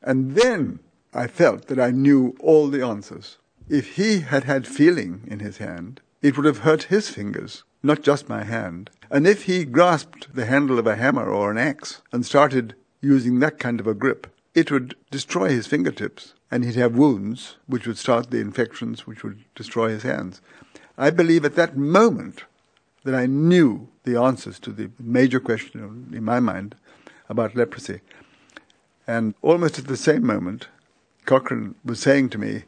And 0.00 0.36
then 0.36 0.78
I 1.12 1.26
felt 1.26 1.66
that 1.66 1.80
I 1.80 1.90
knew 1.90 2.36
all 2.40 2.68
the 2.68 2.86
answers. 2.86 3.36
If 3.70 3.94
he 3.94 4.22
had 4.22 4.44
had 4.44 4.66
feeling 4.66 5.22
in 5.28 5.38
his 5.38 5.58
hand, 5.58 6.00
it 6.22 6.36
would 6.36 6.44
have 6.44 6.58
hurt 6.58 6.84
his 6.84 7.08
fingers, 7.08 7.62
not 7.84 8.02
just 8.02 8.28
my 8.28 8.42
hand. 8.42 8.90
And 9.12 9.28
if 9.28 9.44
he 9.44 9.64
grasped 9.64 10.34
the 10.34 10.46
handle 10.46 10.80
of 10.80 10.88
a 10.88 10.96
hammer 10.96 11.30
or 11.30 11.52
an 11.52 11.56
axe 11.56 12.02
and 12.10 12.26
started 12.26 12.74
using 13.00 13.38
that 13.38 13.60
kind 13.60 13.78
of 13.78 13.86
a 13.86 13.94
grip, 13.94 14.26
it 14.56 14.72
would 14.72 14.96
destroy 15.12 15.50
his 15.50 15.68
fingertips 15.68 16.34
and 16.50 16.64
he'd 16.64 16.74
have 16.74 16.96
wounds 16.96 17.58
which 17.68 17.86
would 17.86 17.96
start 17.96 18.32
the 18.32 18.40
infections 18.40 19.06
which 19.06 19.22
would 19.22 19.44
destroy 19.54 19.90
his 19.90 20.02
hands. 20.02 20.40
I 20.98 21.10
believe 21.10 21.44
at 21.44 21.54
that 21.54 21.76
moment 21.76 22.42
that 23.04 23.14
I 23.14 23.26
knew 23.26 23.86
the 24.02 24.20
answers 24.20 24.58
to 24.60 24.72
the 24.72 24.90
major 24.98 25.38
question 25.38 26.10
in 26.12 26.24
my 26.24 26.40
mind 26.40 26.74
about 27.28 27.54
leprosy. 27.54 28.00
And 29.06 29.34
almost 29.42 29.78
at 29.78 29.86
the 29.86 29.96
same 29.96 30.26
moment, 30.26 30.66
Cochrane 31.24 31.76
was 31.84 32.00
saying 32.00 32.30
to 32.30 32.38
me, 32.38 32.64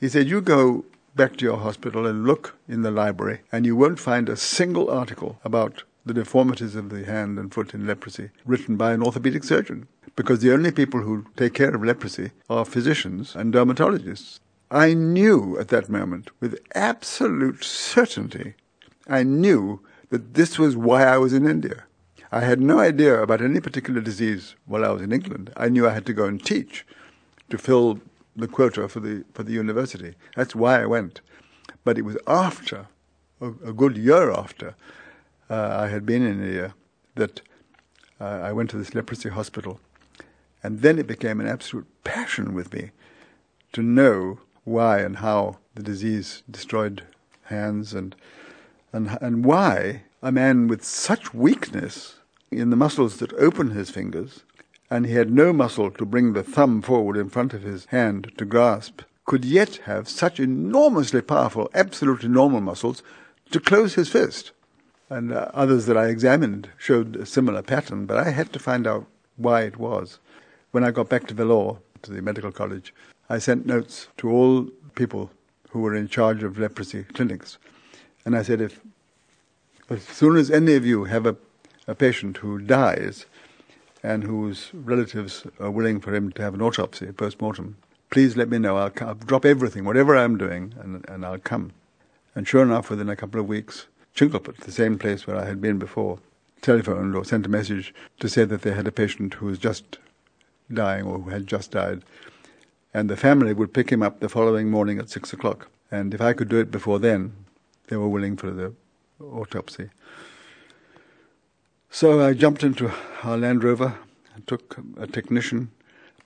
he 0.00 0.08
said, 0.08 0.28
You 0.28 0.40
go 0.40 0.84
back 1.16 1.36
to 1.36 1.44
your 1.44 1.58
hospital 1.58 2.06
and 2.06 2.24
look 2.24 2.56
in 2.68 2.82
the 2.82 2.90
library, 2.90 3.40
and 3.50 3.66
you 3.66 3.74
won't 3.74 3.98
find 3.98 4.28
a 4.28 4.36
single 4.36 4.90
article 4.90 5.38
about 5.44 5.82
the 6.06 6.14
deformities 6.14 6.74
of 6.74 6.90
the 6.90 7.04
hand 7.04 7.38
and 7.38 7.52
foot 7.52 7.74
in 7.74 7.86
leprosy 7.86 8.30
written 8.44 8.76
by 8.76 8.92
an 8.92 9.02
orthopedic 9.02 9.44
surgeon. 9.44 9.88
Because 10.16 10.40
the 10.40 10.52
only 10.52 10.72
people 10.72 11.02
who 11.02 11.26
take 11.36 11.54
care 11.54 11.74
of 11.74 11.84
leprosy 11.84 12.30
are 12.48 12.64
physicians 12.64 13.34
and 13.36 13.52
dermatologists. 13.52 14.40
I 14.70 14.94
knew 14.94 15.58
at 15.58 15.68
that 15.68 15.88
moment, 15.88 16.30
with 16.40 16.58
absolute 16.74 17.64
certainty, 17.64 18.54
I 19.08 19.22
knew 19.22 19.80
that 20.10 20.34
this 20.34 20.58
was 20.58 20.76
why 20.76 21.04
I 21.04 21.18
was 21.18 21.32
in 21.32 21.48
India. 21.48 21.84
I 22.30 22.40
had 22.40 22.60
no 22.60 22.78
idea 22.78 23.22
about 23.22 23.40
any 23.40 23.60
particular 23.60 24.00
disease 24.00 24.54
while 24.66 24.84
I 24.84 24.90
was 24.90 25.02
in 25.02 25.12
England. 25.12 25.50
I 25.56 25.68
knew 25.68 25.86
I 25.86 25.94
had 25.94 26.06
to 26.06 26.12
go 26.12 26.26
and 26.26 26.44
teach 26.44 26.86
to 27.48 27.56
fill 27.56 28.00
the 28.38 28.48
quota 28.48 28.88
for 28.88 29.00
the 29.00 29.24
for 29.34 29.42
the 29.42 29.52
university. 29.52 30.14
That's 30.36 30.54
why 30.54 30.82
I 30.82 30.86
went. 30.86 31.20
But 31.84 31.98
it 31.98 32.02
was 32.02 32.16
after, 32.26 32.86
a, 33.40 33.48
a 33.64 33.72
good 33.72 33.96
year 33.96 34.30
after, 34.30 34.74
uh, 35.50 35.78
I 35.84 35.88
had 35.88 36.04
been 36.04 36.22
in 36.22 36.42
India, 36.42 36.74
that 37.14 37.40
uh, 38.20 38.24
I 38.24 38.52
went 38.52 38.70
to 38.70 38.78
this 38.78 38.94
leprosy 38.94 39.28
hospital, 39.28 39.80
and 40.62 40.80
then 40.80 40.98
it 40.98 41.06
became 41.06 41.40
an 41.40 41.48
absolute 41.48 41.86
passion 42.04 42.54
with 42.54 42.72
me 42.72 42.90
to 43.72 43.82
know 43.82 44.40
why 44.64 45.00
and 45.00 45.16
how 45.16 45.58
the 45.74 45.82
disease 45.82 46.42
destroyed 46.50 47.02
hands 47.44 47.94
and 47.94 48.14
and 48.92 49.18
and 49.20 49.44
why 49.44 50.02
a 50.22 50.32
man 50.32 50.68
with 50.68 50.84
such 50.84 51.32
weakness 51.32 52.16
in 52.50 52.70
the 52.70 52.76
muscles 52.76 53.18
that 53.18 53.32
open 53.34 53.70
his 53.70 53.90
fingers 53.90 54.42
and 54.90 55.06
he 55.06 55.12
had 55.12 55.30
no 55.30 55.52
muscle 55.52 55.90
to 55.90 56.06
bring 56.06 56.32
the 56.32 56.42
thumb 56.42 56.82
forward 56.82 57.16
in 57.16 57.28
front 57.28 57.52
of 57.52 57.62
his 57.62 57.86
hand 57.86 58.32
to 58.38 58.44
grasp, 58.44 59.02
could 59.24 59.44
yet 59.44 59.76
have 59.84 60.08
such 60.08 60.40
enormously 60.40 61.20
powerful, 61.20 61.70
absolutely 61.74 62.28
normal 62.28 62.60
muscles 62.60 63.02
to 63.50 63.60
close 63.60 63.94
his 63.94 64.08
fist. 64.08 64.52
And 65.10 65.32
uh, 65.32 65.50
others 65.54 65.86
that 65.86 65.96
I 65.96 66.06
examined 66.06 66.70
showed 66.78 67.16
a 67.16 67.26
similar 67.26 67.62
pattern, 67.62 68.06
but 68.06 68.16
I 68.16 68.30
had 68.30 68.52
to 68.52 68.58
find 68.58 68.86
out 68.86 69.06
why 69.36 69.62
it 69.62 69.76
was. 69.76 70.18
When 70.70 70.84
I 70.84 70.90
got 70.90 71.08
back 71.08 71.26
to 71.28 71.34
Vellore, 71.34 71.78
to 72.02 72.12
the 72.12 72.22
medical 72.22 72.52
college, 72.52 72.94
I 73.28 73.38
sent 73.38 73.66
notes 73.66 74.08
to 74.18 74.30
all 74.30 74.68
people 74.94 75.30
who 75.70 75.80
were 75.80 75.94
in 75.94 76.08
charge 76.08 76.42
of 76.42 76.58
leprosy 76.58 77.04
clinics. 77.04 77.58
And 78.24 78.36
I 78.36 78.42
said, 78.42 78.60
if 78.60 78.80
as 79.90 80.02
soon 80.02 80.36
as 80.36 80.50
any 80.50 80.74
of 80.74 80.84
you 80.84 81.04
have 81.04 81.26
a, 81.26 81.36
a 81.86 81.94
patient 81.94 82.38
who 82.38 82.58
dies, 82.58 83.26
and 84.02 84.24
whose 84.24 84.70
relatives 84.72 85.46
are 85.58 85.70
willing 85.70 86.00
for 86.00 86.14
him 86.14 86.30
to 86.32 86.42
have 86.42 86.54
an 86.54 86.62
autopsy 86.62 87.08
a 87.08 87.12
post 87.12 87.40
mortem, 87.40 87.76
please 88.10 88.36
let 88.36 88.48
me 88.48 88.58
know. 88.58 88.76
I'll, 88.76 88.92
I'll, 89.00 89.14
drop 89.14 89.44
everything, 89.44 89.84
whatever 89.84 90.16
I'm 90.16 90.38
doing, 90.38 90.74
and, 90.80 91.04
and 91.08 91.24
I'll 91.24 91.38
come. 91.38 91.72
And 92.34 92.46
sure 92.46 92.62
enough, 92.62 92.90
within 92.90 93.08
a 93.08 93.16
couple 93.16 93.40
of 93.40 93.48
weeks, 93.48 93.86
Chingleput, 94.14 94.58
the 94.58 94.72
same 94.72 94.98
place 94.98 95.26
where 95.26 95.36
I 95.36 95.44
had 95.44 95.60
been 95.60 95.78
before, 95.78 96.18
telephoned 96.60 97.14
or 97.14 97.24
sent 97.24 97.46
a 97.46 97.48
message 97.48 97.94
to 98.20 98.28
say 98.28 98.44
that 98.44 98.62
they 98.62 98.72
had 98.72 98.86
a 98.86 98.92
patient 98.92 99.34
who 99.34 99.46
was 99.46 99.58
just 99.58 99.98
dying 100.72 101.06
or 101.06 101.18
who 101.18 101.30
had 101.30 101.46
just 101.46 101.70
died. 101.70 102.02
And 102.92 103.08
the 103.08 103.16
family 103.16 103.52
would 103.52 103.74
pick 103.74 103.90
him 103.90 104.02
up 104.02 104.20
the 104.20 104.28
following 104.28 104.70
morning 104.70 104.98
at 104.98 105.10
six 105.10 105.32
o'clock. 105.32 105.68
And 105.90 106.14
if 106.14 106.20
I 106.20 106.32
could 106.32 106.48
do 106.48 106.58
it 106.58 106.70
before 106.70 106.98
then, 106.98 107.32
they 107.88 107.96
were 107.96 108.08
willing 108.08 108.36
for 108.36 108.50
the 108.50 108.74
autopsy. 109.20 109.90
So 111.90 112.20
I 112.20 112.34
jumped 112.34 112.62
into 112.62 112.92
our 113.24 113.38
Land 113.38 113.64
Rover 113.64 113.98
and 114.34 114.46
took 114.46 114.76
a 114.98 115.06
technician, 115.06 115.70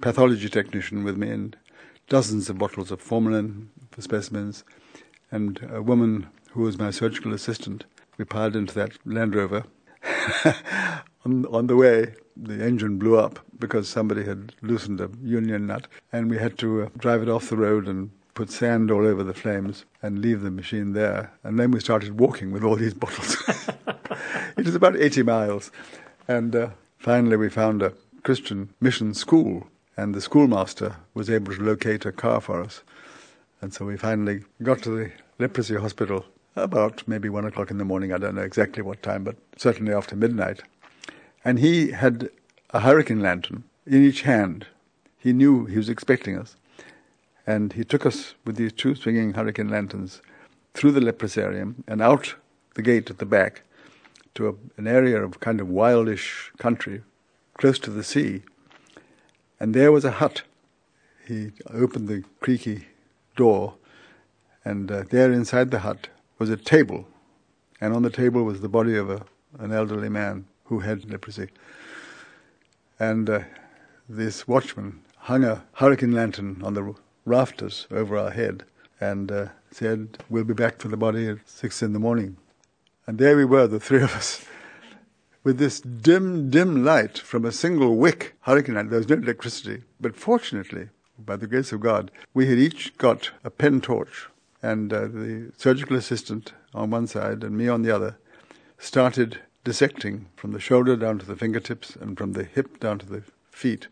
pathology 0.01 0.49
technician 0.49 1.05
with 1.05 1.17
me, 1.17 1.31
and 1.31 1.57
dozens 2.09 2.51
of 2.51 2.59
bottles 2.59 2.91
of 2.91 3.01
formalin 3.01 3.71
for 3.93 4.03
specimens, 4.03 4.65
and 5.31 5.67
a 5.73 5.81
woman 5.81 6.27
who 6.51 6.63
was 6.63 6.79
my 6.79 6.91
surgical 6.91 7.33
assistant. 7.33 7.85
We 8.19 8.25
piled 8.25 8.57
into 8.57 8.75
that 8.75 8.99
Land 9.07 9.37
Rover. 9.37 9.65
on, 11.25 11.47
on 11.47 11.69
the 11.69 11.77
way, 11.77 12.15
the 12.37 12.63
engine 12.63 12.99
blew 12.99 13.17
up 13.17 13.39
because 13.59 13.89
somebody 13.89 14.25
had 14.25 14.55
loosened 14.63 15.01
a 15.01 15.11
union 15.23 15.69
nut, 15.69 15.87
and 16.13 16.29
we 16.29 16.39
had 16.39 16.59
to 16.59 16.83
uh, 16.83 16.89
drive 16.99 17.23
it 17.23 17.29
off 17.29 17.49
the 17.49 17.57
road 17.57 17.87
and 17.87 18.11
put 18.35 18.51
sand 18.51 18.91
all 18.91 19.07
over 19.07 19.23
the 19.23 19.35
flames 19.35 19.85
and 20.03 20.21
leave 20.21 20.41
the 20.41 20.51
machine 20.51 20.93
there. 20.93 21.33
And 21.43 21.59
then 21.59 21.71
we 21.71 21.81
started 21.81 22.19
walking 22.19 22.51
with 22.51 22.63
all 22.63 22.77
these 22.77 22.95
bottles. 23.03 23.37
it 24.57 24.65
was 24.65 24.75
about 24.75 24.97
80 24.97 25.23
miles. 25.23 25.71
And 26.29 26.55
uh, 26.55 26.71
finally, 26.99 27.37
we 27.37 27.49
found 27.49 27.83
a 27.83 27.93
Christian 28.23 28.71
mission 28.81 29.15
school, 29.15 29.67
and 29.97 30.15
the 30.15 30.21
schoolmaster 30.21 30.97
was 31.15 31.29
able 31.29 31.55
to 31.55 31.63
locate 31.63 32.07
a 32.07 32.13
car 32.13 32.41
for 32.41 32.63
us. 32.63 32.83
And 33.61 33.75
so 33.75 33.85
we 33.85 33.97
finally 33.97 34.45
got 34.63 34.83
to 34.83 34.91
the 34.91 35.13
leprosy 35.39 35.77
hospital 35.77 36.25
about 36.57 37.07
maybe 37.07 37.29
one 37.29 37.45
o'clock 37.45 37.71
in 37.71 37.79
the 37.79 37.85
morning. 37.85 38.13
I 38.13 38.19
don't 38.19 38.35
know 38.35 38.43
exactly 38.43 38.83
what 38.83 39.03
time, 39.03 39.25
but 39.25 39.37
certainly 39.57 39.93
after 39.93 40.17
midnight. 40.17 40.63
And 41.45 41.59
he 41.59 41.91
had 41.91 42.31
a 42.71 42.81
hurricane 42.81 43.21
lantern 43.21 43.65
in 43.87 44.05
each 44.05 44.23
hand. 44.23 44.67
He 45.19 45.33
knew 45.33 45.67
he 45.67 45.77
was 45.77 45.89
expecting 45.89 46.37
us. 46.37 46.57
And 47.47 47.73
he 47.73 47.85
took 47.85 48.07
us 48.07 48.35
with 48.45 48.57
these 48.57 48.73
two 48.73 48.95
swinging 48.95 49.35
hurricane 49.35 49.69
lanterns 49.69 50.23
through 50.75 50.93
the 50.93 51.01
leprosarium 51.01 51.83
and 51.87 52.01
out 52.01 52.37
the 52.75 52.83
gate 52.83 53.11
at 53.11 53.19
the 53.19 53.27
back 53.27 53.63
to 54.35 54.49
a, 54.49 54.55
an 54.77 54.87
area 54.87 55.23
of 55.23 55.41
kind 55.41 55.61
of 55.61 55.67
wildish 55.69 56.57
country 56.59 57.03
close 57.59 57.79
to 57.81 57.91
the 57.91 58.05
sea. 58.05 58.43
And 59.61 59.75
there 59.75 59.93
was 59.93 60.05
a 60.05 60.13
hut. 60.13 60.43
He 61.27 61.53
opened 61.71 62.09
the 62.09 62.25
creaky 62.41 62.87
door, 63.37 63.75
and 64.65 64.91
uh, 64.91 65.05
there 65.11 65.33
inside 65.33 65.71
the 65.71 65.81
hut 65.81 66.09
was 66.39 66.51
a 66.51 66.57
table. 66.57 67.07
And 67.81 67.95
on 67.95 68.03
the 68.03 68.11
table 68.11 68.45
was 68.45 68.61
the 68.61 68.69
body 68.69 68.97
of 68.97 69.11
a, 69.11 69.23
an 69.59 69.73
elderly 69.73 70.09
man 70.09 70.47
who 70.65 70.81
had 70.81 71.11
leprosy. 71.11 71.49
And 72.99 73.29
uh, 73.29 73.41
this 74.09 74.49
watchman 74.49 75.01
hung 75.17 75.45
a 75.45 75.65
hurricane 75.75 76.13
lantern 76.13 76.61
on 76.65 76.75
the 76.75 76.95
rafters 77.25 77.87
over 77.91 78.17
our 78.17 78.31
head 78.31 78.65
and 79.01 79.31
uh, 79.31 79.47
said, 79.71 80.19
We'll 80.29 80.45
be 80.45 80.55
back 80.55 80.81
for 80.81 80.89
the 80.89 80.97
body 80.97 81.29
at 81.29 81.49
six 81.49 81.83
in 81.83 81.93
the 81.93 81.99
morning. 81.99 82.37
And 83.07 83.19
there 83.19 83.37
we 83.37 83.45
were, 83.45 83.67
the 83.67 83.81
three 83.81 84.03
of 84.03 84.15
us, 84.15 84.45
with 85.43 85.59
this 85.59 85.81
dim, 85.81 86.51
dim 86.51 86.85
light 86.85 87.19
from 87.19 87.45
a 87.45 87.53
single 87.53 87.97
wick 87.97 88.35
hurricane 88.43 88.77
light. 88.77 88.91
There 88.91 88.99
was 88.99 89.09
no 89.09 89.17
electricity. 89.17 89.83
But 90.01 90.17
fortunately, 90.17 90.89
by 91.19 91.37
the 91.37 91.47
grace 91.47 91.73
of 91.73 91.81
God, 91.81 92.11
we 92.33 92.47
had 92.47 92.59
each 92.59 92.97
got 92.99 93.31
a 93.43 93.51
pen 93.51 93.81
torch. 93.81 94.29
And 94.63 94.93
uh, 94.93 95.03
the 95.03 95.53
surgical 95.57 95.97
assistant 95.97 96.53
on 96.73 96.91
one 96.91 97.09
side 97.09 97.43
and 97.43 97.59
me 97.59 97.69
on 97.69 97.83
the 97.83 97.95
other 97.95 98.17
started 98.79 99.41
dissecting 99.65 100.27
from 100.37 100.53
the 100.53 100.61
shoulder 100.61 100.97
down 100.97 101.19
to 101.19 101.27
the 101.27 101.37
fingertips 101.37 101.97
and 101.97 102.17
from 102.17 102.33
the 102.33 102.45
hip 102.45 102.79
down 102.79 102.99
to 103.01 103.07
the 103.07 103.23
feet 103.51 103.89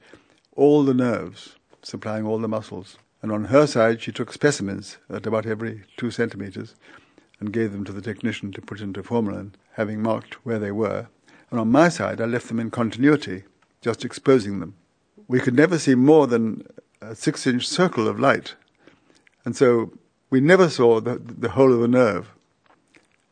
all 0.56 0.84
the 0.84 0.94
nerves, 0.94 1.56
supplying 1.82 2.26
all 2.26 2.38
the 2.38 2.48
muscles. 2.48 2.98
And 3.22 3.30
on 3.30 3.46
her 3.46 3.66
side, 3.66 4.00
she 4.00 4.12
took 4.12 4.32
specimens 4.32 4.98
at 5.10 5.26
about 5.26 5.46
every 5.46 5.82
two 5.96 6.10
centimeters 6.10 6.74
and 7.38 7.52
gave 7.52 7.72
them 7.72 7.84
to 7.84 7.92
the 7.92 8.02
technician 8.02 8.52
to 8.52 8.62
put 8.62 8.80
into 8.80 9.02
formalin, 9.02 9.54
having 9.72 10.02
marked 10.02 10.34
where 10.44 10.58
they 10.58 10.70
were. 10.70 11.08
And 11.50 11.58
on 11.58 11.70
my 11.70 11.88
side, 11.88 12.20
I 12.20 12.24
left 12.24 12.48
them 12.48 12.60
in 12.60 12.70
continuity, 12.70 13.44
just 13.80 14.04
exposing 14.04 14.60
them. 14.60 14.74
We 15.28 15.40
could 15.40 15.54
never 15.54 15.78
see 15.78 15.94
more 15.94 16.26
than 16.26 16.66
a 17.00 17.14
six 17.14 17.46
inch 17.46 17.66
circle 17.66 18.08
of 18.08 18.20
light. 18.20 18.54
And 19.44 19.56
so 19.56 19.92
we 20.28 20.40
never 20.40 20.68
saw 20.68 21.00
the, 21.00 21.18
the 21.18 21.50
whole 21.50 21.72
of 21.72 21.82
a 21.82 21.88
nerve. 21.88 22.30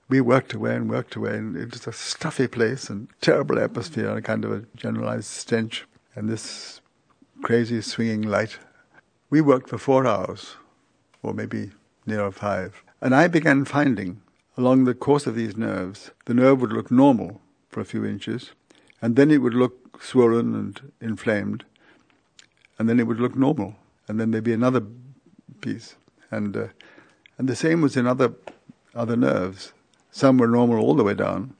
We 0.08 0.20
worked 0.20 0.54
away 0.54 0.74
and 0.74 0.88
worked 0.88 1.16
away, 1.16 1.36
and 1.36 1.54
it 1.54 1.72
was 1.72 1.86
a 1.86 1.92
stuffy 1.92 2.48
place 2.48 2.88
and 2.88 3.08
terrible 3.20 3.58
atmosphere 3.58 4.08
and 4.08 4.18
a 4.18 4.22
kind 4.22 4.44
of 4.44 4.52
a 4.52 4.64
generalized 4.74 5.26
stench. 5.26 5.86
And 6.14 6.28
this 6.28 6.80
crazy 7.42 7.80
swinging 7.82 8.22
light. 8.22 8.58
We 9.30 9.40
worked 9.40 9.68
for 9.68 9.78
four 9.78 10.06
hours, 10.06 10.56
or 11.22 11.34
maybe 11.34 11.72
nearer 12.06 12.32
five. 12.32 12.82
And 13.00 13.14
I 13.14 13.28
began 13.28 13.64
finding 13.64 14.22
along 14.56 14.84
the 14.84 14.94
course 14.94 15.26
of 15.26 15.36
these 15.36 15.56
nerves, 15.56 16.10
the 16.24 16.34
nerve 16.34 16.60
would 16.60 16.72
look 16.72 16.90
normal 16.90 17.40
for 17.68 17.80
a 17.80 17.84
few 17.84 18.04
inches, 18.04 18.50
and 19.00 19.14
then 19.14 19.30
it 19.30 19.38
would 19.38 19.54
look 19.54 20.02
swollen 20.02 20.54
and 20.54 20.92
inflamed, 21.00 21.64
and 22.78 22.88
then 22.88 22.98
it 22.98 23.06
would 23.06 23.20
look 23.20 23.36
normal, 23.36 23.76
and 24.08 24.18
then 24.18 24.32
there'd 24.32 24.42
be 24.42 24.52
another 24.52 24.82
piece, 25.60 25.94
and 26.30 26.56
uh, 26.56 26.66
and 27.36 27.48
the 27.48 27.54
same 27.54 27.80
was 27.80 27.96
in 27.96 28.06
other 28.06 28.32
other 28.94 29.16
nerves. 29.16 29.72
Some 30.10 30.38
were 30.38 30.48
normal 30.48 30.78
all 30.80 30.94
the 30.94 31.04
way 31.04 31.14
down, 31.14 31.54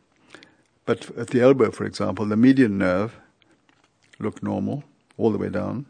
but 0.87 1.17
at 1.17 1.29
the 1.29 1.41
elbow, 1.41 1.71
for 1.71 1.85
example, 1.85 2.27
the 2.27 2.37
median 2.37 2.79
nerve 2.79 3.15
looked 4.19 4.43
normal 4.43 4.83
all 5.17 5.31
the 5.31 5.39
way 5.39 5.51
down. 5.51 5.87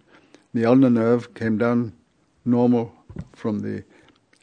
The 0.55 0.64
ulnar 0.64 0.90
nerve 0.90 1.34
came 1.34 1.59
down 1.59 1.92
normal 2.44 2.92
from 3.34 3.61
the 3.61 3.84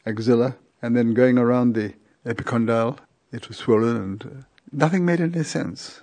axilla 0.06 0.56
and 0.82 0.96
then 0.96 1.14
going 1.14 1.38
around 1.38 1.74
the 1.74 1.94
epicondyle, 2.24 2.98
it 3.32 3.48
was 3.48 3.56
swollen, 3.56 3.96
and 3.96 4.24
uh, 4.24 4.42
nothing 4.72 5.04
made 5.04 5.20
any 5.20 5.42
sense. 5.42 6.02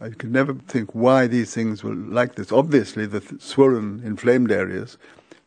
I 0.00 0.10
could 0.10 0.32
never 0.32 0.54
think 0.54 0.94
why 0.94 1.26
these 1.26 1.54
things 1.54 1.84
were 1.84 1.94
like 1.94 2.34
this. 2.34 2.50
Obviously, 2.50 3.06
the 3.06 3.20
th- 3.20 3.40
swollen, 3.40 4.02
inflamed 4.04 4.50
areas 4.50 4.98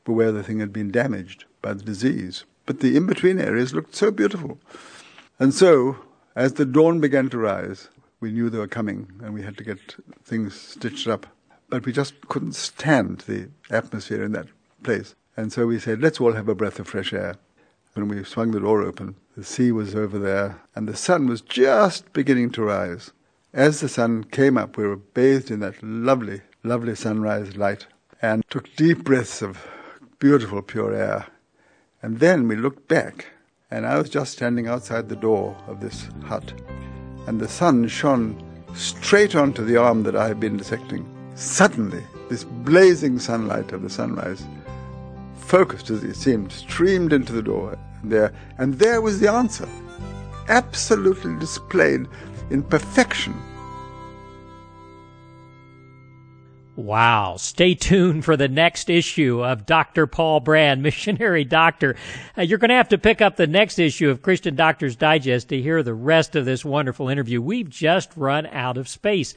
were 0.06 0.14
where 0.14 0.32
the 0.32 0.44
thing 0.44 0.60
had 0.60 0.72
been 0.72 0.92
damaged 0.92 1.46
by 1.62 1.74
the 1.74 1.84
disease. 1.84 2.46
But 2.66 2.80
the 2.80 2.96
in 2.96 3.06
between 3.06 3.40
areas 3.40 3.74
looked 3.74 3.96
so 3.96 4.12
beautiful. 4.12 4.60
And 5.40 5.54
so, 5.54 5.98
as 6.36 6.54
the 6.54 6.66
dawn 6.66 7.00
began 7.00 7.30
to 7.30 7.38
rise, 7.38 7.90
we 8.20 8.32
knew 8.32 8.50
they 8.50 8.58
were 8.58 8.68
coming 8.68 9.12
and 9.22 9.34
we 9.34 9.44
had 9.44 9.58
to 9.58 9.64
get 9.64 9.96
things 10.24 10.54
stitched 10.54 11.08
up. 11.08 11.28
But 11.70 11.86
we 11.86 11.92
just 11.92 12.28
couldn't 12.28 12.56
stand 12.56 13.20
the 13.22 13.50
atmosphere 13.70 14.24
in 14.24 14.34
that 14.34 14.48
place. 14.84 15.16
And 15.36 15.52
so 15.52 15.68
we 15.68 15.80
said, 15.80 16.02
let's 16.02 16.22
all 16.22 16.34
have 16.34 16.48
a 16.48 16.56
breath 16.56 16.80
of 16.80 16.88
fresh 16.88 17.12
air. 17.12 17.36
When 17.94 18.08
we 18.08 18.24
swung 18.24 18.52
the 18.52 18.60
door 18.60 18.82
open, 18.82 19.16
the 19.38 19.44
sea 19.44 19.72
was 19.72 19.96
over 19.96 20.20
there, 20.20 20.62
and 20.76 20.88
the 20.88 20.96
sun 20.96 21.28
was 21.28 21.42
just 21.42 22.12
beginning 22.14 22.52
to 22.52 22.64
rise. 22.64 23.12
As 23.54 23.80
the 23.80 23.90
sun 23.90 24.26
came 24.26 24.58
up, 24.58 24.76
we 24.76 24.86
were 24.86 24.98
bathed 24.98 25.50
in 25.50 25.62
that 25.62 25.82
lovely, 25.82 26.42
lovely 26.64 26.96
sunrise 26.96 27.56
light 27.56 27.88
and 28.22 28.44
took 28.50 28.76
deep 28.76 29.04
breaths 29.04 29.42
of 29.42 29.66
beautiful, 30.20 30.62
pure 30.62 30.94
air. 30.94 31.28
And 32.02 32.20
then 32.20 32.48
we 32.48 32.58
looked 32.58 32.88
back, 32.88 33.28
and 33.72 33.86
I 33.86 33.98
was 33.98 34.10
just 34.10 34.34
standing 34.34 34.68
outside 34.68 35.08
the 35.08 35.16
door 35.16 35.56
of 35.68 35.80
this 35.80 36.10
hut, 36.26 36.54
and 37.28 37.40
the 37.40 37.48
sun 37.48 37.88
shone 37.88 38.44
straight 38.74 39.36
onto 39.36 39.64
the 39.64 39.78
arm 39.78 40.04
that 40.04 40.16
I 40.16 40.28
had 40.28 40.40
been 40.40 40.58
dissecting. 40.58 41.15
Suddenly, 41.36 42.04
this 42.30 42.46
blazing 42.46 43.20
sunlight 43.20 43.74
of 43.74 43.82
the 43.82 43.90
sunrise 43.90 44.46
focused 45.36 45.90
as 45.90 46.04
it 46.04 46.16
seemed, 46.16 46.52
streamed 46.52 47.12
into 47.12 47.34
the 47.34 47.42
door 47.42 47.78
there, 48.04 48.34
and 48.58 48.74
there 48.76 49.02
was 49.02 49.20
the 49.20 49.30
answer, 49.30 49.68
absolutely 50.48 51.38
displayed 51.38 52.08
in 52.50 52.64
perfection. 52.64 53.36
Wow. 56.78 57.36
Stay 57.38 57.74
tuned 57.74 58.26
for 58.26 58.36
the 58.36 58.50
next 58.50 58.90
issue 58.90 59.44
of 59.44 59.66
Dr. 59.66 60.08
Paul 60.08 60.42
Brand, 60.42 60.84
Missionary 60.84 61.46
Doctor. 61.46 61.96
Uh, 62.38 62.42
you're 62.42 62.58
going 62.58 62.70
to 62.70 62.76
have 62.76 62.90
to 62.90 62.98
pick 62.98 63.22
up 63.22 63.38
the 63.38 63.48
next 63.48 63.80
issue 63.80 64.10
of 64.10 64.22
Christian 64.22 64.56
Doctors 64.56 64.96
Digest 64.96 65.50
to 65.50 65.62
hear 65.62 65.84
the 65.84 65.94
rest 65.94 66.36
of 66.36 66.46
this 66.46 66.66
wonderful 66.66 67.08
interview. 67.08 67.42
We've 67.42 67.70
just 67.70 68.16
run 68.16 68.46
out 68.48 68.78
of 68.78 68.90
space. 68.90 69.34